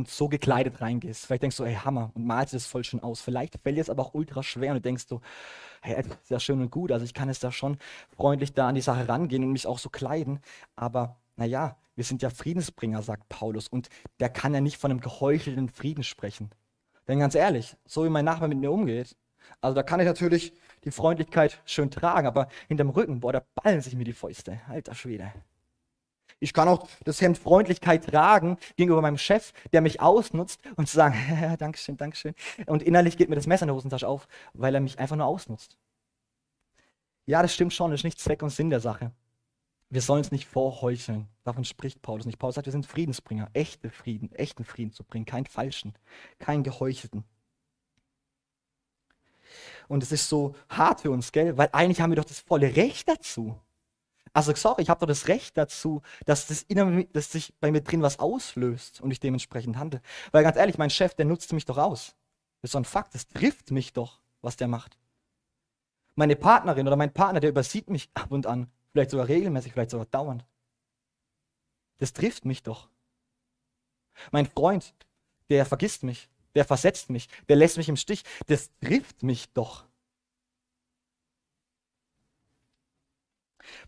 so 0.06 0.28
gekleidet 0.28 0.80
reingehst. 0.80 1.26
Vielleicht 1.26 1.42
denkst 1.42 1.56
du, 1.56 1.64
hey, 1.64 1.74
Hammer, 1.74 2.10
und 2.14 2.26
malst 2.26 2.54
das 2.54 2.66
voll 2.66 2.84
schön 2.84 3.00
aus. 3.00 3.20
Vielleicht 3.20 3.58
fällt 3.62 3.76
dir 3.76 3.80
es 3.80 3.90
aber 3.90 4.02
auch 4.02 4.14
ultra 4.14 4.42
schwer 4.42 4.72
und 4.72 4.76
du 4.76 4.82
denkst 4.82 5.04
so, 5.08 5.20
hey, 5.82 6.04
ja 6.28 6.40
schön 6.40 6.60
und 6.60 6.70
gut, 6.70 6.92
also 6.92 7.04
ich 7.04 7.14
kann 7.14 7.28
es 7.28 7.38
da 7.38 7.52
schon 7.52 7.78
freundlich 8.16 8.52
da 8.54 8.68
an 8.68 8.74
die 8.74 8.80
Sache 8.80 9.08
rangehen 9.08 9.44
und 9.44 9.52
mich 9.52 9.66
auch 9.66 9.78
so 9.78 9.90
kleiden, 9.90 10.40
aber 10.76 11.16
naja, 11.36 11.76
wir 11.96 12.04
sind 12.04 12.22
ja 12.22 12.30
Friedensbringer, 12.30 13.02
sagt 13.02 13.28
Paulus, 13.28 13.68
und 13.68 13.88
der 14.18 14.28
kann 14.28 14.54
ja 14.54 14.60
nicht 14.60 14.78
von 14.78 14.90
einem 14.90 15.00
geheuchelten 15.00 15.68
Frieden 15.68 16.02
sprechen. 16.02 16.50
Denn 17.06 17.18
ganz 17.18 17.34
ehrlich, 17.34 17.76
so 17.84 18.04
wie 18.04 18.08
mein 18.08 18.24
Nachbar 18.24 18.48
mit 18.48 18.58
mir 18.58 18.72
umgeht, 18.72 19.16
also 19.60 19.74
da 19.74 19.82
kann 19.82 20.00
ich 20.00 20.06
natürlich 20.06 20.52
die 20.84 20.90
Freundlichkeit 20.90 21.60
schön 21.64 21.90
tragen, 21.90 22.26
aber 22.26 22.48
hinterm 22.68 22.90
Rücken, 22.90 23.20
boah, 23.20 23.32
da 23.32 23.42
ballen 23.54 23.80
sich 23.80 23.94
mir 23.94 24.04
die 24.04 24.12
Fäuste. 24.12 24.60
Alter 24.68 24.94
Schwede. 24.94 25.32
Ich 26.40 26.52
kann 26.52 26.68
auch 26.68 26.86
das 27.04 27.20
Hemd 27.20 27.38
Freundlichkeit 27.38 28.04
tragen 28.04 28.58
gegenüber 28.76 29.02
meinem 29.02 29.18
Chef, 29.18 29.52
der 29.72 29.80
mich 29.80 30.00
ausnutzt 30.00 30.60
und 30.76 30.88
zu 30.88 30.96
sagen, 30.96 31.16
Dankeschön, 31.58 31.96
Dankeschön. 31.96 32.34
Und 32.66 32.82
innerlich 32.82 33.16
geht 33.16 33.28
mir 33.28 33.36
das 33.36 33.46
Messer 33.46 33.64
in 33.64 33.68
der 33.68 33.76
Hosentasche 33.76 34.08
auf, 34.08 34.28
weil 34.52 34.74
er 34.74 34.80
mich 34.80 34.98
einfach 34.98 35.16
nur 35.16 35.26
ausnutzt. 35.26 35.76
Ja, 37.26 37.40
das 37.40 37.54
stimmt 37.54 37.72
schon, 37.72 37.90
das 37.90 38.00
ist 38.00 38.04
nicht 38.04 38.20
Zweck 38.20 38.42
und 38.42 38.50
Sinn 38.50 38.70
der 38.70 38.80
Sache. 38.80 39.12
Wir 39.88 40.02
sollen 40.02 40.22
es 40.22 40.32
nicht 40.32 40.46
vorheucheln. 40.46 41.28
Davon 41.44 41.64
spricht 41.64 42.02
Paulus 42.02 42.26
nicht. 42.26 42.38
Paulus 42.38 42.56
sagt, 42.56 42.66
wir 42.66 42.72
sind 42.72 42.86
Friedensbringer, 42.86 43.48
echte 43.52 43.90
Frieden, 43.90 44.32
echten 44.32 44.64
Frieden 44.64 44.92
zu 44.92 45.04
bringen, 45.04 45.24
keinen 45.24 45.46
falschen, 45.46 45.94
keinen 46.38 46.64
geheuchelten. 46.64 47.24
Und 49.88 50.02
es 50.02 50.12
ist 50.12 50.28
so 50.28 50.54
hart 50.68 51.02
für 51.02 51.10
uns, 51.10 51.32
gell? 51.32 51.56
Weil 51.56 51.68
eigentlich 51.72 52.00
haben 52.00 52.10
wir 52.10 52.16
doch 52.16 52.24
das 52.24 52.40
volle 52.40 52.74
Recht 52.74 53.08
dazu. 53.08 53.58
Also 54.34 54.52
sorry, 54.56 54.82
ich 54.82 54.90
habe 54.90 54.98
doch 54.98 55.06
das 55.06 55.28
Recht 55.28 55.56
dazu, 55.56 56.02
dass, 56.26 56.48
das 56.48 56.62
inner, 56.62 57.04
dass 57.04 57.30
sich 57.30 57.54
bei 57.60 57.70
mir 57.70 57.82
drin 57.82 58.02
was 58.02 58.18
auslöst 58.18 59.00
und 59.00 59.12
ich 59.12 59.20
dementsprechend 59.20 59.76
handle. 59.76 60.02
Weil 60.32 60.42
ganz 60.42 60.56
ehrlich, 60.56 60.76
mein 60.76 60.90
Chef, 60.90 61.14
der 61.14 61.24
nutzt 61.24 61.52
mich 61.52 61.64
doch 61.64 61.78
aus. 61.78 62.16
Das 62.60 62.68
ist 62.68 62.72
so 62.72 62.78
ein 62.78 62.84
Fakt, 62.84 63.14
das 63.14 63.28
trifft 63.28 63.70
mich 63.70 63.92
doch, 63.92 64.20
was 64.42 64.56
der 64.56 64.66
macht. 64.66 64.98
Meine 66.16 66.34
Partnerin 66.34 66.86
oder 66.86 66.96
mein 66.96 67.14
Partner, 67.14 67.38
der 67.38 67.50
übersieht 67.50 67.88
mich 67.88 68.10
ab 68.14 68.32
und 68.32 68.46
an, 68.46 68.70
vielleicht 68.90 69.10
sogar 69.10 69.28
regelmäßig, 69.28 69.72
vielleicht 69.72 69.90
sogar 69.90 70.06
dauernd. 70.06 70.44
das 71.98 72.12
trifft 72.12 72.44
mich 72.44 72.64
doch. 72.64 72.88
Mein 74.32 74.46
Freund, 74.46 74.94
der 75.48 75.64
vergisst 75.64 76.02
mich, 76.02 76.28
der 76.56 76.64
versetzt 76.64 77.08
mich, 77.08 77.28
der 77.48 77.56
lässt 77.56 77.76
mich 77.76 77.88
im 77.88 77.96
Stich, 77.96 78.24
das 78.46 78.70
trifft 78.80 79.22
mich 79.22 79.52
doch. 79.52 79.84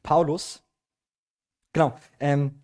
Paulus, 0.02 0.62
genau, 1.72 1.98
ähm, 2.20 2.62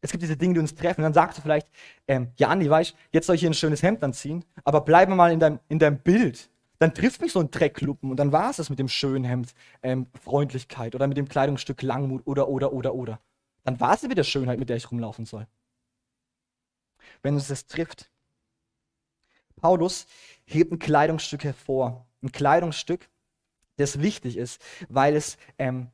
es 0.00 0.12
gibt 0.12 0.22
diese 0.22 0.36
Dinge, 0.36 0.54
die 0.54 0.60
uns 0.60 0.74
treffen. 0.74 1.00
Und 1.00 1.04
dann 1.04 1.14
sagst 1.14 1.38
du 1.38 1.42
vielleicht, 1.42 1.68
ähm, 2.06 2.32
ja, 2.36 2.48
Andi, 2.48 2.68
weißt 2.70 2.94
jetzt 3.12 3.26
soll 3.26 3.34
ich 3.34 3.40
hier 3.40 3.50
ein 3.50 3.54
schönes 3.54 3.82
Hemd 3.82 4.02
anziehen, 4.02 4.44
aber 4.64 4.80
bleib 4.80 5.08
mal 5.08 5.32
in 5.32 5.40
deinem, 5.40 5.60
in 5.68 5.78
deinem 5.78 5.98
Bild. 5.98 6.50
Dann 6.78 6.92
trifft 6.92 7.22
mich 7.22 7.32
so 7.32 7.40
ein 7.40 7.50
Dreckluppen 7.50 8.10
und 8.10 8.18
dann 8.18 8.32
war 8.32 8.50
es 8.50 8.56
das 8.56 8.70
mit 8.70 8.78
dem 8.78 8.88
schönen 8.88 9.24
Hemd, 9.24 9.54
ähm, 9.82 10.06
Freundlichkeit 10.22 10.94
oder 10.94 11.06
mit 11.06 11.16
dem 11.16 11.28
Kleidungsstück 11.28 11.82
Langmut 11.82 12.26
oder, 12.26 12.48
oder, 12.48 12.72
oder, 12.72 12.94
oder. 12.94 13.20
Dann 13.64 13.80
war 13.80 13.94
es 13.94 14.02
mit 14.02 14.18
der 14.18 14.24
Schönheit, 14.24 14.58
mit 14.58 14.68
der 14.68 14.76
ich 14.76 14.90
rumlaufen 14.90 15.24
soll. 15.24 15.46
Wenn 17.22 17.34
uns 17.34 17.48
das 17.48 17.66
trifft. 17.66 18.10
Paulus 19.56 20.06
hebt 20.44 20.70
ein 20.70 20.78
Kleidungsstück 20.78 21.44
hervor. 21.44 22.06
Ein 22.22 22.30
Kleidungsstück, 22.30 23.08
das 23.76 24.02
wichtig 24.02 24.36
ist, 24.36 24.62
weil 24.88 25.16
es, 25.16 25.38
ähm, 25.58 25.90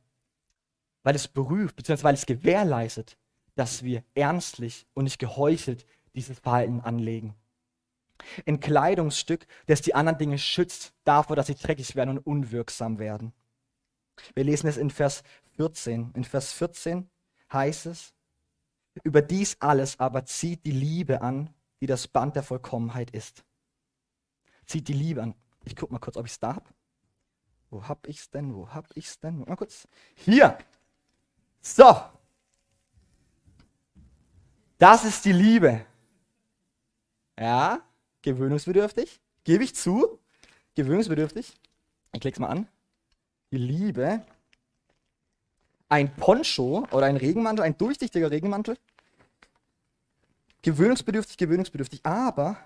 weil 1.03 1.15
es 1.15 1.27
berührt, 1.27 1.75
beziehungsweise 1.75 2.03
weil 2.03 2.15
es 2.15 2.25
gewährleistet, 2.25 3.17
dass 3.55 3.83
wir 3.83 4.03
ernstlich 4.15 4.87
und 4.93 5.03
nicht 5.03 5.19
geheuchelt 5.19 5.85
dieses 6.15 6.39
Verhalten 6.39 6.81
anlegen. 6.81 7.35
Ein 8.45 8.59
Kleidungsstück, 8.59 9.45
das 9.67 9.81
die 9.81 9.95
anderen 9.95 10.17
Dinge 10.17 10.37
schützt 10.37 10.93
davor, 11.03 11.35
dass 11.35 11.47
sie 11.47 11.55
dreckig 11.55 11.95
werden 11.95 12.17
und 12.17 12.25
unwirksam 12.25 12.99
werden. 12.99 13.33
Wir 14.33 14.43
lesen 14.43 14.67
es 14.67 14.77
in 14.77 14.89
Vers 14.89 15.23
14. 15.57 16.11
In 16.13 16.23
Vers 16.23 16.53
14 16.53 17.09
heißt 17.51 17.87
es, 17.87 18.13
über 19.03 19.21
dies 19.21 19.57
alles 19.59 19.99
aber 19.99 20.25
zieht 20.25 20.65
die 20.65 20.71
Liebe 20.71 21.21
an, 21.21 21.49
die 21.81 21.87
das 21.87 22.07
Band 22.07 22.35
der 22.35 22.43
Vollkommenheit 22.43 23.11
ist. 23.11 23.43
Zieht 24.65 24.87
die 24.87 24.93
Liebe 24.93 25.21
an. 25.21 25.35
Ich 25.65 25.75
gucke 25.75 25.91
mal 25.91 25.99
kurz, 25.99 26.15
ob 26.15 26.25
ich 26.25 26.33
es 26.33 26.39
da 26.39 26.55
habe. 26.55 26.69
Wo 27.69 27.87
hab 27.87 28.07
ich's 28.07 28.29
denn? 28.29 28.53
Wo 28.53 28.69
hab 28.69 28.95
ich's 28.95 29.19
denn? 29.19 29.39
Mal 29.39 29.55
kurz. 29.55 29.87
Hier. 30.15 30.57
So, 31.65 31.95
das 34.77 35.05
ist 35.05 35.23
die 35.23 35.31
Liebe. 35.31 35.85
Ja, 37.39 37.79
gewöhnungsbedürftig, 38.21 39.21
gebe 39.45 39.63
ich 39.63 39.73
zu. 39.73 40.19
Gewöhnungsbedürftig. 40.75 41.57
Ich 42.11 42.19
klicke 42.19 42.35
es 42.35 42.39
mal 42.39 42.49
an. 42.49 42.67
Die 43.51 43.57
Liebe. 43.57 44.25
Ein 45.87 46.13
Poncho 46.13 46.85
oder 46.91 47.05
ein 47.05 47.15
Regenmantel, 47.15 47.63
ein 47.63 47.77
durchsichtiger 47.77 48.29
Regenmantel. 48.29 48.77
Gewöhnungsbedürftig, 50.63 51.37
gewöhnungsbedürftig, 51.37 52.05
aber 52.05 52.57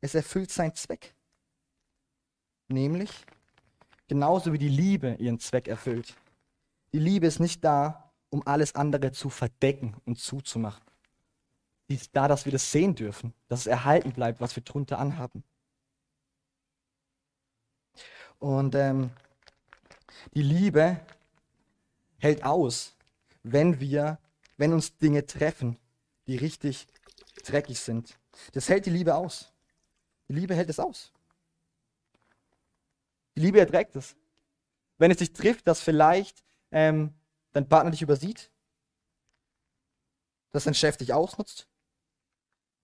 es 0.00 0.14
erfüllt 0.14 0.50
seinen 0.50 0.74
Zweck. 0.74 1.12
Nämlich 2.68 3.10
genauso 4.08 4.54
wie 4.54 4.58
die 4.58 4.70
Liebe 4.70 5.16
ihren 5.18 5.38
Zweck 5.38 5.68
erfüllt. 5.68 6.14
Die 6.92 6.98
Liebe 6.98 7.26
ist 7.26 7.40
nicht 7.40 7.64
da, 7.64 8.12
um 8.30 8.46
alles 8.46 8.74
andere 8.74 9.12
zu 9.12 9.30
verdecken 9.30 9.96
und 10.04 10.18
zuzumachen. 10.18 10.84
Sie 11.88 11.94
ist 11.94 12.14
da, 12.14 12.28
dass 12.28 12.44
wir 12.44 12.52
das 12.52 12.70
sehen 12.70 12.94
dürfen, 12.94 13.34
dass 13.48 13.60
es 13.60 13.66
erhalten 13.66 14.12
bleibt, 14.12 14.40
was 14.40 14.56
wir 14.56 14.62
drunter 14.62 14.98
anhaben. 14.98 15.44
Und 18.38 18.74
ähm, 18.74 19.10
die 20.34 20.42
Liebe 20.42 21.00
hält 22.18 22.44
aus, 22.44 22.94
wenn 23.42 23.80
wir, 23.80 24.18
wenn 24.56 24.72
uns 24.72 24.96
Dinge 24.96 25.26
treffen, 25.26 25.78
die 26.26 26.36
richtig 26.36 26.88
dreckig 27.44 27.78
sind. 27.80 28.18
Das 28.52 28.68
hält 28.68 28.86
die 28.86 28.90
Liebe 28.90 29.14
aus. 29.14 29.52
Die 30.28 30.34
Liebe 30.34 30.54
hält 30.54 30.70
es 30.70 30.78
aus. 30.78 31.12
Die 33.36 33.40
Liebe 33.40 33.60
erträgt 33.60 33.96
es. 33.96 34.16
Wenn 34.98 35.10
es 35.10 35.18
dich 35.18 35.32
trifft, 35.32 35.66
dass 35.66 35.80
vielleicht 35.80 36.42
ähm, 36.72 37.14
dein 37.52 37.68
Partner 37.68 37.90
dich 37.90 38.02
übersieht, 38.02 38.50
dass 40.50 40.64
dein 40.64 40.74
Chef 40.74 40.96
dich 40.96 41.12
ausnutzt, 41.12 41.68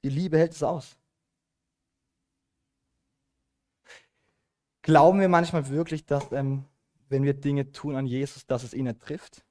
die 0.02 0.10
Liebe 0.10 0.38
hält 0.38 0.52
es 0.52 0.62
aus. 0.62 0.96
Glauben 4.82 5.20
wir 5.20 5.28
manchmal 5.28 5.68
wirklich, 5.68 6.06
dass 6.06 6.32
ähm, 6.32 6.64
wenn 7.08 7.24
wir 7.24 7.34
Dinge 7.34 7.72
tun 7.72 7.96
an 7.96 8.06
Jesus, 8.06 8.46
dass 8.46 8.62
es 8.62 8.72
ihn 8.72 8.98
trifft? 8.98 9.44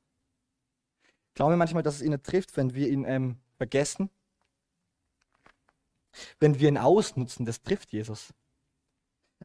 Glauben 1.34 1.54
wir 1.54 1.58
manchmal, 1.58 1.84
dass 1.84 1.96
es 1.96 2.02
ihn 2.02 2.22
trifft, 2.24 2.56
wenn 2.58 2.74
wir 2.74 2.88
ihn 2.88 3.06
ähm, 3.06 3.38
vergessen? 3.58 4.10
Wenn 6.40 6.60
wir 6.60 6.70
ihn 6.70 6.78
ausnutzen, 6.78 7.46
das 7.46 7.62
trifft 7.62 7.92
Jesus. 7.92 8.34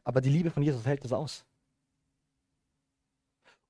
Aber 0.03 0.21
die 0.21 0.29
Liebe 0.29 0.49
von 0.49 0.63
Jesus 0.63 0.85
hält 0.85 1.05
es 1.05 1.13
aus. 1.13 1.45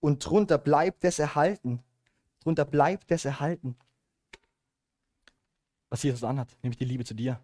Und 0.03 0.25
drunter 0.25 0.57
bleibt 0.57 1.05
es 1.05 1.17
erhalten. 1.17 1.81
Drunter 2.41 2.65
bleibt 2.65 3.09
es 3.11 3.23
erhalten 3.23 3.77
was 5.93 6.01
Jesus 6.01 6.23
anhat, 6.23 6.47
nämlich 6.63 6.79
die 6.79 6.85
Liebe 6.85 7.05
zu 7.05 7.13
dir. 7.13 7.39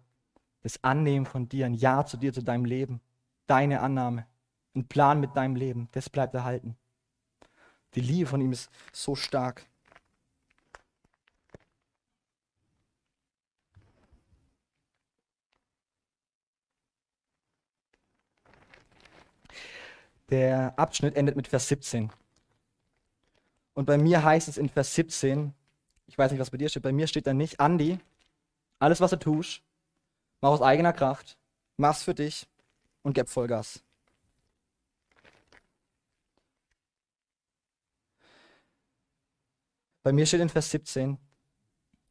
Das 0.62 0.82
Annehmen 0.82 1.24
von 1.24 1.48
dir, 1.48 1.66
ein 1.66 1.74
Ja 1.74 2.04
zu 2.04 2.16
dir, 2.16 2.32
zu 2.32 2.42
deinem 2.42 2.64
Leben. 2.64 3.00
Deine 3.46 3.80
Annahme, 3.80 4.26
ein 4.74 4.88
Plan 4.88 5.20
mit 5.20 5.36
deinem 5.36 5.54
Leben, 5.54 5.88
das 5.92 6.10
bleibt 6.10 6.34
erhalten. 6.34 6.76
Die 7.94 8.00
Liebe 8.00 8.28
von 8.28 8.40
ihm 8.40 8.50
ist 8.50 8.68
so 8.92 9.14
stark. 9.14 9.64
Der 20.30 20.76
Abschnitt 20.76 21.14
endet 21.14 21.36
mit 21.36 21.46
Vers 21.46 21.68
17. 21.68 22.10
Und 23.80 23.86
bei 23.86 23.96
mir 23.96 24.22
heißt 24.22 24.46
es 24.46 24.58
in 24.58 24.68
Vers 24.68 24.94
17, 24.94 25.54
ich 26.06 26.18
weiß 26.18 26.30
nicht, 26.30 26.38
was 26.38 26.50
bei 26.50 26.58
dir 26.58 26.68
steht, 26.68 26.82
bei 26.82 26.92
mir 26.92 27.06
steht 27.06 27.26
da 27.26 27.32
nicht, 27.32 27.60
Andi, 27.60 27.98
alles, 28.78 29.00
was 29.00 29.12
du 29.12 29.18
tust, 29.18 29.62
mach 30.42 30.50
aus 30.50 30.60
eigener 30.60 30.92
Kraft, 30.92 31.38
mach's 31.78 32.02
für 32.02 32.12
dich 32.14 32.46
und 33.02 33.14
gib 33.14 33.30
Vollgas. 33.30 33.82
Bei 40.02 40.12
mir 40.12 40.26
steht 40.26 40.42
in 40.42 40.50
Vers 40.50 40.70
17, 40.72 41.16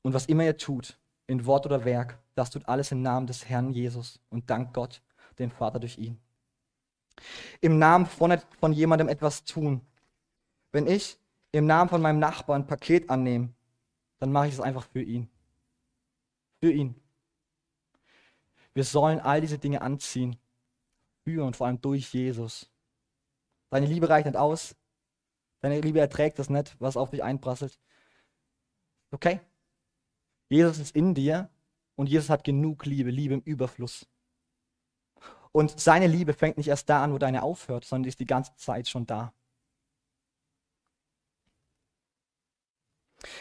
und 0.01 0.13
was 0.15 0.25
immer 0.25 0.45
ihr 0.45 0.58
tut, 0.58 0.97
in 1.27 1.45
Wort 1.45 1.67
oder 1.67 1.86
Werk, 1.86 2.17
das 2.34 2.49
tut 2.49 2.67
alles 2.67 2.91
im 2.91 3.03
Namen 3.03 3.27
des 3.27 3.47
Herrn 3.47 3.69
Jesus 3.69 4.19
und 4.32 4.49
dank 4.49 4.73
Gott, 4.73 5.03
dem 5.38 5.51
Vater 5.51 5.79
durch 5.79 5.99
ihn. 5.99 6.19
Im 7.62 7.77
Namen 7.77 8.08
von, 8.08 8.36
von 8.60 8.73
jemandem 8.73 9.08
etwas 9.08 9.43
tun. 9.43 9.82
Wenn 10.71 10.88
ich 10.88 11.19
im 11.51 11.65
Namen 11.65 11.89
von 11.89 12.01
meinem 12.01 12.19
Nachbarn 12.19 12.63
ein 12.63 12.67
Paket 12.67 13.09
annehme, 13.09 13.53
dann 14.19 14.31
mache 14.31 14.47
ich 14.47 14.53
es 14.53 14.59
einfach 14.59 14.85
für 14.88 15.01
ihn 15.01 15.29
für 16.59 16.71
ihn. 16.71 16.95
Wir 18.73 18.83
sollen 18.83 19.19
all 19.19 19.41
diese 19.41 19.57
Dinge 19.57 19.81
anziehen, 19.81 20.38
für 21.23 21.45
und 21.45 21.55
vor 21.55 21.67
allem 21.67 21.81
durch 21.81 22.13
Jesus. 22.13 22.69
Deine 23.69 23.88
Liebe 23.88 24.09
reicht 24.09 24.25
nicht 24.25 24.38
aus. 24.38 24.75
Deine 25.62 25.81
Liebe 25.81 25.99
erträgt 25.99 26.39
das 26.39 26.49
nicht, 26.49 26.75
was 26.79 26.97
auf 26.97 27.09
dich 27.09 27.23
einprasselt. 27.23 27.79
Okay? 29.12 29.41
Jesus 30.49 30.79
ist 30.79 30.95
in 30.95 31.13
dir 31.13 31.49
und 31.95 32.07
Jesus 32.07 32.29
hat 32.29 32.43
genug 32.43 32.86
Liebe, 32.86 33.09
Liebe 33.09 33.34
im 33.34 33.41
Überfluss. 33.41 34.07
Und 35.51 35.80
seine 35.80 36.07
Liebe 36.07 36.34
fängt 36.34 36.57
nicht 36.57 36.67
erst 36.67 36.89
da 36.89 37.03
an, 37.03 37.11
wo 37.11 37.17
deine 37.17 37.43
aufhört, 37.43 37.84
sondern 37.84 38.03
die 38.03 38.09
ist 38.09 38.19
die 38.19 38.26
ganze 38.26 38.55
Zeit 38.55 38.88
schon 38.88 39.05
da. 39.05 39.34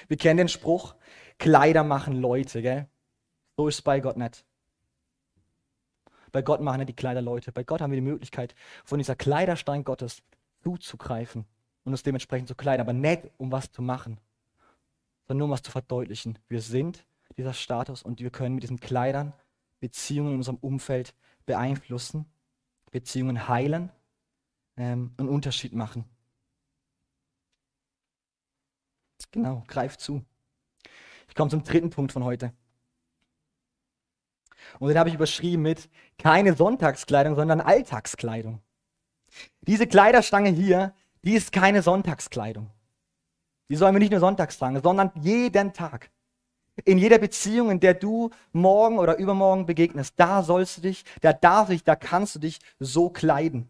Wir 0.06 0.16
kennen 0.16 0.38
den 0.38 0.48
Spruch, 0.48 0.94
Kleider 1.38 1.84
machen 1.84 2.16
Leute, 2.16 2.62
gell? 2.62 2.88
So 3.56 3.68
ist 3.68 3.76
es 3.76 3.82
bei 3.82 4.00
Gott 4.00 4.16
nicht. 4.16 4.44
Bei 6.30 6.42
Gott 6.42 6.60
machen 6.60 6.80
ja 6.80 6.84
die 6.84 6.94
Kleider 6.94 7.22
Leute. 7.22 7.52
Bei 7.52 7.64
Gott 7.64 7.80
haben 7.80 7.90
wir 7.90 7.96
die 7.96 8.06
Möglichkeit, 8.06 8.54
von 8.84 8.98
dieser 8.98 9.16
Kleiderstein 9.16 9.84
Gottes 9.84 10.22
zuzugreifen 10.62 11.46
und 11.84 11.92
uns 11.92 12.02
dementsprechend 12.02 12.48
zu 12.48 12.54
kleiden, 12.54 12.80
aber 12.80 12.92
nicht 12.92 13.30
um 13.38 13.50
was 13.50 13.72
zu 13.72 13.82
machen, 13.82 14.20
sondern 15.26 15.38
nur 15.38 15.44
um 15.46 15.52
was 15.52 15.62
zu 15.62 15.70
verdeutlichen. 15.70 16.38
Wir 16.48 16.60
sind 16.60 17.06
dieser 17.36 17.54
Status 17.54 18.02
und 18.02 18.20
wir 18.20 18.30
können 18.30 18.54
mit 18.54 18.62
diesen 18.62 18.80
Kleidern 18.80 19.32
Beziehungen 19.80 20.32
in 20.32 20.36
unserem 20.36 20.58
Umfeld 20.58 21.14
beeinflussen, 21.46 22.26
Beziehungen 22.90 23.48
heilen, 23.48 23.90
ähm, 24.76 25.14
einen 25.16 25.28
Unterschied 25.28 25.72
machen. 25.72 26.04
Genau, 29.32 29.64
greif 29.68 29.96
zu. 29.98 30.24
Ich 31.28 31.34
komme 31.34 31.50
zum 31.50 31.62
dritten 31.62 31.90
Punkt 31.90 32.12
von 32.12 32.24
heute. 32.24 32.52
Und 34.78 34.88
den 34.88 34.98
habe 34.98 35.08
ich 35.08 35.14
überschrieben 35.14 35.62
mit 35.62 35.88
keine 36.18 36.54
Sonntagskleidung, 36.54 37.34
sondern 37.34 37.60
Alltagskleidung. 37.60 38.60
Diese 39.60 39.86
Kleiderstange 39.86 40.50
hier, 40.50 40.94
die 41.22 41.34
ist 41.34 41.52
keine 41.52 41.82
Sonntagskleidung. 41.82 42.70
Die 43.70 43.76
sollen 43.76 43.94
wir 43.94 44.00
nicht 44.00 44.10
nur 44.10 44.20
sonntags 44.20 44.58
tragen, 44.58 44.80
sondern 44.82 45.12
jeden 45.14 45.72
Tag. 45.72 46.10
In 46.84 46.96
jeder 46.96 47.18
Beziehung, 47.18 47.70
in 47.70 47.80
der 47.80 47.94
du 47.94 48.30
morgen 48.52 48.98
oder 48.98 49.18
übermorgen 49.18 49.66
begegnest, 49.66 50.14
da 50.16 50.42
sollst 50.42 50.78
du 50.78 50.80
dich, 50.82 51.04
da 51.20 51.32
darf 51.32 51.70
ich, 51.70 51.84
da 51.84 51.96
kannst 51.96 52.36
du 52.36 52.38
dich 52.38 52.60
so 52.78 53.10
kleiden. 53.10 53.68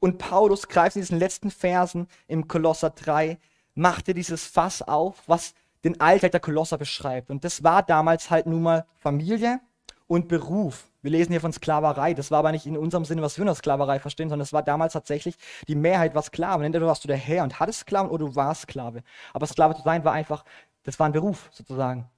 Und 0.00 0.18
Paulus 0.18 0.68
greift 0.68 0.96
in 0.96 1.02
diesen 1.02 1.18
letzten 1.18 1.50
Versen 1.50 2.08
im 2.28 2.48
Kolosser 2.48 2.90
3, 2.90 3.38
machte 3.78 4.12
dieses 4.12 4.46
Fass 4.46 4.82
auf, 4.82 5.22
was 5.26 5.54
den 5.84 6.00
Alltag 6.00 6.32
der 6.32 6.40
Kolosser 6.40 6.76
beschreibt. 6.78 7.30
Und 7.30 7.44
das 7.44 7.62
war 7.62 7.82
damals 7.82 8.30
halt 8.30 8.46
nun 8.46 8.62
mal 8.62 8.84
Familie 8.98 9.60
und 10.06 10.28
Beruf. 10.28 10.90
Wir 11.00 11.12
lesen 11.12 11.30
hier 11.30 11.40
von 11.40 11.52
Sklaverei. 11.52 12.12
Das 12.12 12.30
war 12.30 12.40
aber 12.40 12.50
nicht 12.50 12.66
in 12.66 12.76
unserem 12.76 13.04
Sinne, 13.04 13.22
was 13.22 13.38
wir 13.38 13.42
unter 13.42 13.54
Sklaverei 13.54 14.00
verstehen, 14.00 14.28
sondern 14.28 14.44
es 14.44 14.52
war 14.52 14.62
damals 14.62 14.94
tatsächlich, 14.94 15.36
die 15.68 15.76
Mehrheit 15.76 16.14
war 16.14 16.22
Sklaven. 16.22 16.64
Entweder 16.64 16.86
warst 16.86 17.04
du 17.04 17.08
der 17.08 17.16
Herr 17.16 17.44
und 17.44 17.60
hattest 17.60 17.80
Sklaven 17.80 18.10
oder 18.10 18.26
du 18.26 18.34
warst 18.34 18.62
Sklave. 18.62 19.02
Aber 19.32 19.46
Sklave 19.46 19.76
zu 19.76 19.82
sein 19.82 20.04
war 20.04 20.12
einfach, 20.12 20.44
das 20.82 20.98
war 20.98 21.06
ein 21.06 21.12
Beruf 21.12 21.48
sozusagen. 21.52 22.10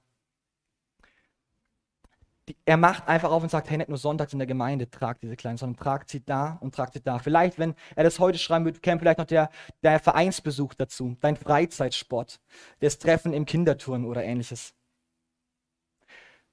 Die, 2.49 2.57
er 2.65 2.77
macht 2.77 3.07
einfach 3.07 3.29
auf 3.29 3.43
und 3.43 3.49
sagt, 3.49 3.69
hey, 3.69 3.77
nicht 3.77 3.89
nur 3.89 3.99
sonntags 3.99 4.33
in 4.33 4.39
der 4.39 4.47
Gemeinde 4.47 4.89
tragt 4.89 5.21
diese 5.21 5.35
Kleinen, 5.35 5.57
sondern 5.57 5.81
tragt 5.81 6.09
sie 6.09 6.25
da 6.25 6.57
und 6.61 6.73
tragt 6.73 6.93
sie 6.93 7.01
da. 7.01 7.19
Vielleicht, 7.19 7.59
wenn 7.59 7.75
er 7.95 8.03
das 8.03 8.19
heute 8.19 8.39
schreiben 8.39 8.65
würde, 8.65 8.79
käme 8.79 8.99
vielleicht 8.99 9.19
noch 9.19 9.25
der, 9.25 9.49
der 9.83 9.99
Vereinsbesuch 9.99 10.73
dazu, 10.73 11.15
dein 11.19 11.35
Freizeitsport, 11.35 12.39
das 12.79 12.97
Treffen 12.97 13.33
im 13.33 13.45
Kinderturm 13.45 14.05
oder 14.05 14.23
ähnliches. 14.23 14.73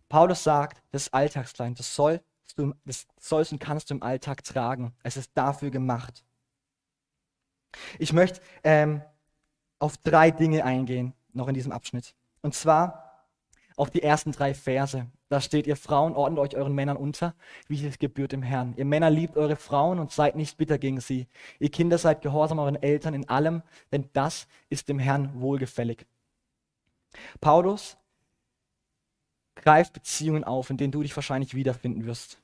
Paulus 0.09 0.43
sagt, 0.43 0.83
das 0.91 1.13
Alltagsklein, 1.13 1.75
das, 1.75 1.95
soll, 1.95 2.23
das 2.85 3.07
sollst 3.19 3.53
und 3.53 3.59
kannst 3.59 3.91
du 3.91 3.95
im 3.95 4.03
Alltag 4.03 4.45
tragen. 4.45 4.95
Es 5.03 5.17
ist 5.17 5.31
dafür 5.35 5.71
gemacht. 5.71 6.25
Ich 7.99 8.13
möchte 8.13 8.41
ähm, 8.65 9.03
auf 9.79 9.97
drei 9.99 10.31
Dinge 10.31 10.65
eingehen, 10.65 11.15
noch 11.33 11.49
in 11.49 11.55
diesem 11.55 11.73
Abschnitt. 11.73 12.15
Und 12.43 12.55
zwar 12.55 13.27
auf 13.77 13.91
die 13.91 14.03
ersten 14.03 14.33
drei 14.33 14.55
Verse. 14.55 15.07
Da 15.29 15.43
steht, 15.43 15.67
ihr 15.67 15.77
Frauen, 15.77 16.15
ordnet 16.15 16.39
euch 16.39 16.57
euren 16.57 16.75
Männern 16.75 16.97
unter, 16.97 17.35
wie 17.67 17.87
es 17.87 17.99
gebührt 17.99 18.33
im 18.33 18.43
Herrn. 18.43 18.73
Ihr 18.77 18.87
Männer 18.87 19.11
liebt 19.11 19.37
eure 19.37 19.57
Frauen 19.57 19.99
und 19.99 20.11
seid 20.11 20.37
nicht 20.37 20.57
bitter 20.57 20.79
gegen 20.79 21.01
sie. 21.01 21.27
Ihr 21.59 21.71
Kinder 21.71 21.99
seid 21.99 22.23
gehorsam 22.23 22.59
euren 22.59 22.83
Eltern 22.83 23.13
in 23.13 23.29
allem, 23.29 23.63
denn 23.93 24.09
das 24.15 24.49
ist 24.71 24.89
dem 24.89 24.99
Herrn 24.99 25.41
wohlgefällig. 25.41 26.07
Paulus 27.41 27.99
greift 29.55 29.93
Beziehungen 29.93 30.45
auf, 30.45 30.71
in 30.71 30.79
denen 30.79 30.93
du 30.93 31.03
dich 31.03 31.15
wahrscheinlich 31.15 31.55
wiederfinden 31.55 32.07
wirst. 32.07 32.41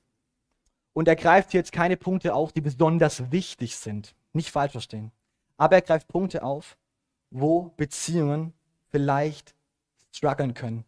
Und 0.93 1.09
er 1.09 1.17
greift 1.17 1.55
jetzt 1.55 1.73
keine 1.73 1.97
Punkte 1.97 2.35
auf, 2.35 2.53
die 2.53 2.61
besonders 2.61 3.31
wichtig 3.33 3.77
sind. 3.77 4.15
Nicht 4.33 4.51
falsch 4.51 4.73
verstehen. 4.73 5.11
Aber 5.57 5.77
er 5.77 5.83
greift 5.83 6.09
Punkte 6.09 6.43
auf, 6.43 6.77
wo 7.31 7.73
Beziehungen 7.77 8.53
vielleicht 8.91 9.55
strugglen 10.13 10.55
können. 10.55 10.85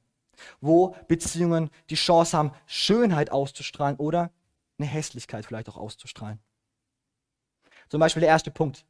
Wo 0.61 0.97
Beziehungen 1.09 1.71
die 1.91 1.95
Chance 1.95 2.37
haben, 2.37 2.53
Schönheit 2.67 3.31
auszustrahlen 3.31 3.97
oder 3.97 4.31
eine 4.79 4.89
Hässlichkeit 4.89 5.47
vielleicht 5.47 5.69
auch 5.69 5.77
auszustrahlen. 5.77 6.39
Zum 7.89 8.01
Beispiel 8.01 8.21
der 8.21 8.31
erste 8.31 8.51
Punkt. 8.51 8.85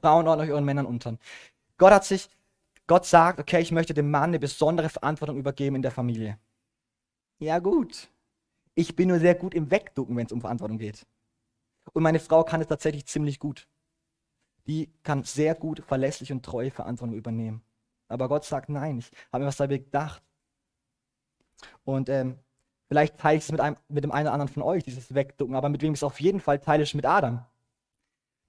Frauen 0.00 0.26
ordnen 0.28 0.46
euch 0.46 0.52
euren 0.52 0.64
Männern 0.64 0.86
unter. 0.86 1.18
Gott 1.78 1.92
hat 1.92 2.04
sich, 2.04 2.28
Gott 2.86 3.04
sagt, 3.04 3.40
okay, 3.40 3.60
ich 3.60 3.72
möchte 3.72 3.94
dem 3.94 4.10
Mann 4.10 4.30
eine 4.30 4.38
besondere 4.38 4.88
Verantwortung 4.88 5.36
übergeben 5.36 5.76
in 5.76 5.82
der 5.82 5.90
Familie. 5.90 6.38
Ja 7.38 7.58
gut, 7.58 8.08
ich 8.74 8.96
bin 8.96 9.08
nur 9.08 9.18
sehr 9.18 9.34
gut 9.34 9.54
im 9.54 9.70
Wegducken, 9.70 10.16
wenn 10.16 10.26
es 10.26 10.32
um 10.32 10.40
Verantwortung 10.40 10.78
geht. 10.78 11.06
Und 11.92 12.02
meine 12.02 12.20
Frau 12.20 12.44
kann 12.44 12.60
es 12.60 12.66
tatsächlich 12.66 13.06
ziemlich 13.06 13.38
gut. 13.38 13.68
Die 14.66 14.90
kann 15.02 15.22
sehr 15.22 15.54
gut 15.54 15.82
verlässlich 15.86 16.32
und 16.32 16.44
treu 16.44 16.70
Verantwortung 16.70 17.16
übernehmen. 17.16 17.62
Aber 18.08 18.28
Gott 18.28 18.44
sagt, 18.44 18.68
nein, 18.68 18.98
ich 18.98 19.10
habe 19.32 19.42
mir 19.42 19.48
was 19.48 19.56
dabei 19.56 19.78
gedacht. 19.78 20.22
Und 21.84 22.08
ähm, 22.08 22.38
vielleicht 22.88 23.18
teile 23.18 23.38
ich 23.38 23.44
es 23.44 23.52
mit, 23.52 23.60
einem, 23.60 23.76
mit 23.88 24.04
dem 24.04 24.12
einen 24.12 24.26
oder 24.26 24.34
anderen 24.34 24.52
von 24.52 24.62
euch, 24.62 24.84
dieses 24.84 25.14
Wegducken, 25.14 25.54
aber 25.54 25.68
mit 25.68 25.82
wem 25.82 25.92
ich 25.92 25.98
es 25.98 26.04
auf 26.04 26.20
jeden 26.20 26.40
Fall 26.40 26.58
teile, 26.58 26.82
ist 26.82 26.94
mit 26.94 27.06
Adam. 27.06 27.44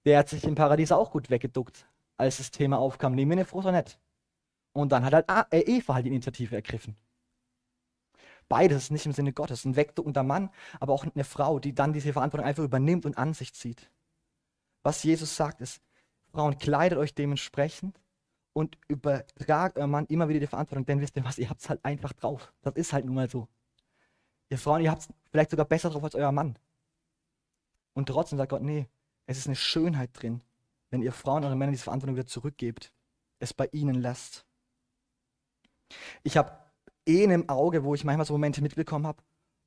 Der 0.06 0.20
hat 0.20 0.30
sich 0.30 0.44
im 0.44 0.56
Paradies 0.56 0.92
auch 0.92 1.12
gut 1.12 1.30
weggeduckt, 1.30 1.86
als 2.18 2.38
das 2.38 2.52
Thema 2.52 2.78
aufkam. 2.80 3.16
Nehmen 3.16 3.32
wir 3.32 3.38
eine 3.38 3.46
Frucht 3.46 3.66
oder 3.66 3.78
nicht? 3.78 4.00
Und 4.74 4.92
dann 4.92 5.04
hat 5.04 5.14
halt 5.14 5.52
äh, 5.52 5.60
Eva 5.62 5.96
halt 5.96 6.06
die 6.06 6.10
Initiative 6.10 6.56
ergriffen. 6.56 6.96
Beides 8.48 8.84
ist 8.84 8.92
nicht 8.92 9.06
im 9.06 9.12
Sinne 9.12 9.34
Gottes. 9.34 9.66
Ein 9.66 9.76
wegduckender 9.76 10.24
Mann, 10.24 10.50
aber 10.80 10.94
auch 10.94 11.04
eine 11.04 11.24
Frau, 11.24 11.60
die 11.60 11.74
dann 11.74 11.94
diese 11.94 12.14
Verantwortung 12.14 12.48
einfach 12.48 12.64
übernimmt 12.64 13.06
und 13.06 13.18
an 13.18 13.34
sich 13.34 13.54
zieht. 13.54 13.90
Was 14.84 15.04
Jesus 15.04 15.36
sagt 15.36 15.60
ist, 15.60 15.82
Frauen, 16.32 16.58
kleidet 16.58 16.98
euch 16.98 17.14
dementsprechend 17.14 18.00
und 18.58 18.76
übertragt 18.88 19.78
eurem 19.78 19.92
Mann 19.92 20.08
immer 20.08 20.30
wieder 20.30 20.40
die 20.40 20.48
Verantwortung, 20.48 20.84
denn 20.84 21.00
wisst 21.00 21.16
ihr 21.16 21.24
was, 21.24 21.38
ihr 21.38 21.48
habt 21.48 21.62
es 21.62 21.70
halt 21.70 21.86
einfach 21.86 22.12
drauf. 22.14 22.52
Das 22.64 22.74
ist 22.74 22.92
halt 22.92 23.06
nun 23.06 23.14
mal 23.14 23.30
so. 23.30 23.48
Ihr 24.50 24.58
Frauen, 24.58 24.82
ihr 24.82 24.90
habt 24.90 25.04
es 25.04 25.10
vielleicht 25.30 25.52
sogar 25.52 25.68
besser 25.68 25.92
drauf 25.92 26.04
als 26.04 26.16
euer 26.16 26.32
Mann. 26.32 26.58
Und 27.94 28.10
trotzdem 28.10 28.40
sagt 28.40 28.50
Gott, 28.50 28.64
nee, 28.64 28.88
es 29.28 29.38
ist 29.38 29.46
eine 29.46 29.56
Schönheit 29.56 30.10
drin, 30.14 30.42
wenn 30.90 31.04
ihr 31.04 31.12
Frauen 31.12 31.44
euren 31.44 31.56
Männern 31.56 31.74
diese 31.74 31.84
Verantwortung 31.84 32.16
wieder 32.16 32.26
zurückgebt, 32.26 32.92
es 33.38 33.54
bei 33.54 33.70
ihnen 33.74 33.94
lasst. 33.94 34.48
Ich 36.24 36.36
habe 36.36 36.58
eh 37.06 37.26
in 37.26 37.32
einem 37.32 37.50
Auge, 37.50 37.84
wo 37.84 37.94
ich 37.94 38.06
manchmal 38.06 38.26
so 38.26 38.34
Momente 38.34 38.64
mitbekommen 38.64 39.06
habe, 39.06 39.22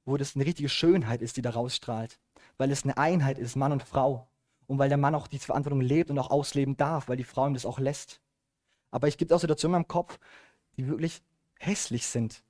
wo 0.05 0.16
das 0.16 0.34
eine 0.34 0.47
richtige 0.47 0.68
Schönheit 0.68 1.22
ist, 1.22 1.36
die 1.36 1.43
da 1.43 1.51
rausstrahlt. 1.51 2.18
Weil 2.59 2.72
es 2.72 2.82
eine 2.82 2.99
Einheit 2.99 3.38
ist, 3.38 3.55
Mann 3.55 3.70
und 3.70 3.84
Frau. 3.84 4.26
Und 4.66 4.80
weil 4.80 4.88
der 4.88 4.99
Mann 4.99 5.14
auch 5.14 5.28
diese 5.28 5.47
Verantwortung 5.47 5.80
lebt 5.80 6.11
und 6.11 6.18
auch 6.18 6.30
ausleben 6.30 6.76
darf, 6.76 7.09
weil 7.09 7.16
die 7.16 7.22
Frau 7.22 7.47
ihm 7.47 7.55
das 7.55 7.66
auch 7.66 7.78
lässt. 7.78 8.20
Aber 8.91 9.09
ich 9.09 9.18
gibt 9.18 9.32
auch 9.32 9.41
Situationen 9.41 9.74
in 9.74 9.82
meinem 9.82 9.88
Kopf, 9.88 10.18
die 10.76 10.86
wirklich 10.86 11.22
hässlich 11.59 12.07
sind. 12.07 12.43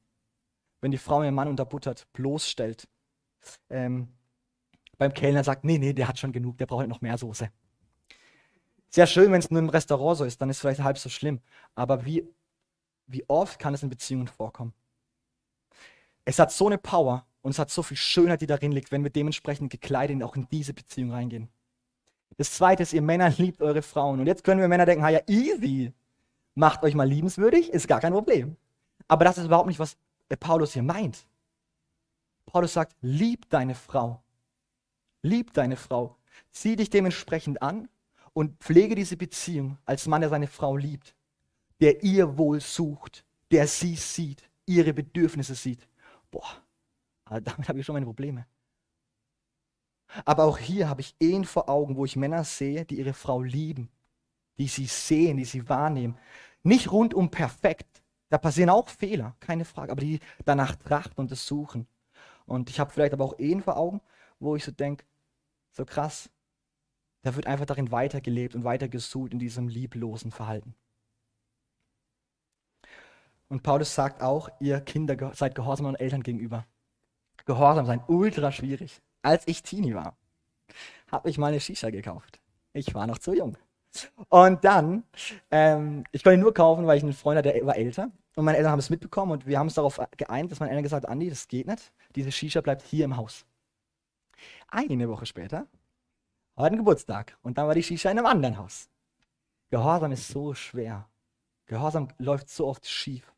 Wenn 0.80 0.90
die 0.90 0.98
Frau 0.98 1.22
ihren 1.22 1.34
Mann 1.34 1.48
unterbuttert, 1.48 2.06
bloßstellt. 2.12 2.88
Ähm, 3.68 4.08
beim 4.96 5.12
Kellner 5.12 5.44
sagt, 5.44 5.64
nee, 5.64 5.78
nee, 5.78 5.92
der 5.92 6.08
hat 6.08 6.18
schon 6.18 6.32
genug, 6.32 6.58
der 6.58 6.66
braucht 6.66 6.86
noch 6.86 7.00
mehr 7.00 7.18
Soße. 7.18 7.50
Sehr 8.88 9.06
schön, 9.06 9.30
wenn 9.30 9.38
es 9.38 9.50
nur 9.50 9.60
im 9.60 9.68
Restaurant 9.68 10.18
so 10.18 10.24
ist, 10.24 10.40
dann 10.40 10.50
ist 10.50 10.56
es 10.56 10.60
vielleicht 10.60 10.82
halb 10.82 10.98
so 10.98 11.08
schlimm. 11.08 11.40
Aber 11.74 12.04
wie, 12.04 12.28
wie 13.06 13.28
oft 13.28 13.58
kann 13.58 13.72
es 13.72 13.82
in 13.82 13.88
Beziehungen 13.88 14.26
vorkommen? 14.26 14.74
Es 16.24 16.38
hat 16.38 16.52
so 16.52 16.66
eine 16.66 16.78
Power 16.78 17.26
und 17.42 17.52
es 17.52 17.58
hat 17.58 17.70
so 17.70 17.82
viel 17.82 17.96
Schönheit, 17.96 18.40
die 18.40 18.46
darin 18.46 18.72
liegt, 18.72 18.92
wenn 18.92 19.02
wir 19.02 19.10
dementsprechend 19.10 19.70
gekleidet 19.70 20.22
auch 20.22 20.36
in 20.36 20.48
diese 20.50 20.74
Beziehung 20.74 21.12
reingehen. 21.12 21.48
Das 22.36 22.52
zweite 22.52 22.82
ist, 22.82 22.92
ihr 22.92 23.02
Männer 23.02 23.30
liebt 23.38 23.62
eure 23.62 23.82
Frauen. 23.82 24.20
Und 24.20 24.26
jetzt 24.26 24.44
können 24.44 24.60
wir 24.60 24.68
Männer 24.68 24.86
denken, 24.86 25.06
ja, 25.08 25.20
easy. 25.26 25.92
Macht 26.54 26.82
euch 26.82 26.94
mal 26.94 27.08
liebenswürdig, 27.08 27.70
ist 27.70 27.88
gar 27.88 28.00
kein 28.00 28.12
Problem. 28.12 28.56
Aber 29.08 29.24
das 29.24 29.38
ist 29.38 29.46
überhaupt 29.46 29.68
nicht, 29.68 29.78
was 29.78 29.96
Paulus 30.38 30.72
hier 30.72 30.82
meint. 30.82 31.26
Paulus 32.46 32.72
sagt, 32.72 32.96
lieb 33.00 33.48
deine 33.50 33.74
Frau. 33.74 34.22
Lieb 35.22 35.52
deine 35.52 35.76
Frau. 35.76 36.16
Zieh 36.50 36.76
dich 36.76 36.90
dementsprechend 36.90 37.62
an 37.62 37.88
und 38.32 38.58
pflege 38.60 38.94
diese 38.94 39.16
Beziehung 39.16 39.78
als 39.84 40.06
Mann, 40.06 40.20
der 40.20 40.30
seine 40.30 40.46
Frau 40.46 40.76
liebt, 40.76 41.14
der 41.80 42.02
ihr 42.02 42.38
Wohl 42.38 42.60
sucht, 42.60 43.24
der 43.50 43.66
sie 43.66 43.96
sieht, 43.96 44.48
ihre 44.66 44.92
Bedürfnisse 44.92 45.54
sieht 45.54 45.86
boah, 46.30 46.62
damit 47.24 47.68
habe 47.68 47.78
ich 47.78 47.86
schon 47.86 47.94
meine 47.94 48.06
Probleme. 48.06 48.46
Aber 50.24 50.44
auch 50.44 50.58
hier 50.58 50.88
habe 50.88 51.00
ich 51.00 51.14
Ehen 51.20 51.44
vor 51.44 51.68
Augen, 51.68 51.96
wo 51.96 52.04
ich 52.04 52.16
Männer 52.16 52.42
sehe, 52.44 52.84
die 52.84 52.98
ihre 52.98 53.12
Frau 53.12 53.42
lieben, 53.42 53.90
die 54.58 54.68
sie 54.68 54.86
sehen, 54.86 55.36
die 55.36 55.44
sie 55.44 55.68
wahrnehmen. 55.68 56.18
Nicht 56.62 56.90
rundum 56.92 57.30
perfekt. 57.30 58.02
Da 58.28 58.38
passieren 58.38 58.70
auch 58.70 58.88
Fehler, 58.88 59.34
keine 59.40 59.64
Frage, 59.64 59.92
aber 59.92 60.00
die 60.00 60.20
danach 60.44 60.76
trachten 60.76 61.18
und 61.18 61.32
es 61.32 61.46
suchen. 61.46 61.86
Und 62.46 62.70
ich 62.70 62.78
habe 62.78 62.90
vielleicht 62.90 63.12
aber 63.12 63.24
auch 63.24 63.38
Ehen 63.38 63.62
vor 63.62 63.76
Augen, 63.76 64.00
wo 64.38 64.56
ich 64.56 64.64
so 64.64 64.72
denke, 64.72 65.04
so 65.72 65.84
krass, 65.84 66.30
da 67.22 67.34
wird 67.36 67.46
einfach 67.46 67.66
darin 67.66 67.90
weitergelebt 67.90 68.54
und 68.54 68.64
weitergesucht 68.64 69.32
in 69.32 69.38
diesem 69.38 69.68
lieblosen 69.68 70.30
Verhalten. 70.30 70.74
Und 73.48 73.62
Paulus 73.62 73.94
sagt 73.94 74.22
auch, 74.22 74.48
ihr 74.60 74.80
Kinder 74.80 75.34
seid 75.34 75.54
gehorsam 75.54 75.86
euren 75.86 75.96
Eltern 75.96 76.22
gegenüber. 76.22 76.66
Gehorsam 77.46 77.84
sein, 77.84 78.02
ultra 78.06 78.52
schwierig. 78.52 79.02
Als 79.22 79.46
ich 79.48 79.62
Teenie 79.62 79.94
war, 79.94 80.16
habe 81.10 81.28
ich 81.28 81.36
mal 81.36 81.48
eine 81.48 81.60
Shisha 81.60 81.90
gekauft. 81.90 82.40
Ich 82.72 82.94
war 82.94 83.06
noch 83.06 83.18
zu 83.18 83.34
jung. 83.34 83.56
Und 84.28 84.64
dann, 84.64 85.04
ähm, 85.50 86.04
ich 86.12 86.22
konnte 86.22 86.34
ihn 86.34 86.40
nur 86.40 86.54
kaufen, 86.54 86.86
weil 86.86 86.98
ich 86.98 87.02
einen 87.02 87.12
Freund 87.12 87.38
hatte, 87.38 87.52
der 87.52 87.66
war 87.66 87.76
älter. 87.76 88.10
Und 88.36 88.44
meine 88.44 88.58
Eltern 88.58 88.72
haben 88.72 88.78
es 88.78 88.90
mitbekommen 88.90 89.32
und 89.32 89.46
wir 89.46 89.58
haben 89.58 89.66
es 89.66 89.74
darauf 89.74 90.00
geeint, 90.16 90.50
dass 90.50 90.60
meine 90.60 90.70
Eltern 90.70 90.84
gesagt 90.84 91.04
haben, 91.04 91.12
Andi, 91.12 91.28
das 91.28 91.48
geht 91.48 91.66
nicht. 91.66 91.92
Diese 92.14 92.30
Shisha 92.30 92.60
bleibt 92.60 92.82
hier 92.82 93.04
im 93.04 93.16
Haus. 93.16 93.44
Eine 94.68 95.08
Woche 95.08 95.26
später, 95.26 95.66
heute 96.56 96.76
Geburtstag. 96.76 97.36
Und 97.42 97.58
dann 97.58 97.66
war 97.66 97.74
die 97.74 97.82
Shisha 97.82 98.10
in 98.10 98.18
einem 98.18 98.26
anderen 98.26 98.58
Haus. 98.58 98.88
Gehorsam 99.70 100.12
ist 100.12 100.28
so 100.28 100.54
schwer. 100.54 101.08
Gehorsam 101.66 102.08
läuft 102.18 102.48
so 102.48 102.66
oft 102.66 102.88
schief. 102.88 103.32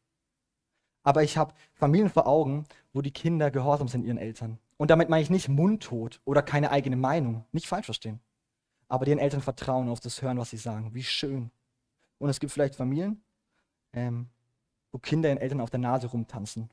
Aber 1.03 1.23
ich 1.23 1.37
habe 1.37 1.55
Familien 1.73 2.11
vor 2.11 2.27
Augen, 2.27 2.65
wo 2.93 3.03
die 3.03 3.11
Kinder 3.11 3.51
gehorsam 3.51 3.89
sind 3.89 4.05
ihren 4.05 4.19
Eltern. 4.19 4.59
Und 4.77 4.91
damit 4.91 5.09
meine 5.09 5.23
ich 5.23 5.31
nicht 5.31 5.49
mundtot 5.49 6.21
oder 6.25 6.43
keine 6.43 6.71
eigene 6.71 6.97
Meinung. 6.97 7.45
Nicht 7.53 7.67
falsch 7.67 7.87
verstehen. 7.87 8.21
Aber 8.93 9.07
den 9.07 9.19
Eltern 9.19 9.41
vertrauen 9.41 9.89
auf 9.89 10.01
das 10.01 10.21
Hören, 10.21 10.37
was 10.37 10.51
sie 10.51 10.59
sagen. 10.59 10.93
Wie 10.93 11.03
schön. 11.03 11.51
Und 12.19 12.29
es 12.29 12.41
gibt 12.41 12.53
vielleicht 12.53 12.75
Familien, 12.75 13.25
ähm, 13.95 14.29
wo 14.91 14.99
Kinder 14.99 15.31
ihren 15.31 15.39
Eltern 15.39 15.63
auf 15.63 15.71
der 15.71 15.81
Nase 15.81 16.09
rumtanzen 16.09 16.69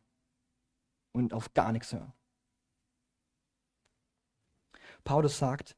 und 1.13 1.33
auf 1.33 1.53
gar 1.53 1.71
nichts 1.71 1.93
hören. 1.93 2.11
Paulus 5.05 5.37
sagt, 5.37 5.77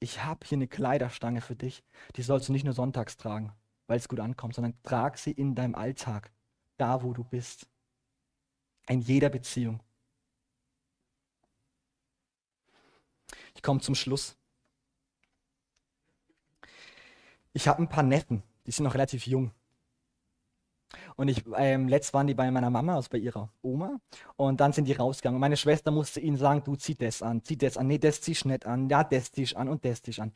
ich 0.00 0.22
habe 0.22 0.46
hier 0.46 0.58
eine 0.58 0.68
Kleiderstange 0.68 1.40
für 1.40 1.56
dich, 1.56 1.82
die 2.14 2.22
sollst 2.24 2.50
du 2.50 2.52
nicht 2.52 2.64
nur 2.64 2.74
sonntags 2.74 3.16
tragen, 3.16 3.54
weil 3.86 3.96
es 3.96 4.06
gut 4.06 4.20
ankommt, 4.20 4.56
sondern 4.56 4.74
trag 4.82 5.16
sie 5.16 5.32
in 5.32 5.54
deinem 5.54 5.74
Alltag, 5.74 6.30
da 6.76 7.02
wo 7.02 7.14
du 7.14 7.24
bist, 7.24 7.66
in 8.86 9.00
jeder 9.00 9.30
Beziehung. 9.30 9.82
Ich 13.54 13.62
komme 13.62 13.80
zum 13.80 13.94
Schluss. 13.94 14.36
Ich 17.52 17.68
habe 17.68 17.82
ein 17.82 17.88
paar 17.88 18.02
Neffen, 18.02 18.42
die 18.66 18.70
sind 18.70 18.84
noch 18.84 18.94
relativ 18.94 19.26
jung. 19.26 19.52
Und 21.16 21.28
ich, 21.28 21.44
ähm, 21.56 21.88
letzt 21.88 22.14
waren 22.14 22.26
die 22.26 22.34
bei 22.34 22.50
meiner 22.50 22.70
Mama, 22.70 22.96
also 22.96 23.08
bei 23.10 23.18
ihrer 23.18 23.50
Oma. 23.62 24.00
Und 24.36 24.60
dann 24.60 24.72
sind 24.72 24.86
die 24.86 24.92
rausgegangen. 24.92 25.36
Und 25.36 25.40
meine 25.40 25.56
Schwester 25.56 25.90
musste 25.90 26.20
ihnen 26.20 26.36
sagen, 26.36 26.62
du 26.64 26.76
zieh 26.76 26.94
das 26.94 27.22
an, 27.22 27.44
zieh 27.44 27.56
das 27.56 27.76
an, 27.76 27.86
nee, 27.86 27.98
das 27.98 28.20
ziehst 28.20 28.44
nicht 28.44 28.66
an, 28.66 28.88
ja, 28.88 29.04
das 29.04 29.32
ziehst 29.32 29.56
an 29.56 29.68
und 29.68 29.84
das 29.84 30.02
ziehst 30.02 30.20
an. 30.20 30.32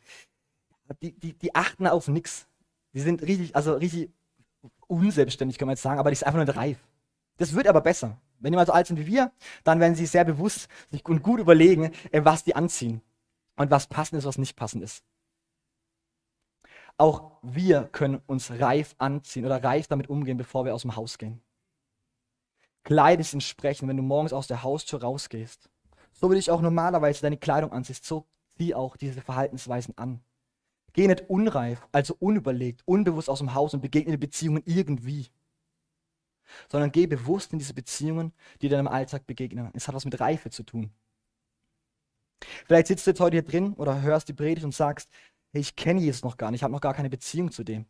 Die, 1.03 1.13
die, 1.13 1.33
die 1.33 1.55
achten 1.55 1.87
auf 1.87 2.09
nichts. 2.09 2.47
Die 2.93 3.01
sind 3.01 3.23
richtig, 3.23 3.57
also 3.57 3.75
richtig 3.75 4.11
unselbstständig, 4.87 5.59
kann 5.59 5.67
man 5.67 5.75
jetzt 5.75 5.83
sagen, 5.83 5.99
aber 5.99 6.11
die 6.11 6.17
sind 6.17 6.29
einfach 6.29 6.45
nur 6.45 6.57
reif. 6.57 6.79
Das 7.37 7.55
wird 7.55 7.67
aber 7.67 7.81
besser. 7.81 8.21
Wenn 8.39 8.53
die 8.53 8.57
mal 8.57 8.67
so 8.67 8.73
alt 8.73 8.87
sind 8.87 8.99
wie 8.99 9.07
wir, 9.07 9.33
dann 9.65 9.81
werden 9.81 9.95
sie 9.95 10.07
sehr 10.07 10.25
bewusst 10.25 10.69
und 11.05 11.23
gut 11.23 11.41
überlegen, 11.41 11.91
äh, 12.13 12.25
was 12.25 12.45
die 12.45 12.55
anziehen 12.55 13.01
und 13.57 13.71
was 13.71 13.87
passend 13.87 14.19
ist, 14.19 14.27
was 14.27 14.39
nicht 14.39 14.57
passend 14.57 14.83
ist. 14.85 15.03
Auch 16.97 17.33
wir 17.43 17.89
können 17.93 18.21
uns 18.27 18.51
reif 18.53 18.95
anziehen 18.99 19.45
oder 19.45 19.63
reif 19.63 19.89
damit 19.89 20.09
umgehen, 20.09 20.37
bevor 20.37 20.65
wir 20.65 20.75
aus 20.75 20.83
dem 20.83 20.97
Haus 20.97 21.19
gehen. 21.19 21.43
Kleid 22.85 23.19
ist 23.19 23.33
entsprechend, 23.33 23.89
wenn 23.89 23.97
du 23.97 24.03
morgens 24.03 24.33
aus 24.33 24.47
der 24.47 24.63
Haustür 24.63 25.03
rausgehst. 25.03 25.71
So 26.13 26.29
wie 26.29 26.35
du 26.35 26.39
dich 26.39 26.51
auch 26.51 26.61
normalerweise 26.61 27.23
deine 27.23 27.39
Kleidung 27.39 27.73
anziehst, 27.73 28.05
so 28.05 28.27
zieh 28.57 28.75
auch 28.75 28.97
diese 28.97 29.21
Verhaltensweisen 29.21 29.97
an. 29.99 30.21
Geh 30.93 31.09
nicht 31.09 31.29
unreif, 31.29 31.89
also 31.91 32.15
unüberlegt, 32.21 32.83
unbewusst 32.87 33.29
aus 33.29 33.41
dem 33.41 33.55
Haus 33.55 33.75
und 33.75 33.81
begegne 33.81 34.13
die 34.13 34.19
Beziehungen 34.19 34.63
irgendwie. 34.65 35.27
Sondern 36.69 36.93
geh 36.93 37.07
bewusst 37.07 37.53
in 37.53 37.59
diese 37.59 37.75
Beziehungen, 37.75 38.33
die 38.63 38.69
dir 38.69 38.79
im 38.79 38.87
Alltag 38.87 39.27
begegnen. 39.27 39.71
Es 39.75 39.89
hat 39.89 39.95
was 39.95 40.05
mit 40.05 40.21
Reife 40.21 40.51
zu 40.51 40.63
tun. 40.63 40.93
Vielleicht 42.67 42.89
sitzt 42.89 43.07
du 43.07 43.11
jetzt 43.11 43.21
heute 43.21 43.37
hier 43.37 43.43
drin 43.43 43.73
oder 43.75 44.03
hörst 44.03 44.29
die 44.29 44.35
Predigt 44.35 44.65
und 44.65 44.75
sagst, 44.75 45.11
ich 45.61 45.77
kenne 45.77 46.01
Jesus 46.01 46.23
noch 46.23 46.37
gar 46.37 46.51
nicht, 46.51 46.61
ich 46.61 46.63
habe 46.65 46.73
noch 46.73 46.81
gar 46.81 46.95
keine 46.95 47.11
Beziehung 47.11 47.51
zu 47.51 47.65
dem. 47.65 47.87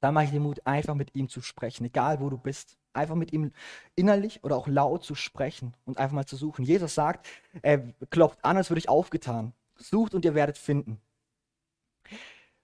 Dann 0.00 0.14
mache 0.14 0.24
ich 0.24 0.30
dir 0.30 0.40
Mut, 0.40 0.66
einfach 0.66 0.94
mit 0.94 1.14
ihm 1.14 1.28
zu 1.28 1.40
sprechen, 1.40 1.84
egal 1.84 2.20
wo 2.20 2.28
du 2.28 2.36
bist. 2.36 2.76
Einfach 2.92 3.14
mit 3.14 3.32
ihm 3.32 3.52
innerlich 3.94 4.44
oder 4.44 4.56
auch 4.56 4.66
laut 4.66 5.04
zu 5.04 5.14
sprechen 5.14 5.74
und 5.86 5.96
einfach 5.96 6.14
mal 6.14 6.26
zu 6.26 6.36
suchen. 6.36 6.64
Jesus 6.64 6.94
sagt, 6.94 7.26
er 7.62 7.78
klopft 8.10 8.44
an, 8.44 8.56
als 8.56 8.68
würde 8.68 8.80
ich 8.80 8.88
aufgetan. 8.88 9.54
Sucht 9.76 10.14
und 10.14 10.24
ihr 10.24 10.34
werdet 10.34 10.58
finden. 10.58 11.00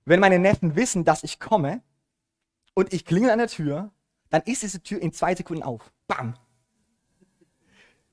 Wenn 0.05 0.21
meine 0.21 0.39
Neffen 0.39 0.77
wissen, 0.77 1.05
dass 1.05 1.23
ich 1.23 1.39
komme 1.39 1.81
und 2.75 2.93
ich 2.93 3.05
klingel 3.05 3.31
an 3.31 3.39
der 3.39 3.49
Tür, 3.49 3.91
dann 4.31 4.43
ist 4.43 4.63
diese 4.63 4.83
Tür 4.83 5.01
in 5.01 5.13
zwei 5.13 5.35
Sekunden 5.35 5.63
auf. 5.63 5.93
Bam! 6.07 6.35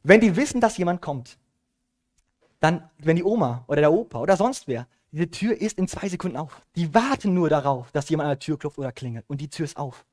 Wenn 0.04 0.22
die 0.22 0.36
wissen, 0.36 0.62
dass 0.62 0.78
jemand 0.78 1.02
kommt, 1.02 1.40
dann, 2.60 2.90
wenn 3.00 3.16
die 3.16 3.24
Oma 3.24 3.66
oder 3.68 3.82
der 3.82 3.92
Opa 3.92 4.20
oder 4.20 4.38
sonst 4.38 4.68
wer 4.68 4.88
diese 5.12 5.32
Tür 5.32 5.60
ist 5.60 5.78
in 5.78 5.88
zwei 5.88 6.10
Sekunden 6.10 6.38
auf. 6.38 6.62
Die 6.76 6.94
warten 6.94 7.34
nur 7.34 7.50
darauf, 7.50 7.92
dass 7.92 8.10
jemand 8.10 8.26
an 8.26 8.32
der 8.32 8.40
Tür 8.40 8.60
klopft 8.60 8.78
oder 8.78 8.92
klingelt. 8.92 9.26
Und 9.28 9.42
die 9.42 9.50
Tür 9.50 9.66
ist 9.66 9.78
auf. 9.78 10.06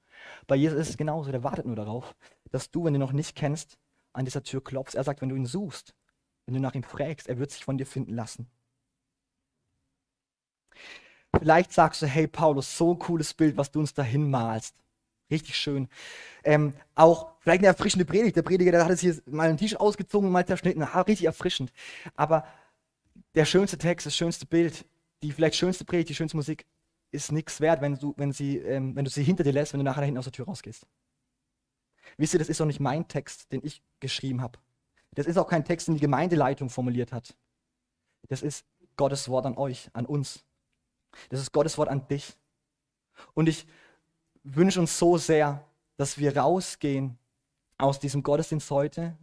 Bei 0.46 0.54
Jesus 0.54 0.78
ist 0.78 0.90
es 0.90 0.96
genauso. 0.96 1.32
Der 1.32 1.42
wartet 1.42 1.66
nur 1.66 1.76
darauf, 1.76 2.14
dass 2.50 2.70
du, 2.70 2.84
wenn 2.84 2.92
du 2.92 3.00
noch 3.00 3.12
nicht 3.12 3.34
kennst, 3.34 3.78
an 4.12 4.24
dieser 4.24 4.42
Tür 4.42 4.62
klopfst. 4.62 4.94
Er 4.94 5.04
sagt, 5.04 5.22
wenn 5.22 5.28
du 5.28 5.36
ihn 5.36 5.46
suchst, 5.46 5.94
wenn 6.46 6.54
du 6.54 6.60
nach 6.60 6.74
ihm 6.74 6.82
fragst, 6.82 7.28
er 7.28 7.38
wird 7.38 7.50
sich 7.50 7.64
von 7.64 7.78
dir 7.78 7.86
finden 7.86 8.14
lassen. 8.14 8.48
Vielleicht 11.38 11.72
sagst 11.72 12.02
du, 12.02 12.06
hey 12.06 12.26
Paulus, 12.26 12.76
so 12.76 12.92
ein 12.92 12.98
cooles 12.98 13.32
Bild, 13.32 13.56
was 13.56 13.70
du 13.70 13.80
uns 13.80 13.94
dahin 13.94 14.30
malst. 14.30 14.76
Richtig 15.30 15.56
schön. 15.56 15.88
Ähm, 16.44 16.74
auch 16.94 17.32
vielleicht 17.40 17.60
eine 17.60 17.68
erfrischende 17.68 18.04
Predigt. 18.04 18.36
Der 18.36 18.42
Prediger, 18.42 18.70
der 18.70 18.84
hat 18.84 18.90
es 18.90 19.00
hier 19.00 19.16
mal 19.26 19.48
ein 19.48 19.56
T-Shirt 19.56 19.80
ausgezogen 19.80 20.30
mal 20.30 20.46
zerschnitten. 20.46 20.82
Richtig 20.82 21.24
erfrischend. 21.24 21.72
Aber 22.16 22.44
der 23.34 23.44
schönste 23.44 23.78
Text, 23.78 24.06
das 24.06 24.16
schönste 24.16 24.46
Bild, 24.46 24.86
die 25.22 25.32
vielleicht 25.32 25.56
schönste 25.56 25.84
Predigt, 25.84 26.10
die 26.10 26.14
schönste 26.14 26.36
Musik 26.36 26.66
ist 27.10 27.30
nichts 27.30 27.60
wert, 27.60 27.80
wenn 27.80 27.96
du, 27.96 28.14
wenn, 28.16 28.32
sie, 28.32 28.58
ähm, 28.58 28.96
wenn 28.96 29.04
du 29.04 29.10
sie 29.10 29.22
hinter 29.22 29.44
dir 29.44 29.52
lässt, 29.52 29.72
wenn 29.72 29.80
du 29.80 29.84
nachher 29.84 30.04
hinten 30.04 30.18
aus 30.18 30.24
der 30.24 30.32
Tür 30.32 30.46
rausgehst. 30.46 30.86
Wisst 32.16 32.34
ihr, 32.34 32.38
das 32.38 32.48
ist 32.48 32.60
doch 32.60 32.66
nicht 32.66 32.80
mein 32.80 33.06
Text, 33.06 33.52
den 33.52 33.60
ich 33.64 33.82
geschrieben 34.00 34.40
habe. 34.40 34.58
Das 35.14 35.26
ist 35.26 35.36
auch 35.36 35.48
kein 35.48 35.64
Text, 35.64 35.88
den 35.88 35.94
die 35.94 36.00
Gemeindeleitung 36.00 36.70
formuliert 36.70 37.12
hat. 37.12 37.36
Das 38.28 38.42
ist 38.42 38.66
Gottes 38.96 39.28
Wort 39.28 39.46
an 39.46 39.56
euch, 39.56 39.90
an 39.92 40.06
uns. 40.06 40.44
Das 41.28 41.40
ist 41.40 41.52
Gottes 41.52 41.76
Wort 41.78 41.88
an 41.88 42.08
dich. 42.08 42.36
Und 43.34 43.48
ich 43.48 43.66
wünsche 44.42 44.80
uns 44.80 44.98
so 44.98 45.18
sehr, 45.18 45.64
dass 45.96 46.18
wir 46.18 46.36
rausgehen 46.36 47.18
aus 47.76 48.00
diesem 48.00 48.22
Gottesdienst 48.22 48.70
heute 48.70 49.16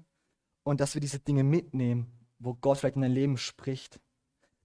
und 0.64 0.80
dass 0.80 0.94
wir 0.94 1.02
diese 1.02 1.20
Dinge 1.20 1.44
mitnehmen, 1.44 2.19
wo 2.40 2.56
Gott 2.56 2.80
vielleicht 2.80 2.96
in 2.96 3.02
dein 3.02 3.12
Leben 3.12 3.38
spricht 3.38 4.00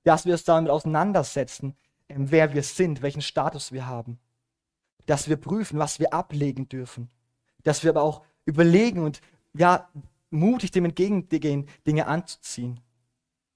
dass 0.05 0.27
wir 0.27 0.35
uns 0.35 0.45
damit 0.45 0.71
auseinandersetzen, 0.71 1.75
ähm, 2.09 2.31
wer 2.31 2.55
wir 2.55 2.63
sind, 2.63 3.03
welchen 3.03 3.23
Status 3.23 3.73
wir 3.73 3.87
haben. 3.87 4.21
Dass 5.07 5.29
wir 5.29 5.37
prüfen, 5.37 5.79
was 5.79 5.99
wir 5.99 6.15
ablegen 6.15 6.69
dürfen. 6.69 7.11
Dass 7.63 7.83
wir 7.83 7.91
aber 7.91 8.03
auch 8.03 8.25
überlegen 8.45 9.03
und 9.03 9.21
ja, 9.55 9.91
mutig 10.31 10.71
dem 10.71 10.85
entgegengehen, 10.85 11.69
Dinge 11.87 12.07
anzuziehen. 12.07 12.81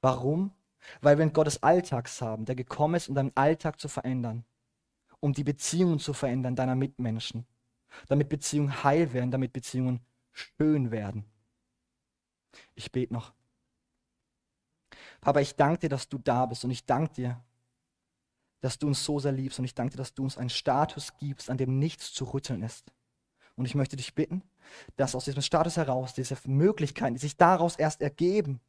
Warum? 0.01 0.53
Weil 1.01 1.19
wir 1.19 1.23
einen 1.23 1.33
Gottes 1.33 1.62
Alltags 1.62 2.23
haben, 2.23 2.45
der 2.45 2.55
gekommen 2.55 2.95
ist, 2.95 3.09
um 3.09 3.14
deinen 3.14 3.37
Alltag 3.37 3.79
zu 3.79 3.89
verändern. 3.89 4.45
Um 5.21 5.33
die 5.33 5.45
Beziehungen 5.45 5.99
zu 5.99 6.14
verändern 6.14 6.57
deiner 6.57 6.77
Mitmenschen. 6.77 7.47
Damit 8.07 8.29
Beziehungen 8.29 8.85
heil 8.85 9.12
werden, 9.12 9.31
damit 9.31 9.53
Beziehungen 9.53 10.01
schön 10.33 10.91
werden. 10.91 11.25
Ich 12.75 12.93
bete 12.93 13.12
noch. 13.12 13.33
Papa, 15.21 15.41
ich 15.41 15.57
danke 15.57 15.81
dir, 15.81 15.89
dass 15.89 16.09
du 16.09 16.19
da 16.19 16.47
bist 16.47 16.64
und 16.64 16.71
ich 16.71 16.87
danke 16.87 17.14
dir, 17.14 17.45
dass 18.61 18.79
du 18.79 18.87
uns 18.87 19.05
so 19.05 19.19
sehr 19.19 19.33
liebst 19.33 19.59
und 19.59 19.64
ich 19.64 19.75
danke 19.75 19.93
dir, 19.93 19.99
dass 19.99 20.14
du 20.14 20.25
uns 20.25 20.39
einen 20.39 20.51
Status 20.51 21.16
gibst, 21.19 21.51
an 21.51 21.59
dem 21.59 21.79
nichts 21.79 22.12
zu 22.12 22.25
rütteln 22.25 22.62
ist. 22.62 22.93
Und 23.57 23.64
ich 23.64 23.75
möchte 23.75 23.97
dich 23.97 24.14
bitten, 24.14 24.43
dass 24.97 25.14
aus 25.14 25.25
diesem 25.25 25.43
Status 25.43 25.77
heraus, 25.77 26.14
diese 26.14 26.37
Möglichkeiten, 26.47 27.14
die 27.14 27.21
sich 27.21 27.37
daraus 27.37 27.77
erst 27.77 28.01
ergeben, 28.03 28.61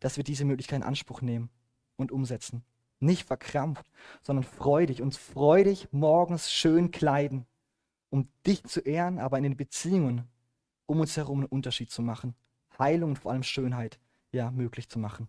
dass 0.00 0.16
wir 0.16 0.24
diese 0.24 0.44
Möglichkeit 0.44 0.78
in 0.78 0.82
Anspruch 0.82 1.20
nehmen 1.20 1.50
und 1.96 2.10
umsetzen. 2.10 2.64
Nicht 2.98 3.26
verkrampft, 3.26 3.86
sondern 4.22 4.44
freudig, 4.44 5.00
uns 5.00 5.16
freudig 5.16 5.88
morgens 5.92 6.52
schön 6.52 6.90
kleiden, 6.90 7.46
um 8.10 8.28
dich 8.46 8.64
zu 8.64 8.80
ehren, 8.80 9.18
aber 9.18 9.38
in 9.38 9.44
den 9.44 9.56
Beziehungen 9.56 10.28
um 10.90 10.98
uns 10.98 11.16
herum 11.16 11.38
einen 11.38 11.46
Unterschied 11.46 11.92
zu 11.92 12.02
machen. 12.02 12.34
Heilung 12.76 13.10
und 13.10 13.16
vor 13.16 13.30
allem 13.30 13.44
Schönheit 13.44 14.00
ja 14.32 14.50
möglich 14.50 14.88
zu 14.88 14.98
machen. 14.98 15.28